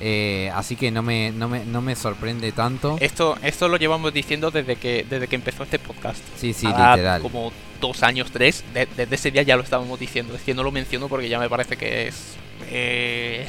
Eh, 0.00 0.50
así 0.54 0.74
que 0.74 0.90
no 0.90 1.02
me, 1.02 1.30
no 1.30 1.48
me, 1.48 1.64
no, 1.64 1.80
me, 1.80 1.94
sorprende 1.94 2.50
tanto. 2.50 2.96
Esto, 2.98 3.36
esto 3.42 3.68
lo 3.68 3.76
llevamos 3.76 4.12
diciendo 4.12 4.50
desde 4.50 4.74
que, 4.74 5.06
desde 5.08 5.28
que 5.28 5.36
empezó 5.36 5.62
este 5.62 5.78
podcast. 5.78 6.18
Sí, 6.36 6.52
sí, 6.52 6.66
literal. 6.66 7.22
Como 7.22 7.52
dos 7.86 8.02
años, 8.02 8.30
tres. 8.32 8.64
desde 8.72 9.14
ese 9.14 9.30
día 9.30 9.42
ya 9.42 9.56
lo 9.56 9.62
estábamos 9.62 10.00
diciendo. 10.00 10.34
Es 10.34 10.42
que 10.42 10.54
no 10.54 10.62
lo 10.62 10.72
menciono 10.72 11.08
porque 11.08 11.28
ya 11.28 11.38
me 11.38 11.48
parece 11.48 11.76
que 11.76 12.08
es. 12.08 12.36
Eh, 12.70 13.46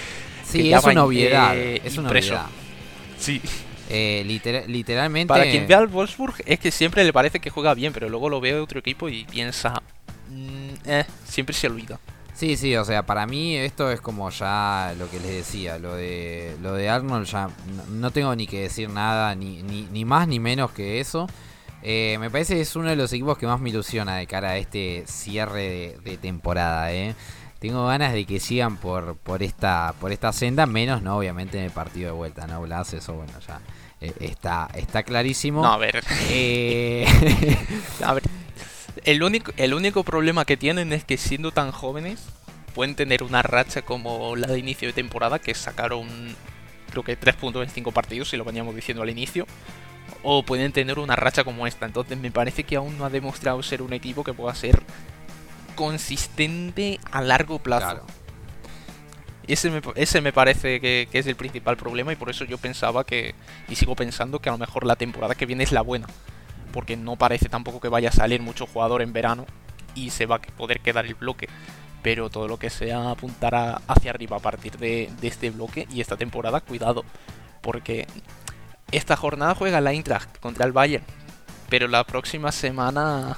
sí, 0.44 0.72
es 0.72 0.84
una 0.84 1.04
obviedad. 1.04 1.56
es 1.56 1.96
una 1.96 2.10
obviedad. 2.10 2.46
Sí. 3.18 3.40
Eh, 3.90 4.22
literalmente. 4.26 5.28
Para 5.28 5.50
quien 5.50 5.66
vea 5.66 5.78
al 5.78 5.86
Wolfsburg, 5.86 6.34
es 6.44 6.58
que 6.58 6.70
siempre 6.70 7.04
le 7.04 7.12
parece 7.12 7.40
que 7.40 7.50
juega 7.50 7.72
bien, 7.74 7.92
pero 7.92 8.08
luego 8.08 8.28
lo 8.28 8.40
ve 8.40 8.54
otro 8.60 8.78
equipo 8.80 9.08
y 9.08 9.24
piensa. 9.24 9.82
Mm, 10.30 10.74
eh, 10.84 11.04
siempre 11.24 11.54
se 11.54 11.66
olvida. 11.66 11.98
Sí, 12.38 12.56
sí, 12.56 12.76
o 12.76 12.84
sea, 12.84 13.04
para 13.04 13.26
mí 13.26 13.56
esto 13.56 13.90
es 13.90 14.00
como 14.00 14.30
ya 14.30 14.94
lo 14.96 15.10
que 15.10 15.18
les 15.18 15.32
decía, 15.32 15.76
lo 15.78 15.94
de 15.96 16.54
lo 16.62 16.72
de 16.74 16.88
Arnold 16.88 17.26
ya 17.26 17.50
no 17.90 18.12
tengo 18.12 18.36
ni 18.36 18.46
que 18.46 18.60
decir 18.60 18.88
nada, 18.90 19.34
ni, 19.34 19.60
ni, 19.64 20.04
más 20.04 20.28
ni 20.28 20.38
menos 20.38 20.70
que 20.70 21.00
eso. 21.00 21.26
Eh, 21.82 22.16
me 22.18 22.30
parece 22.30 22.54
que 22.54 22.60
es 22.62 22.76
uno 22.76 22.88
de 22.88 22.96
los 22.96 23.12
equipos 23.12 23.38
que 23.38 23.46
más 23.46 23.60
me 23.60 23.70
ilusiona 23.70 24.16
de 24.16 24.26
cara 24.26 24.50
a 24.50 24.56
este 24.56 25.04
cierre 25.06 25.96
de, 26.02 26.16
temporada. 26.16 26.92
¿eh? 26.92 27.14
tengo 27.58 27.86
ganas 27.86 28.12
de 28.12 28.24
que 28.24 28.40
sigan 28.40 28.76
por, 28.76 29.16
por 29.16 29.42
esta 29.42 29.94
por 30.00 30.12
esta 30.12 30.32
senda, 30.32 30.66
menos 30.66 31.02
no 31.02 31.16
obviamente 31.18 31.58
en 31.58 31.64
el 31.64 31.70
partido 31.70 32.06
de 32.06 32.12
vuelta, 32.12 32.46
¿no? 32.46 32.62
Blas, 32.62 32.92
eso 32.92 33.14
bueno, 33.14 33.32
ya 33.46 33.60
eh, 34.00 34.12
está, 34.20 34.68
está 34.74 35.02
clarísimo. 35.02 35.62
No, 35.62 35.72
a 35.72 35.78
ver. 35.78 36.02
Eh, 36.30 37.06
A 38.04 38.14
ver, 38.14 38.22
el 39.04 39.22
único, 39.22 39.52
el 39.56 39.74
único 39.74 40.04
problema 40.04 40.44
que 40.44 40.56
tienen 40.56 40.92
es 40.92 41.04
que 41.04 41.16
siendo 41.16 41.50
tan 41.50 41.72
jóvenes 41.72 42.24
pueden 42.74 42.94
tener 42.94 43.22
una 43.22 43.42
racha 43.42 43.82
como 43.82 44.36
la 44.36 44.46
de 44.48 44.58
inicio 44.58 44.88
de 44.88 44.92
temporada, 44.92 45.38
que 45.38 45.54
sacaron 45.54 46.06
creo 46.90 47.02
que 47.02 47.16
3 47.16 47.34
puntos 47.36 47.62
en 47.64 47.70
5 47.70 47.92
partidos, 47.92 48.30
si 48.30 48.36
lo 48.36 48.44
veníamos 48.44 48.74
diciendo 48.74 49.02
al 49.02 49.10
inicio, 49.10 49.46
o 50.22 50.42
pueden 50.42 50.72
tener 50.72 50.98
una 50.98 51.16
racha 51.16 51.44
como 51.44 51.66
esta. 51.66 51.86
Entonces 51.86 52.18
me 52.18 52.30
parece 52.30 52.64
que 52.64 52.76
aún 52.76 52.98
no 52.98 53.04
ha 53.04 53.10
demostrado 53.10 53.62
ser 53.62 53.82
un 53.82 53.92
equipo 53.92 54.24
que 54.24 54.32
pueda 54.34 54.54
ser 54.54 54.82
consistente 55.74 56.98
a 57.12 57.20
largo 57.22 57.58
plazo. 57.60 57.86
Claro. 57.86 58.06
Ese 59.46 59.70
me, 59.70 59.80
ese 59.94 60.20
me 60.20 60.32
parece 60.32 60.80
que, 60.80 61.08
que 61.10 61.18
es 61.18 61.26
el 61.26 61.36
principal 61.36 61.76
problema 61.76 62.12
y 62.12 62.16
por 62.16 62.28
eso 62.28 62.44
yo 62.44 62.58
pensaba 62.58 63.04
que, 63.04 63.34
y 63.68 63.76
sigo 63.76 63.96
pensando 63.96 64.40
que 64.40 64.50
a 64.50 64.52
lo 64.52 64.58
mejor 64.58 64.84
la 64.84 64.96
temporada 64.96 65.34
que 65.34 65.46
viene 65.46 65.64
es 65.64 65.72
la 65.72 65.80
buena. 65.80 66.06
Porque 66.72 66.96
no 66.96 67.16
parece 67.16 67.48
tampoco 67.48 67.80
que 67.80 67.88
vaya 67.88 68.10
a 68.10 68.12
salir 68.12 68.42
mucho 68.42 68.66
jugador 68.66 69.00
en 69.00 69.14
verano 69.14 69.46
y 69.94 70.10
se 70.10 70.26
va 70.26 70.36
a 70.36 70.40
poder 70.40 70.80
quedar 70.80 71.06
el 71.06 71.14
bloque. 71.14 71.48
Pero 72.02 72.28
todo 72.28 72.46
lo 72.46 72.58
que 72.58 72.68
sea 72.68 73.10
apuntar 73.10 73.54
a- 73.54 73.80
hacia 73.88 74.10
arriba 74.10 74.36
a 74.36 74.40
partir 74.40 74.76
de, 74.76 75.10
de 75.20 75.28
este 75.28 75.48
bloque 75.50 75.86
y 75.90 76.02
esta 76.02 76.16
temporada, 76.18 76.60
cuidado. 76.60 77.04
Porque 77.62 78.06
esta 78.92 79.16
jornada 79.16 79.54
juega 79.54 79.80
la 79.80 79.92
Eintracht 79.92 80.38
contra 80.40 80.64
el 80.66 80.72
Bayern. 80.72 81.04
Pero 81.68 81.86
la 81.88 82.04
próxima 82.04 82.50
semana 82.52 83.36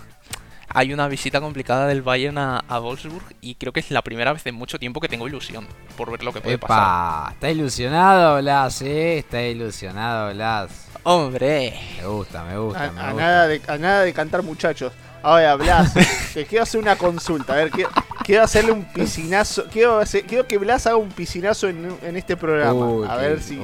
hay 0.68 0.92
una 0.92 1.08
visita 1.08 1.40
complicada 1.40 1.88
del 1.88 2.02
Bayern 2.02 2.38
a, 2.38 2.60
a 2.68 2.78
Wolfsburg 2.78 3.24
y 3.40 3.56
creo 3.56 3.72
que 3.72 3.80
es 3.80 3.90
la 3.90 4.02
primera 4.02 4.32
vez 4.32 4.46
en 4.46 4.54
mucho 4.54 4.78
tiempo 4.78 5.00
que 5.00 5.08
tengo 5.08 5.26
ilusión 5.26 5.66
por 5.96 6.10
ver 6.12 6.22
lo 6.22 6.32
que 6.32 6.40
puede 6.40 6.58
pasar. 6.58 6.76
Epa, 6.78 7.28
está 7.32 7.50
ilusionado 7.50 8.40
Blas, 8.40 8.80
eh, 8.82 9.18
está 9.18 9.42
ilusionado 9.42 10.32
Blas. 10.32 10.86
¡Hombre! 11.02 11.80
Me 11.98 12.06
gusta, 12.06 12.44
me 12.44 12.56
gusta, 12.58 12.84
A, 12.84 12.92
me 12.92 13.00
a 13.00 13.10
gusta. 13.10 13.26
nada 13.26 13.46
de, 13.48 13.60
a 13.66 13.78
nada 13.78 14.02
de 14.02 14.12
cantar, 14.12 14.42
muchachos. 14.44 14.92
Ahora, 15.22 15.56
Blas, 15.56 15.92
te 16.34 16.46
quiero 16.46 16.62
hacer 16.62 16.80
una 16.80 16.94
consulta. 16.96 17.54
A 17.54 17.56
ver, 17.56 17.70
quiero, 17.70 17.90
quiero 18.24 18.44
hacerle 18.44 18.72
un 18.72 18.84
piscinazo. 18.84 19.66
Quiero, 19.70 19.98
hacer- 19.98 20.24
quiero 20.24 20.46
que 20.46 20.58
Blas 20.58 20.86
haga 20.86 20.96
un 20.96 21.08
piscinazo 21.10 21.68
en, 21.68 21.96
en 22.02 22.16
este 22.16 22.36
programa. 22.36 22.72
Uy, 22.86 23.06
a 23.08 23.16
ver 23.16 23.40
si, 23.42 23.60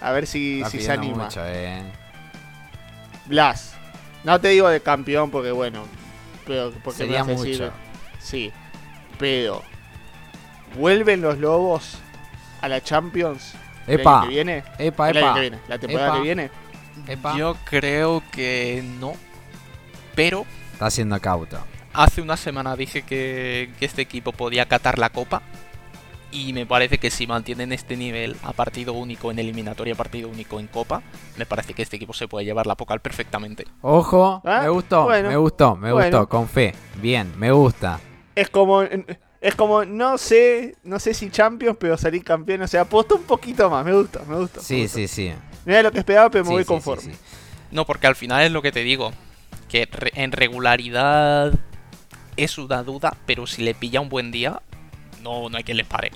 a 0.00 0.10
ver 0.12 0.26
si, 0.26 0.62
se 0.64 0.92
anima. 0.92 1.24
mucho, 1.24 1.40
eh. 1.44 1.82
Blas, 3.26 3.74
no 4.24 4.40
te 4.40 4.48
digo 4.48 4.68
de 4.68 4.80
campeón 4.80 5.30
porque 5.30 5.50
bueno, 5.50 5.84
pero 6.46 6.72
porque 6.82 7.04
me 7.04 7.06
Sería 7.06 7.20
a 7.22 7.24
decir- 7.26 7.60
mucho. 7.60 7.72
sí, 8.20 8.52
pero 9.18 9.62
vuelven 10.76 11.22
los 11.22 11.38
Lobos 11.38 11.98
a 12.60 12.68
la 12.68 12.82
Champions 12.82 13.54
el 13.86 14.00
Epa, 14.00 14.20
año 14.20 14.28
que 14.28 14.34
viene, 14.34 14.64
epa, 14.78 15.10
el 15.10 15.16
año 15.18 15.26
epa, 15.26 15.34
que 15.34 15.40
viene, 15.40 15.58
la 15.68 15.78
temporada 15.78 16.08
Epa. 16.08 16.16
que 16.16 16.22
viene. 16.22 16.50
epa. 17.08 17.36
Yo 17.36 17.56
creo 17.64 18.22
que 18.32 18.82
no. 19.00 19.14
Pero 20.14 20.46
Está 20.72 20.90
siendo 20.90 21.20
cauto. 21.20 21.58
Hace 21.94 22.20
una 22.20 22.36
semana 22.36 22.76
dije 22.76 23.02
que, 23.02 23.70
que 23.78 23.84
este 23.86 24.02
equipo 24.02 24.32
podía 24.32 24.66
catar 24.66 24.98
la 24.98 25.10
copa. 25.10 25.42
Y 26.30 26.52
me 26.52 26.66
parece 26.66 26.98
que 26.98 27.12
si 27.12 27.28
mantienen 27.28 27.72
este 27.72 27.96
nivel 27.96 28.34
a 28.42 28.52
partido 28.52 28.92
único 28.92 29.30
en 29.30 29.38
eliminatoria, 29.38 29.94
partido 29.94 30.28
único 30.28 30.58
en 30.58 30.66
copa, 30.66 31.00
me 31.36 31.46
parece 31.46 31.74
que 31.74 31.82
este 31.82 31.94
equipo 31.94 32.12
se 32.12 32.26
puede 32.26 32.44
llevar 32.44 32.66
la 32.66 32.74
Pokal 32.74 32.98
perfectamente. 33.00 33.66
Ojo, 33.82 34.42
Ah, 34.44 34.62
me 34.62 34.68
gustó, 34.68 35.04
bueno, 35.04 35.28
me 35.28 35.36
gustó, 35.36 35.76
me 35.76 35.92
bueno. 35.92 36.18
gustó, 36.18 36.28
con 36.28 36.48
fe. 36.48 36.74
Bien, 37.00 37.32
me 37.38 37.52
gusta. 37.52 38.00
Es 38.34 38.50
como 38.50 38.82
es 38.82 39.54
como 39.54 39.84
no 39.84 40.18
sé, 40.18 40.74
no 40.82 40.98
sé 40.98 41.14
si 41.14 41.30
Champions, 41.30 41.76
pero 41.78 41.96
salir 41.96 42.24
campeón, 42.24 42.62
o 42.62 42.66
sea, 42.66 42.80
apuesto 42.80 43.14
un 43.14 43.22
poquito 43.22 43.70
más, 43.70 43.84
me 43.84 43.92
gusta, 43.92 44.20
me 44.26 44.34
gusta. 44.36 44.58
me 44.58 44.64
Sí, 44.64 44.82
gusta. 44.82 44.96
sí, 44.96 45.06
sí. 45.06 45.32
No 45.64 45.72
era 45.72 45.84
lo 45.84 45.92
que 45.92 45.98
esperaba, 46.00 46.30
pero 46.30 46.42
me 46.42 46.48
Sí, 46.48 46.54
voy 46.54 46.62
sí, 46.64 46.66
conforme. 46.68 47.02
sí, 47.02 47.10
sí. 47.12 47.18
No, 47.70 47.84
porque 47.86 48.08
al 48.08 48.16
final 48.16 48.42
es 48.42 48.50
lo 48.50 48.60
que 48.60 48.72
te 48.72 48.80
digo. 48.82 49.12
Que 49.68 49.86
re- 49.86 50.10
en 50.16 50.32
regularidad 50.32 51.52
es 52.36 52.58
una 52.58 52.82
duda, 52.82 53.16
pero 53.26 53.46
si 53.46 53.62
le 53.62 53.74
pilla 53.74 54.00
un 54.00 54.08
buen 54.08 54.30
día, 54.30 54.60
no, 55.22 55.48
no 55.48 55.56
hay 55.56 55.64
quien 55.64 55.76
les 55.76 55.86
pare. 55.86 56.10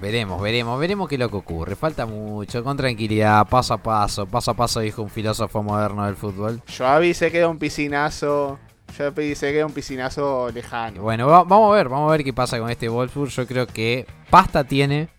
Veremos, 0.00 0.40
veremos, 0.40 0.80
veremos 0.80 1.08
qué 1.08 1.16
es 1.16 1.18
lo 1.18 1.28
que 1.28 1.36
ocurre. 1.36 1.76
Falta 1.76 2.06
mucho, 2.06 2.64
con 2.64 2.76
tranquilidad, 2.76 3.46
paso 3.48 3.74
a 3.74 3.78
paso, 3.82 4.26
paso 4.26 4.50
a 4.52 4.54
paso, 4.54 4.80
dijo 4.80 5.02
un 5.02 5.10
filósofo 5.10 5.62
moderno 5.62 6.06
del 6.06 6.16
fútbol. 6.16 6.62
Yo 6.68 6.86
avisé 6.86 7.30
que 7.30 7.36
era 7.38 7.48
un 7.48 7.58
piscinazo, 7.58 8.58
yo 8.98 9.06
avisé 9.06 9.50
que 9.52 9.58
era 9.58 9.66
un 9.66 9.72
piscinazo 9.74 10.50
lejano. 10.52 11.02
bueno, 11.02 11.26
va- 11.26 11.44
vamos 11.44 11.70
a 11.72 11.76
ver, 11.76 11.88
vamos 11.90 12.08
a 12.08 12.12
ver 12.12 12.24
qué 12.24 12.32
pasa 12.32 12.58
con 12.58 12.70
este 12.70 12.88
Wolfsburg. 12.88 13.28
Yo 13.30 13.46
creo 13.46 13.66
que 13.66 14.06
pasta 14.30 14.64
tiene 14.64 15.10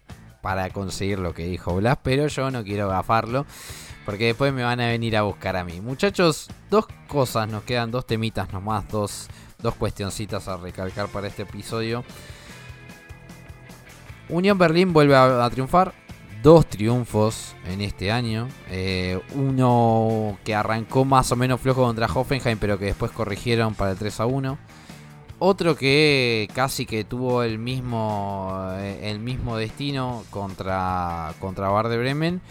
para 0.42 0.72
conseguir 0.72 1.20
lo 1.20 1.36
que 1.36 1.46
dijo 1.46 1.76
Blas, 1.76 2.00
pero 2.02 2.26
yo 2.26 2.50
no 2.50 2.64
quiero 2.64 2.88
gafarlo. 2.90 3.46
Porque 4.04 4.26
después 4.26 4.52
me 4.52 4.64
van 4.64 4.80
a 4.82 4.88
venir 4.88 5.16
a 5.16 5.22
buscar 5.22 5.56
a 5.56 5.64
mí. 5.64 5.80
Muchachos, 5.80 6.50
dos 6.72 6.88
cosas 7.08 7.48
nos 7.48 7.62
quedan, 7.62 7.92
dos 7.92 8.08
temitas 8.08 8.52
nomás, 8.52 8.88
dos, 8.90 9.28
dos 9.62 9.76
cuestioncitas 9.76 10.48
a 10.48 10.58
recalcar 10.58 11.08
para 11.08 11.28
este 11.28 11.44
episodio. 11.44 12.04
Unión 14.30 14.58
Berlín 14.58 14.94
vuelve 14.94 15.16
a, 15.16 15.50
triunfar. 15.50 15.94
Dos 16.42 16.66
triunfos 16.66 17.56
en 17.68 17.82
este 17.82 18.12
año. 18.12 18.48
Eh, 18.70 19.20
uno 19.36 20.40
que 20.44 20.56
arrancó 20.56 21.06
más 21.06 21.32
o 21.32 21.36
menos 21.36 21.62
flojo 21.62 21.84
contra 21.84 22.08
Hoffenheim, 22.08 22.58
pero 22.58 22.80
que 22.80 22.86
después 22.86 23.12
corrigieron 23.12 23.76
para 23.76 23.92
el 23.92 23.98
3 23.98 24.22
a 24.22 24.26
1. 24.26 24.58
Otro 25.38 25.76
que 25.76 26.48
casi 26.54 26.86
que 26.86 27.04
tuvo 27.04 27.44
el 27.44 27.60
mismo, 27.60 28.70
eh, 28.78 29.12
el 29.12 29.20
mismo 29.20 29.58
destino 29.58 30.24
contra, 30.30 31.34
contra 31.40 31.70
Bar 31.70 31.90
de 31.90 31.98
Bremen. 31.98 32.42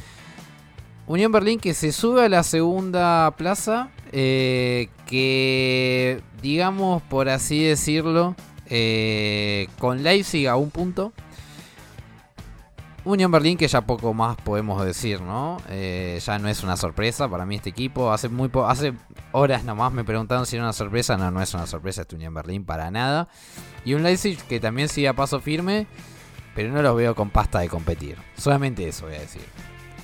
Unión 1.06 1.32
Berlín 1.32 1.58
que 1.58 1.74
se 1.74 1.90
sube 1.90 2.24
a 2.24 2.28
la 2.28 2.42
segunda 2.42 3.32
plaza. 3.36 3.90
eh, 4.12 4.88
que, 5.10 6.22
digamos, 6.40 7.02
por 7.02 7.28
así 7.28 7.62
decirlo, 7.64 8.36
eh, 8.66 9.66
con 9.78 10.02
Leipzig 10.04 10.46
a 10.48 10.54
un 10.56 10.70
punto. 10.70 11.12
Unión 13.02 13.32
Berlín 13.32 13.56
que 13.56 13.66
ya 13.66 13.80
poco 13.80 14.12
más 14.12 14.36
podemos 14.36 14.84
decir, 14.84 15.22
¿no? 15.22 15.56
Eh, 15.70 16.20
ya 16.24 16.38
no 16.38 16.48
es 16.48 16.62
una 16.62 16.76
sorpresa 16.76 17.28
para 17.28 17.46
mí 17.46 17.56
este 17.56 17.70
equipo. 17.70 18.12
Hace 18.12 18.28
muy 18.28 18.48
po- 18.48 18.66
hace 18.68 18.92
horas 19.32 19.64
nomás 19.64 19.90
me 19.92 20.04
preguntaron 20.04 20.44
si 20.46 20.56
era 20.56 20.66
una 20.66 20.74
sorpresa. 20.74 21.16
No, 21.16 21.30
no 21.30 21.40
es 21.42 21.52
una 21.54 21.66
sorpresa 21.66 22.02
este 22.02 22.16
Unión 22.16 22.34
Berlín 22.34 22.64
para 22.64 22.90
nada. 22.90 23.26
Y 23.86 23.94
un 23.94 24.02
Leipzig 24.02 24.36
que 24.44 24.60
también 24.60 24.88
sigue 24.88 25.08
a 25.08 25.14
paso 25.14 25.40
firme, 25.40 25.86
pero 26.54 26.70
no 26.72 26.82
los 26.82 26.94
veo 26.94 27.14
con 27.14 27.30
pasta 27.30 27.60
de 27.60 27.68
competir. 27.70 28.16
Solamente 28.36 28.86
eso 28.86 29.06
voy 29.06 29.14
a 29.16 29.20
decir. 29.20 29.42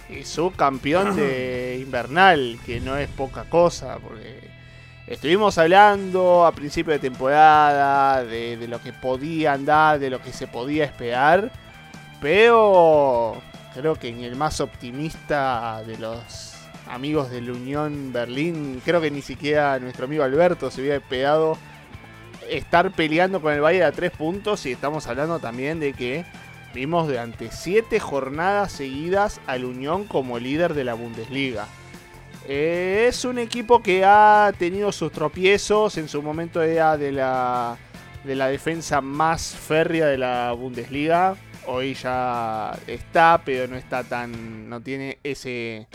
Y 0.09 0.25
subcampeón 0.25 1.15
de 1.17 1.79
invernal, 1.83 2.59
que 2.65 2.81
no 2.81 2.97
es 2.97 3.11
poca 3.11 3.45
cosa, 3.51 3.99
porque 3.99 4.51
estuvimos 5.07 5.59
hablando 5.59 6.47
a 6.47 6.53
principio 6.53 6.93
de 6.93 6.99
temporada 6.99 8.25
de, 8.25 8.67
lo 8.69 8.81
que 8.81 8.93
podía 8.93 9.53
andar, 9.53 9.99
de 9.99 10.11
lo 10.11 10.21
que 10.21 10.33
se 10.33 10.47
podía 10.47 10.85
esperar, 10.85 11.51
pero 12.21 13.41
creo 13.75 13.97
que 13.97 14.13
ni 14.13 14.25
el 14.25 14.37
más 14.37 14.61
optimista 14.61 15.83
de 15.87 15.99
los 15.99 16.55
amigos 16.89 17.31
de 17.31 17.41
la 17.41 17.53
Unión 17.53 18.13
Berlín, 18.13 18.81
creo 18.85 19.01
que 19.01 19.11
ni 19.11 19.23
siquiera 19.23 19.79
nuestro 19.79 20.07
amigo 20.07 20.25
Alberto 20.25 20.71
se 20.71 20.81
hubiera 20.81 20.97
esperado 20.97 21.59
estar 22.49 22.93
peleando 22.93 23.41
con 23.41 23.53
el 23.53 23.61
Bayern 23.61 23.87
a 23.87 23.93
tres 23.93 24.13
puntos 24.13 24.67
y 24.67 24.73
estamos 24.73 25.07
hablando 25.07 25.39
también 25.41 25.81
de 25.81 25.93
que 25.93 26.25
Vimos 26.77 27.09
durante 27.09 27.51
siete 27.53 27.99
jornadas 28.01 28.71
seguidas 28.71 29.41
al 29.47 29.65
Unión 29.65 30.05
como 30.05 30.39
líder 30.39 30.75
de 30.75 30.85
la 30.85 30.93
Bundesliga. 30.93 31.67
Eh, 32.49 33.07
es 33.09 33.25
un 33.25 33.39
equipo 33.39 33.83
que 33.83 34.05
ha 34.05 34.53
tenido 34.59 34.93
sus 34.93 35.11
tropiezos. 35.13 35.97
En 35.99 36.09
su 36.09 36.23
momento 36.23 36.63
era 36.63 36.97
de 36.97 37.13
la, 37.13 37.77
de 38.25 38.35
la 38.37 38.49
defensa 38.49 39.01
más 39.01 39.55
férrea 39.55 40.07
de 40.07 40.19
la 40.19 40.53
Bundesliga. 40.53 41.37
Hoy 41.67 41.95
ya 41.95 42.79
está, 42.87 43.43
pero 43.45 43.67
no 43.67 43.77
está 43.77 44.05
tan. 44.05 44.69
no 44.69 44.81
tiene 44.81 45.19
ese. 45.25 45.89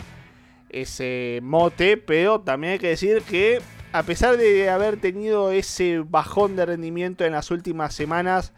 ese 0.68 1.40
mote. 1.42 1.96
Pero 1.96 2.40
también 2.40 2.74
hay 2.74 2.78
que 2.78 2.88
decir 2.88 3.22
que. 3.22 3.60
A 3.94 4.04
pesar 4.04 4.38
de 4.38 4.70
haber 4.70 4.96
tenido 4.96 5.50
ese 5.52 5.98
bajón 5.98 6.56
de 6.56 6.64
rendimiento 6.64 7.26
en 7.26 7.32
las 7.32 7.50
últimas 7.50 7.94
semanas, 7.94 8.54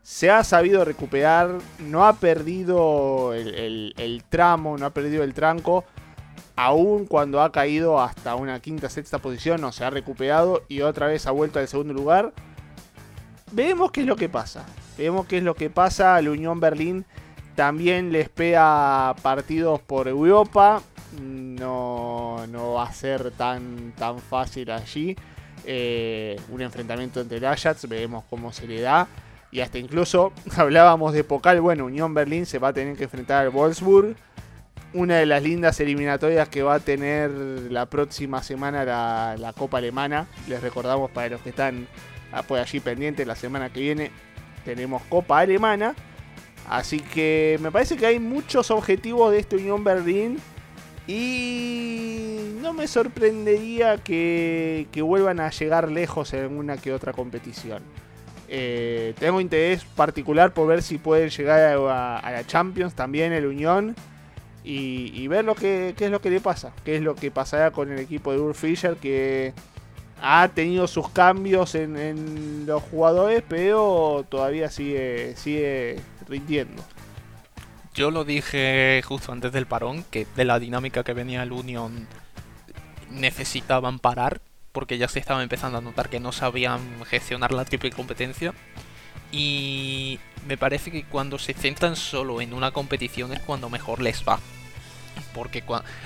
se 0.00 0.30
ha 0.30 0.42
sabido 0.44 0.82
recuperar, 0.86 1.58
no 1.78 2.06
ha 2.06 2.14
perdido 2.14 3.34
el, 3.34 3.54
el- 3.54 3.94
el 3.98 4.24
tramo, 4.24 4.78
no 4.78 4.86
ha 4.86 4.90
perdido 4.94 5.24
el 5.24 5.34
tranco, 5.34 5.84
aún 6.56 7.06
cuando 7.06 7.42
ha 7.42 7.52
caído 7.52 8.00
hasta 8.00 8.34
una 8.34 8.60
quinta, 8.60 8.88
sexta 8.88 9.18
posición, 9.18 9.60
no 9.60 9.72
se 9.72 9.84
ha 9.84 9.90
recuperado 9.90 10.62
y 10.68 10.82
otra 10.82 11.06
vez 11.06 11.26
ha 11.26 11.30
vuelto 11.30 11.58
al 11.58 11.68
segundo 11.68 11.94
lugar. 11.94 12.32
Veremos 13.50 13.90
qué 13.90 14.02
es 14.02 14.06
lo 14.06 14.16
que 14.16 14.28
pasa, 14.28 14.64
veremos 14.96 15.26
qué 15.26 15.38
es 15.38 15.44
lo 15.44 15.54
que 15.54 15.70
pasa, 15.70 16.20
la 16.20 16.30
Unión 16.30 16.60
Berlín 16.60 17.04
también 17.54 18.12
le 18.12 18.20
espera 18.20 19.14
partidos 19.22 19.80
por 19.80 20.08
Europa, 20.08 20.82
no, 21.20 22.46
no 22.46 22.74
va 22.74 22.84
a 22.84 22.92
ser 22.92 23.30
tan, 23.32 23.92
tan 23.92 24.18
fácil 24.18 24.70
allí. 24.70 25.16
Eh, 25.64 26.40
un 26.48 26.60
enfrentamiento 26.60 27.20
entre 27.20 27.36
el 27.38 27.44
Ajax, 27.44 27.88
veremos 27.88 28.24
cómo 28.28 28.52
se 28.52 28.66
le 28.66 28.80
da. 28.80 29.06
Y 29.50 29.60
hasta 29.60 29.78
incluso 29.78 30.32
hablábamos 30.56 31.12
de 31.12 31.24
Pocal, 31.24 31.60
bueno, 31.60 31.84
Unión 31.84 32.14
Berlín 32.14 32.46
se 32.46 32.58
va 32.58 32.68
a 32.68 32.72
tener 32.72 32.96
que 32.96 33.04
enfrentar 33.04 33.44
al 33.44 33.50
Wolfsburg. 33.50 34.16
Una 34.94 35.16
de 35.16 35.26
las 35.26 35.42
lindas 35.42 35.80
eliminatorias 35.80 36.48
que 36.48 36.62
va 36.62 36.74
a 36.74 36.80
tener 36.80 37.30
la 37.30 37.86
próxima 37.86 38.42
semana 38.42 38.84
la, 38.84 39.36
la 39.38 39.52
Copa 39.52 39.78
Alemana. 39.78 40.26
Les 40.48 40.60
recordamos 40.60 41.10
para 41.10 41.30
los 41.30 41.40
que 41.40 41.48
están 41.48 41.86
ah, 42.30 42.42
por 42.42 42.58
allí 42.58 42.78
pendientes, 42.80 43.26
la 43.26 43.36
semana 43.36 43.72
que 43.72 43.80
viene 43.80 44.10
tenemos 44.64 45.02
Copa 45.08 45.40
Alemana. 45.40 45.94
Así 46.68 47.00
que 47.00 47.58
me 47.60 47.70
parece 47.70 47.96
que 47.96 48.06
hay 48.06 48.18
muchos 48.18 48.70
objetivos 48.70 49.32
de 49.32 49.38
este 49.38 49.56
Unión 49.56 49.82
Berlín. 49.82 50.38
Y 51.06 52.54
no 52.60 52.72
me 52.72 52.86
sorprendería 52.86 53.98
que, 53.98 54.86
que 54.92 55.02
vuelvan 55.02 55.40
a 55.40 55.50
llegar 55.50 55.90
lejos 55.90 56.32
en 56.32 56.56
una 56.56 56.76
que 56.76 56.92
otra 56.92 57.12
competición. 57.12 57.82
Eh, 58.46 59.14
tengo 59.18 59.40
interés 59.40 59.84
particular 59.84 60.52
por 60.52 60.68
ver 60.68 60.82
si 60.82 60.98
pueden 60.98 61.30
llegar 61.30 61.60
a, 61.60 62.18
a 62.18 62.30
la 62.30 62.46
Champions 62.46 62.94
también 62.94 63.32
el 63.32 63.46
Unión. 63.46 63.96
Y, 64.64 65.26
ver 65.26 65.44
lo 65.44 65.54
que, 65.54 65.94
qué 65.96 66.04
es 66.04 66.10
lo 66.10 66.20
que 66.20 66.30
le 66.30 66.40
pasa. 66.40 66.72
Qué 66.84 66.96
es 66.96 67.02
lo 67.02 67.16
que 67.16 67.30
pasará 67.30 67.72
con 67.72 67.90
el 67.90 67.98
equipo 67.98 68.32
de 68.32 68.38
Ur 68.38 68.54
Fischer 68.54 68.96
que 68.96 69.52
ha 70.20 70.48
tenido 70.54 70.86
sus 70.86 71.08
cambios 71.08 71.74
en, 71.74 71.96
en 71.96 72.64
los 72.66 72.82
jugadores, 72.84 73.42
pero 73.48 74.24
todavía 74.28 74.70
sigue, 74.70 75.34
sigue 75.36 76.00
rindiendo. 76.28 76.84
Yo 77.94 78.10
lo 78.10 78.24
dije 78.24 79.02
justo 79.04 79.32
antes 79.32 79.52
del 79.52 79.66
parón, 79.66 80.04
que 80.10 80.26
de 80.36 80.44
la 80.44 80.58
dinámica 80.58 81.02
que 81.04 81.12
venía 81.12 81.42
el 81.42 81.52
Union 81.52 82.06
necesitaban 83.10 83.98
parar, 83.98 84.40
porque 84.72 84.96
ya 84.96 85.08
se 85.08 85.18
estaba 85.18 85.42
empezando 85.42 85.78
a 85.78 85.82
notar 85.82 86.08
que 86.08 86.20
no 86.20 86.32
sabían 86.32 86.80
gestionar 87.04 87.52
la 87.52 87.64
triple 87.64 87.90
competencia. 87.90 88.54
Y 89.32 90.20
me 90.46 90.58
parece 90.58 90.90
que 90.90 91.04
cuando 91.04 91.38
se 91.38 91.54
centran 91.54 91.96
solo 91.96 92.40
en 92.40 92.52
una 92.52 92.70
competición 92.70 93.32
es 93.32 93.40
cuando 93.40 93.70
mejor 93.70 94.02
les 94.02 94.22
va. 94.22 94.38
Porque 95.34 95.64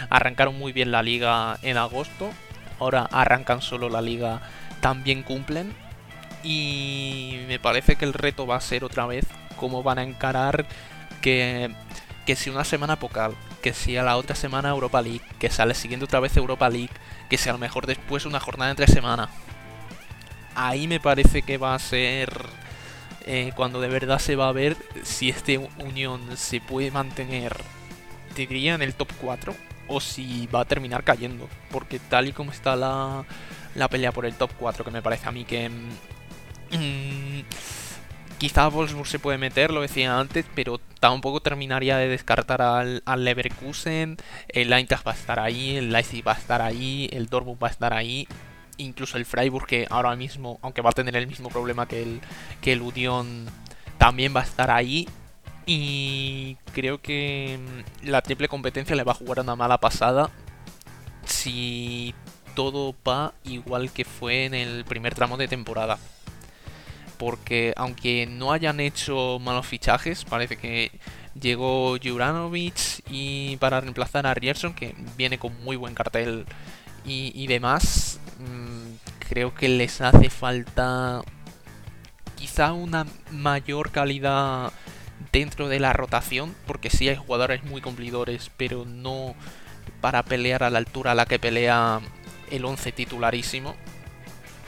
arrancaron 0.08 0.56
muy 0.56 0.72
bien 0.72 0.92
la 0.92 1.02
liga 1.02 1.58
en 1.62 1.76
agosto, 1.76 2.30
ahora 2.78 3.08
arrancan 3.10 3.60
solo 3.60 3.88
la 3.88 4.00
liga, 4.00 4.42
también 4.80 5.24
cumplen. 5.24 5.74
Y 6.44 7.40
me 7.48 7.58
parece 7.58 7.96
que 7.96 8.04
el 8.04 8.12
reto 8.12 8.46
va 8.46 8.56
a 8.56 8.60
ser 8.60 8.84
otra 8.84 9.06
vez 9.06 9.26
cómo 9.56 9.82
van 9.82 9.98
a 9.98 10.04
encarar 10.04 10.66
que, 11.20 11.74
que 12.24 12.36
si 12.36 12.50
una 12.50 12.62
semana 12.62 13.00
Pokal, 13.00 13.34
que 13.62 13.72
si 13.72 13.96
a 13.96 14.04
la 14.04 14.16
otra 14.16 14.36
semana 14.36 14.68
Europa 14.68 15.02
League, 15.02 15.22
que 15.40 15.50
sale 15.50 15.74
siguiente 15.74 16.04
otra 16.04 16.20
vez 16.20 16.36
Europa 16.36 16.68
League, 16.68 16.92
que 17.28 17.38
si 17.38 17.48
a 17.48 17.52
lo 17.52 17.58
mejor 17.58 17.86
después 17.86 18.26
una 18.26 18.38
jornada 18.38 18.70
entre 18.70 18.86
semana. 18.86 19.28
Ahí 20.54 20.86
me 20.86 21.00
parece 21.00 21.42
que 21.42 21.58
va 21.58 21.74
a 21.74 21.78
ser 21.80 22.30
eh, 23.26 23.52
cuando 23.56 23.80
de 23.80 23.88
verdad 23.88 24.18
se 24.18 24.36
va 24.36 24.48
a 24.48 24.52
ver 24.52 24.76
si 25.02 25.28
este 25.28 25.58
Unión 25.58 26.36
se 26.36 26.60
puede 26.60 26.90
mantener, 26.90 27.56
te 28.34 28.46
diría, 28.46 28.74
en 28.74 28.82
el 28.82 28.94
top 28.94 29.08
4 29.20 29.54
o 29.88 30.00
si 30.00 30.46
va 30.48 30.60
a 30.60 30.64
terminar 30.64 31.04
cayendo. 31.04 31.48
Porque 31.70 31.98
tal 31.98 32.28
y 32.28 32.32
como 32.32 32.52
está 32.52 32.76
la, 32.76 33.24
la 33.74 33.88
pelea 33.88 34.12
por 34.12 34.26
el 34.26 34.34
top 34.34 34.50
4, 34.58 34.84
que 34.84 34.90
me 34.90 35.02
parece 35.02 35.28
a 35.28 35.32
mí 35.32 35.44
que... 35.44 35.68
mm, 35.68 37.40
quizá 38.38 38.68
Wolfsburg 38.68 39.08
se 39.08 39.18
puede 39.18 39.38
meter, 39.38 39.70
lo 39.70 39.80
decía 39.82 40.18
antes, 40.18 40.46
pero 40.54 40.80
tampoco 41.00 41.40
terminaría 41.40 41.96
de 41.96 42.08
descartar 42.08 42.62
al, 42.62 43.02
al 43.06 43.24
Leverkusen. 43.24 44.16
El 44.48 44.72
Eintracht 44.72 45.06
va 45.06 45.12
a 45.12 45.14
estar 45.14 45.40
ahí, 45.40 45.76
el 45.76 45.92
Leipzig 45.92 46.26
va 46.26 46.32
a 46.32 46.36
estar 46.36 46.62
ahí, 46.62 47.08
el 47.12 47.26
Dortmund 47.26 47.62
va 47.62 47.68
a 47.68 47.70
estar 47.70 47.92
ahí. 47.94 48.28
Incluso 48.78 49.16
el 49.16 49.24
Freiburg, 49.24 49.66
que 49.66 49.86
ahora 49.90 50.14
mismo, 50.16 50.58
aunque 50.62 50.82
va 50.82 50.90
a 50.90 50.92
tener 50.92 51.16
el 51.16 51.26
mismo 51.26 51.48
problema 51.48 51.86
que 51.86 52.02
el, 52.02 52.20
que 52.60 52.72
el 52.72 52.82
Union, 52.82 53.46
también 53.98 54.34
va 54.34 54.40
a 54.40 54.44
estar 54.44 54.70
ahí. 54.70 55.08
Y 55.66 56.56
creo 56.72 57.00
que 57.00 57.58
mm, 57.58 58.08
la 58.08 58.22
triple 58.22 58.48
competencia 58.48 58.94
le 58.94 59.04
va 59.04 59.12
a 59.12 59.16
jugar 59.16 59.40
una 59.40 59.56
mala 59.56 59.78
pasada 59.78 60.30
si 61.24 62.14
todo 62.54 62.94
va 63.06 63.34
igual 63.44 63.92
que 63.92 64.04
fue 64.04 64.44
en 64.46 64.54
el 64.54 64.84
primer 64.84 65.14
tramo 65.14 65.36
de 65.36 65.48
temporada. 65.48 65.98
Porque 67.18 67.72
aunque 67.76 68.26
no 68.26 68.52
hayan 68.52 68.80
hecho 68.80 69.38
malos 69.40 69.66
fichajes, 69.66 70.24
parece 70.24 70.56
que 70.56 70.90
llegó 71.40 71.96
Juranovic 72.02 73.02
y 73.10 73.56
para 73.56 73.80
reemplazar 73.80 74.26
a 74.26 74.34
Rierson, 74.34 74.74
que 74.74 74.94
viene 75.16 75.38
con 75.38 75.52
muy 75.64 75.76
buen 75.76 75.94
cartel 75.94 76.46
y, 77.08 77.46
demás, 77.46 78.15
creo 79.28 79.54
que 79.54 79.68
les 79.68 80.00
hace 80.00 80.30
falta 80.30 81.22
quizá 82.36 82.72
una 82.72 83.06
mayor 83.30 83.90
calidad 83.90 84.72
dentro 85.32 85.68
de 85.68 85.80
la 85.80 85.92
rotación, 85.92 86.54
porque 86.66 86.90
sí 86.90 87.08
hay 87.08 87.16
jugadores 87.16 87.64
muy 87.64 87.80
cumplidores, 87.80 88.50
pero 88.56 88.84
no 88.84 89.34
para 90.00 90.22
pelear 90.22 90.62
a 90.62 90.70
la 90.70 90.78
altura 90.78 91.12
a 91.12 91.14
la 91.14 91.26
que 91.26 91.38
pelea 91.38 92.00
el 92.50 92.64
11 92.64 92.92
titularísimo. 92.92 93.74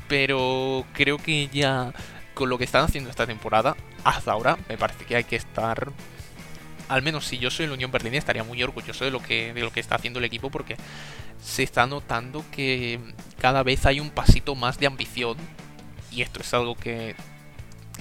Pero 0.09 0.87
creo 0.95 1.19
que 1.19 1.49
ya 1.49 1.93
con 2.35 2.49
lo 2.49 2.59
que 2.59 2.65
están 2.65 2.85
haciendo 2.85 3.11
esta 3.11 3.27
temporada, 3.27 3.77
hasta 4.05 4.33
ahora, 4.33 4.59
me 4.69 4.79
parece 4.79 5.05
que 5.05 5.17
hay 5.17 5.25
que 5.25 5.37
estar. 5.37 5.93
Al 6.89 7.03
menos 7.03 7.27
si 7.27 7.39
yo 7.39 7.51
soy 7.51 7.67
el 7.67 7.73
Unión 7.73 7.91
Berlín 7.91 8.15
estaría 8.15 8.45
muy 8.45 8.63
orgulloso 8.63 9.05
de 9.05 9.11
lo 9.11 9.23
que, 9.23 9.53
de 9.53 9.61
lo 9.61 9.71
que 9.71 9.81
está 9.81 9.97
haciendo 9.97 10.19
el 10.19 10.25
equipo 10.25 10.51
porque 10.51 10.77
se 11.43 11.63
está 11.63 11.87
notando 11.87 12.45
que 12.51 12.99
cada 13.39 13.63
vez 13.63 13.87
hay 13.87 14.01
un 14.01 14.11
pasito 14.11 14.55
más 14.55 14.79
de 14.79 14.87
ambición. 14.87 15.37
Y 16.11 16.23
esto 16.23 16.41
es 16.41 16.55
algo 16.55 16.75
que 16.75 17.15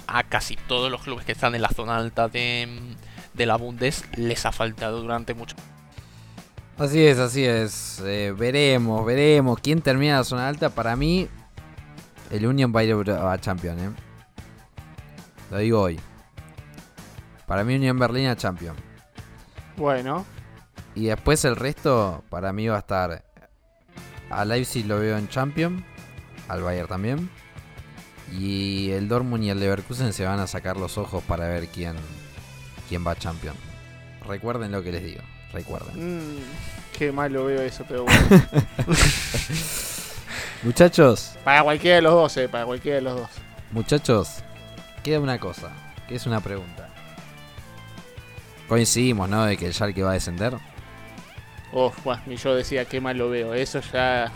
a 0.07 0.23
casi 0.23 0.55
todos 0.55 0.89
los 0.89 1.03
clubes 1.03 1.25
que 1.25 1.33
están 1.33 1.53
en 1.55 1.61
la 1.61 1.69
zona 1.69 1.97
alta 1.97 2.29
de, 2.29 2.67
de 3.33 3.45
la 3.45 3.57
Bundes 3.57 4.05
les 4.15 4.45
ha 4.45 4.51
faltado 4.51 5.01
durante 5.01 5.33
mucho 5.33 5.55
Así 6.77 7.03
es, 7.03 7.17
así 7.17 7.43
es. 7.43 7.99
Eh, 8.05 8.33
veremos, 8.37 9.03
veremos. 9.03 9.59
¿Quién 9.59 9.81
termina 9.81 10.17
la 10.17 10.23
zona 10.23 10.47
alta? 10.47 10.69
Para 10.69 10.95
mí, 10.95 11.27
el 12.29 12.45
Union 12.45 12.71
va 12.75 12.81
a 12.81 12.83
ir 12.83 12.93
a 13.11 13.37
Champion, 13.39 13.79
¿eh? 13.79 13.89
Lo 15.49 15.57
digo 15.57 15.81
hoy. 15.81 15.99
Para 17.47 17.63
mí, 17.63 17.75
Unión 17.75 17.97
Berlín 17.97 18.27
a 18.27 18.35
Champion. 18.35 18.75
Bueno, 19.77 20.25
Y 20.95 21.05
después 21.07 21.43
el 21.45 21.55
resto, 21.55 22.23
para 22.29 22.51
mí 22.53 22.67
va 22.67 22.75
a 22.75 22.79
estar. 22.79 23.23
A 24.29 24.43
Leipzig 24.45 24.85
lo 24.85 24.99
veo 24.99 25.17
en 25.17 25.27
Champion. 25.29 25.83
Al 26.49 26.61
Bayern 26.61 26.87
también. 26.87 27.29
Y 28.37 28.91
el 28.91 29.07
Dortmund 29.07 29.43
y 29.45 29.49
el 29.49 29.59
Leverkusen 29.59 30.11
se 30.13 30.25
van 30.25 30.39
a 30.39 30.47
sacar 30.47 30.75
los 30.77 30.97
ojos 30.97 31.23
para 31.23 31.47
ver 31.47 31.67
quién, 31.67 31.95
quién 32.89 33.05
va 33.07 33.11
a 33.11 33.15
Champion. 33.15 33.55
Recuerden 34.27 34.71
lo 34.71 34.83
que 34.83 34.91
les 34.91 35.03
digo. 35.03 35.21
Recuerden. 35.53 36.17
mm, 36.35 36.39
qué 36.97 37.11
mal 37.13 37.31
lo 37.31 37.45
veo 37.45 37.61
eso, 37.61 37.85
pero 37.87 38.03
bueno. 38.03 38.19
Muchachos, 40.63 41.35
para 41.43 41.63
cualquiera 41.63 41.97
de 41.97 42.01
los 42.01 42.13
dos, 42.13 42.35
eh, 42.37 42.49
para 42.49 42.65
cualquiera 42.65 42.95
de 42.97 43.01
los 43.03 43.15
dos. 43.19 43.29
muchachos, 43.71 44.39
queda 45.03 45.19
una 45.19 45.39
cosa, 45.39 45.69
que 46.07 46.15
es 46.15 46.25
una 46.25 46.41
pregunta. 46.41 46.86
Coincidimos, 48.67 49.29
¿no? 49.29 49.45
De 49.45 49.57
que 49.57 49.67
el 49.67 49.73
Schalke 49.73 50.03
va 50.03 50.11
a 50.11 50.13
descender. 50.13 50.57
Uf, 51.71 52.03
bueno, 52.03 52.21
y 52.27 52.35
yo 52.35 52.55
decía 52.55 52.85
qué 52.85 53.01
mal 53.01 53.17
lo 53.17 53.29
veo. 53.29 53.53
Eso 53.53 53.79
ya. 53.93 54.31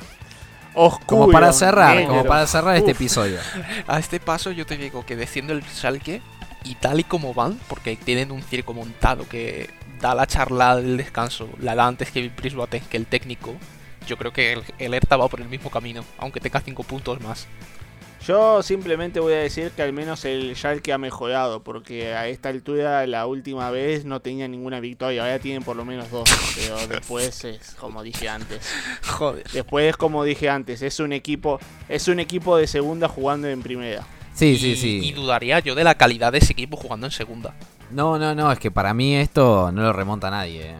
Oscuro. 0.73 1.05
Como 1.05 1.31
para 1.31 1.51
cerrar, 1.51 1.95
negro. 1.95 2.09
como 2.13 2.25
para 2.25 2.47
cerrar 2.47 2.75
este 2.75 2.91
Uf. 2.91 2.97
episodio. 2.97 3.39
A 3.87 3.99
este 3.99 4.19
paso 4.19 4.51
yo 4.51 4.65
te 4.65 4.77
digo 4.77 5.05
que 5.05 5.15
desciende 5.15 5.53
el 5.53 5.63
Schalke 5.63 6.21
y 6.63 6.75
tal 6.75 6.99
y 6.99 7.03
como 7.03 7.33
van, 7.33 7.59
porque 7.67 7.95
tienen 7.97 8.31
un 8.31 8.41
circo 8.41 8.73
montado 8.73 9.27
que 9.27 9.69
da 9.99 10.15
la 10.15 10.27
charla 10.27 10.75
del 10.77 10.97
descanso, 10.97 11.49
la 11.59 11.75
da 11.75 11.87
antes 11.87 12.11
que 12.11 12.19
el 12.19 12.29
Brisbane, 12.29 12.81
que 12.89 12.97
el 12.97 13.05
técnico, 13.05 13.55
yo 14.07 14.17
creo 14.17 14.31
que 14.31 14.53
el, 14.53 14.63
el 14.79 14.93
Hertha 14.93 15.17
va 15.17 15.27
por 15.27 15.41
el 15.41 15.47
mismo 15.47 15.69
camino, 15.69 16.03
aunque 16.17 16.39
tenga 16.39 16.59
5 16.59 16.83
puntos 16.83 17.21
más. 17.21 17.47
Yo 18.25 18.61
simplemente 18.61 19.19
voy 19.19 19.33
a 19.33 19.37
decir 19.37 19.71
que 19.71 19.81
al 19.81 19.93
menos 19.93 20.25
el 20.25 20.55
Schalke 20.55 20.93
ha 20.93 20.99
mejorado, 20.99 21.63
porque 21.63 22.13
a 22.13 22.27
esta 22.27 22.49
altura 22.49 23.07
la 23.07 23.25
última 23.25 23.71
vez 23.71 24.05
no 24.05 24.19
tenía 24.19 24.47
ninguna 24.47 24.79
victoria, 24.79 25.23
ahora 25.23 25.39
tienen 25.39 25.63
por 25.63 25.75
lo 25.75 25.85
menos 25.85 26.11
dos, 26.11 26.29
pero 26.55 26.87
después 26.87 27.43
es 27.45 27.75
como 27.79 28.03
dije 28.03 28.29
antes. 28.29 28.61
Joder. 29.07 29.43
Después 29.51 29.97
como 29.97 30.23
dije 30.23 30.49
antes, 30.49 30.83
es 30.83 30.99
un 30.99 31.13
equipo 31.13 31.59
es 31.89 32.07
un 32.07 32.19
equipo 32.19 32.57
de 32.57 32.67
segunda 32.67 33.07
jugando 33.07 33.47
en 33.47 33.63
primera. 33.63 34.05
Sí, 34.35 34.49
y, 34.51 34.57
sí, 34.57 34.75
sí. 34.75 34.99
Y 35.03 35.11
dudaría 35.13 35.59
yo 35.59 35.73
de 35.73 35.83
la 35.83 35.95
calidad 35.95 36.31
de 36.31 36.37
ese 36.37 36.53
equipo 36.53 36.77
jugando 36.77 37.07
en 37.07 37.11
segunda. 37.11 37.55
No, 37.89 38.19
no, 38.19 38.35
no, 38.35 38.51
es 38.51 38.59
que 38.59 38.69
para 38.71 38.93
mí 38.93 39.15
esto 39.15 39.71
no 39.71 39.81
lo 39.81 39.93
remonta 39.93 40.27
a 40.27 40.31
nadie. 40.31 40.69
eh. 40.69 40.75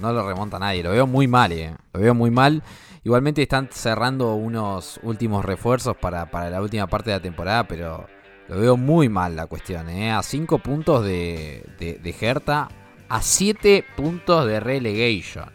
No 0.00 0.12
lo 0.12 0.26
remonta 0.26 0.56
a 0.56 0.60
nadie. 0.60 0.82
Lo 0.82 0.90
veo 0.90 1.06
muy 1.06 1.26
mal, 1.28 1.52
eh. 1.52 1.72
Lo 1.92 2.00
veo 2.00 2.14
muy 2.14 2.30
mal. 2.30 2.62
Igualmente 3.06 3.40
están 3.40 3.68
cerrando 3.70 4.34
unos 4.34 4.98
últimos 5.04 5.44
refuerzos 5.44 5.96
para, 5.96 6.28
para 6.28 6.50
la 6.50 6.60
última 6.60 6.88
parte 6.88 7.10
de 7.10 7.16
la 7.18 7.22
temporada, 7.22 7.68
pero 7.68 8.08
lo 8.48 8.58
veo 8.58 8.76
muy 8.76 9.08
mal 9.08 9.36
la 9.36 9.46
cuestión, 9.46 9.88
eh. 9.88 10.10
A 10.10 10.24
5 10.24 10.58
puntos 10.58 11.04
de, 11.04 11.64
de, 11.78 12.00
de 12.00 12.66
a 13.08 13.22
7 13.22 13.84
puntos 13.96 14.44
de 14.48 14.58
relegation. 14.58 15.52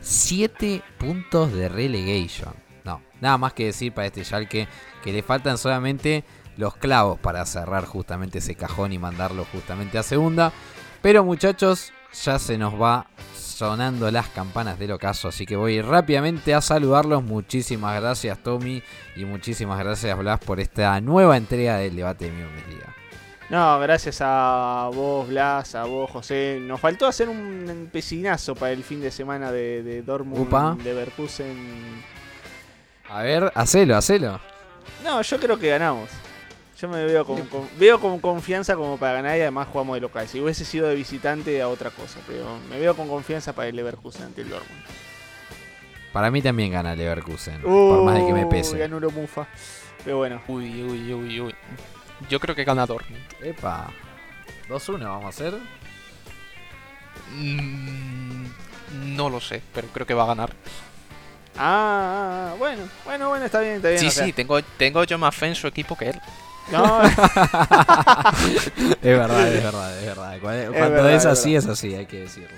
7 0.00 0.82
puntos 0.98 1.54
de 1.54 1.70
relegation. 1.70 2.52
No, 2.84 3.00
nada 3.22 3.38
más 3.38 3.54
que 3.54 3.64
decir 3.64 3.94
para 3.94 4.08
este 4.08 4.22
Schalke 4.22 4.68
que 5.02 5.12
le 5.14 5.22
faltan 5.22 5.56
solamente 5.56 6.24
los 6.58 6.76
clavos 6.76 7.18
para 7.18 7.46
cerrar 7.46 7.86
justamente 7.86 8.40
ese 8.40 8.54
cajón 8.54 8.92
y 8.92 8.98
mandarlo 8.98 9.46
justamente 9.50 9.96
a 9.96 10.02
segunda. 10.02 10.52
Pero 11.00 11.24
muchachos, 11.24 11.90
ya 12.22 12.38
se 12.38 12.58
nos 12.58 12.78
va 12.78 13.06
sonando 13.62 14.10
las 14.10 14.26
campanas 14.26 14.76
del 14.76 14.90
ocaso, 14.90 15.28
así 15.28 15.46
que 15.46 15.54
voy 15.54 15.80
rápidamente 15.80 16.52
a 16.52 16.60
saludarlos. 16.60 17.22
Muchísimas 17.22 18.00
gracias 18.00 18.42
Tommy 18.42 18.82
y 19.14 19.24
muchísimas 19.24 19.78
gracias 19.78 20.18
Blas 20.18 20.40
por 20.40 20.58
esta 20.58 21.00
nueva 21.00 21.36
entrega 21.36 21.76
del 21.76 21.94
debate 21.94 22.24
de 22.24 22.32
mi 22.32 22.42
Bundesliga. 22.42 22.92
No, 23.50 23.78
gracias 23.78 24.18
a 24.20 24.90
vos, 24.92 25.28
Blas, 25.28 25.76
a 25.76 25.84
vos, 25.84 26.10
José. 26.10 26.58
Nos 26.60 26.80
faltó 26.80 27.06
hacer 27.06 27.28
un 27.28 27.88
piscinazo 27.92 28.56
para 28.56 28.72
el 28.72 28.82
fin 28.82 29.00
de 29.00 29.12
semana 29.12 29.52
de, 29.52 29.84
de 29.84 30.02
Dortmund, 30.02 30.40
Upa. 30.40 30.76
Leverkusen. 30.82 32.02
A 33.10 33.22
ver, 33.22 33.52
hacelo, 33.54 33.96
hacelo. 33.96 34.40
No, 35.04 35.22
yo 35.22 35.38
creo 35.38 35.56
que 35.56 35.68
ganamos. 35.68 36.10
Yo 36.82 36.88
me 36.88 37.04
veo 37.04 37.24
con, 37.24 37.40
con- 37.46 37.68
veo 37.78 38.00
con 38.00 38.18
confianza 38.18 38.74
como 38.74 38.96
para 38.98 39.12
ganar 39.14 39.38
y 39.38 39.42
además 39.42 39.68
jugamos 39.70 39.94
de 39.94 40.00
local. 40.00 40.26
Si 40.26 40.40
hubiese 40.40 40.64
sido 40.64 40.88
de 40.88 40.96
visitante 40.96 41.62
a 41.62 41.68
otra 41.68 41.90
cosa, 41.90 42.18
pero 42.26 42.58
me 42.68 42.76
veo 42.80 42.96
con 42.96 43.06
confianza 43.08 43.52
para 43.52 43.68
el 43.68 43.76
Leverkusen 43.76 44.24
ante 44.24 44.40
el 44.42 44.48
Dortmund. 44.50 44.82
Para 46.12 46.28
mí 46.32 46.42
también 46.42 46.72
gana 46.72 46.96
Leverkusen, 46.96 47.62
por 47.62 48.02
más 48.02 48.16
de 48.18 48.26
que 48.26 48.32
me 48.32 48.46
pese. 48.46 48.76
ganó 48.78 48.98
lo 48.98 49.12
mufa. 49.12 49.46
Pero 50.04 50.16
bueno, 50.18 50.42
Uy, 50.48 50.82
uy, 50.82 51.14
uy, 51.14 51.40
uy. 51.40 51.54
Yo 52.28 52.40
creo 52.40 52.56
que 52.56 52.64
gana 52.64 52.84
Dortmund. 52.84 53.22
Epa. 53.40 53.88
2-1 54.68 54.98
vamos 55.04 55.24
a 55.26 55.28
hacer. 55.28 55.54
Mm, 57.30 58.46
no 59.16 59.30
lo 59.30 59.40
sé, 59.40 59.62
pero 59.72 59.86
creo 59.88 60.04
que 60.04 60.14
va 60.14 60.24
a 60.24 60.26
ganar. 60.26 60.50
Ah, 61.56 61.60
ah, 61.60 62.50
ah, 62.50 62.54
bueno, 62.58 62.88
bueno, 63.04 63.28
bueno, 63.28 63.44
está 63.44 63.60
bien, 63.60 63.74
está 63.76 63.88
bien. 63.88 64.00
Sí, 64.00 64.06
o 64.08 64.10
sea, 64.10 64.24
sí, 64.24 64.32
tengo, 64.32 64.60
tengo 64.76 65.04
yo 65.04 65.16
más 65.16 65.34
fe 65.34 65.46
en 65.46 65.54
su 65.54 65.66
equipo 65.68 65.96
que 65.96 66.10
él. 66.10 66.20
No, 66.72 67.02
Es 67.02 67.10
verdad, 69.02 69.48
es 69.52 69.62
verdad, 69.64 69.98
es 69.98 70.06
verdad. 70.06 70.38
Cuando 70.40 70.62
es, 70.62 70.70
verdad, 70.70 71.12
es 71.12 71.26
así, 71.26 71.54
es 71.56 71.66
así, 71.66 71.94
hay 71.94 72.06
que 72.06 72.20
decirlo. 72.20 72.48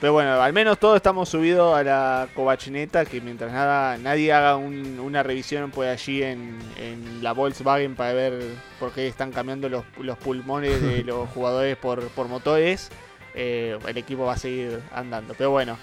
pero 0.00 0.12
bueno, 0.12 0.40
al 0.40 0.52
menos 0.52 0.78
todos 0.78 0.96
estamos 0.96 1.28
subidos 1.28 1.76
a 1.76 1.82
la 1.82 2.28
covachineta, 2.34 3.04
que 3.04 3.20
mientras 3.20 3.52
nada 3.52 3.96
nadie 3.98 4.32
haga 4.32 4.56
un- 4.56 5.00
una 5.00 5.22
revisión 5.22 5.70
por 5.70 5.86
allí 5.86 6.22
en, 6.22 6.58
en 6.78 7.22
la 7.22 7.32
Volkswagen 7.32 7.94
para 7.96 8.12
ver 8.12 8.42
por 8.78 8.92
qué 8.92 9.06
están 9.08 9.32
cambiando 9.32 9.68
los, 9.68 9.84
los 9.98 10.16
pulmones 10.18 10.80
de 10.80 11.02
los 11.04 11.28
jugadores 11.30 11.76
por, 11.76 12.08
por 12.08 12.28
motores, 12.28 12.90
eh, 13.34 13.78
el 13.86 13.98
equipo 13.98 14.24
va 14.24 14.34
a 14.34 14.38
seguir 14.38 14.80
andando. 14.92 15.34
Pero 15.36 15.50
bueno, 15.50 15.78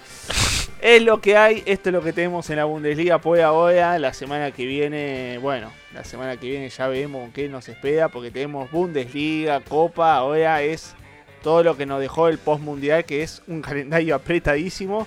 es 0.80 1.02
lo 1.02 1.20
que 1.20 1.36
hay, 1.36 1.62
esto 1.66 1.90
es 1.90 1.92
lo 1.92 2.02
que 2.02 2.12
tenemos 2.12 2.48
en 2.50 2.56
la 2.56 2.64
Bundesliga 2.64 3.18
por 3.18 3.40
ahora. 3.40 3.98
La 3.98 4.12
semana 4.12 4.50
que 4.50 4.66
viene, 4.66 5.38
bueno, 5.38 5.70
la 5.92 6.04
semana 6.04 6.36
que 6.36 6.48
viene 6.48 6.68
ya 6.68 6.88
veremos 6.88 7.30
qué 7.32 7.48
nos 7.48 7.68
espera, 7.68 8.08
porque 8.08 8.30
tenemos 8.30 8.70
Bundesliga, 8.70 9.60
Copa, 9.60 10.16
ahora 10.16 10.62
es 10.62 10.94
todo 11.42 11.62
lo 11.62 11.76
que 11.76 11.86
nos 11.86 12.00
dejó 12.00 12.28
el 12.28 12.38
post 12.38 12.62
mundial, 12.62 13.04
que 13.04 13.22
es 13.22 13.42
un 13.46 13.62
calendario 13.62 14.14
apretadísimo. 14.14 15.06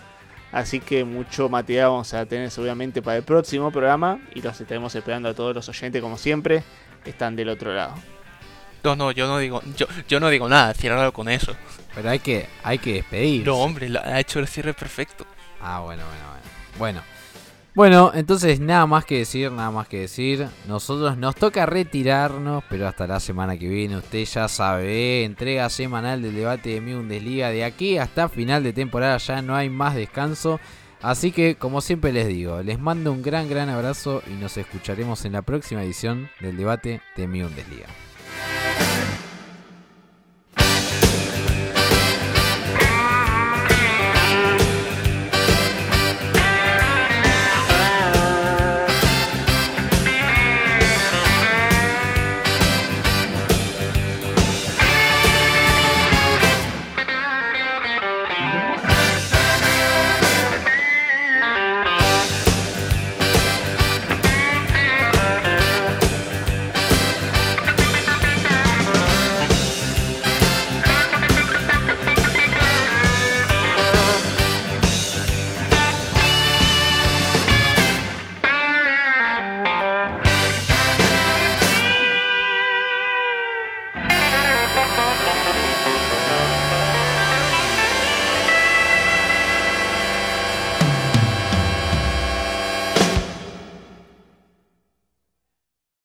Así 0.52 0.80
que 0.80 1.04
mucho 1.04 1.50
material 1.50 1.90
vamos 1.90 2.14
a 2.14 2.26
tener 2.26 2.50
seguramente 2.50 3.02
para 3.02 3.18
el 3.18 3.24
próximo 3.24 3.72
programa. 3.72 4.22
Y 4.34 4.42
los 4.42 4.60
estaremos 4.62 4.96
esperando 4.96 5.28
a 5.28 5.34
todos 5.34 5.54
los 5.54 5.68
oyentes, 5.68 6.02
como 6.02 6.18
siempre, 6.18 6.64
están 7.04 7.36
del 7.36 7.50
otro 7.50 7.74
lado. 7.74 7.96
No, 8.86 8.96
no, 8.96 9.12
yo 9.12 9.26
no 9.28 9.40
digo, 9.40 9.64
yo, 9.76 9.88
yo 10.08 10.20
no 10.20 10.30
digo 10.30 10.48
nada, 10.48 10.76
ciérralo 10.76 11.12
con 11.12 11.28
eso. 11.28 11.56
Pero 11.96 12.10
hay 12.12 12.20
que, 12.20 12.46
hay 12.62 12.78
que 12.78 12.94
despedir. 12.94 13.44
No, 13.44 13.56
hombre, 13.56 13.90
ha 13.98 14.20
hecho 14.20 14.40
el 14.40 14.48
cierre 14.48 14.76
perfecto. 14.76 15.26
Ah, 15.60 15.80
bueno, 15.80 16.04
bueno, 16.06 16.24
bueno. 16.78 17.02
Bueno. 17.02 17.16
Bueno, 17.74 18.12
entonces 18.14 18.60
nada 18.60 18.86
más 18.86 19.04
que 19.04 19.18
decir, 19.18 19.52
nada 19.52 19.72
más 19.72 19.88
que 19.88 20.02
decir. 20.02 20.48
Nosotros 20.68 21.18
nos 21.18 21.36
toca 21.36 21.66
retirarnos, 21.66 22.64
pero 22.70 22.88
hasta 22.88 23.08
la 23.08 23.20
semana 23.20 23.58
que 23.58 23.68
viene, 23.68 23.98
usted 23.98 24.24
ya 24.24 24.48
sabe, 24.48 24.94
¿eh? 24.94 25.24
entrega 25.26 25.68
semanal 25.70 26.22
del 26.22 26.36
debate 26.36 26.70
de 26.70 26.82
mi 26.82 26.94
Bundesliga. 26.94 27.50
De 27.50 27.66
aquí 27.66 27.98
hasta 27.98 28.30
final 28.30 28.64
de 28.64 28.72
temporada 28.72 29.18
ya 29.18 29.42
no 29.42 29.56
hay 29.56 29.70
más 29.70 29.96
descanso. 29.96 30.60
Así 31.02 31.32
que, 31.32 31.56
como 31.56 31.82
siempre 31.82 32.14
les 32.14 32.28
digo, 32.28 32.62
les 32.62 32.80
mando 32.80 33.12
un 33.12 33.22
gran, 33.22 33.50
gran 33.50 33.70
abrazo 33.70 34.24
y 34.28 34.36
nos 34.36 34.58
escucharemos 34.58 35.26
en 35.26 35.34
la 35.34 35.42
próxima 35.42 35.84
edición 35.84 36.30
del 36.40 36.58
debate 36.58 37.02
de 37.18 37.28
mi 37.28 37.42
Bundesliga. 37.42 37.88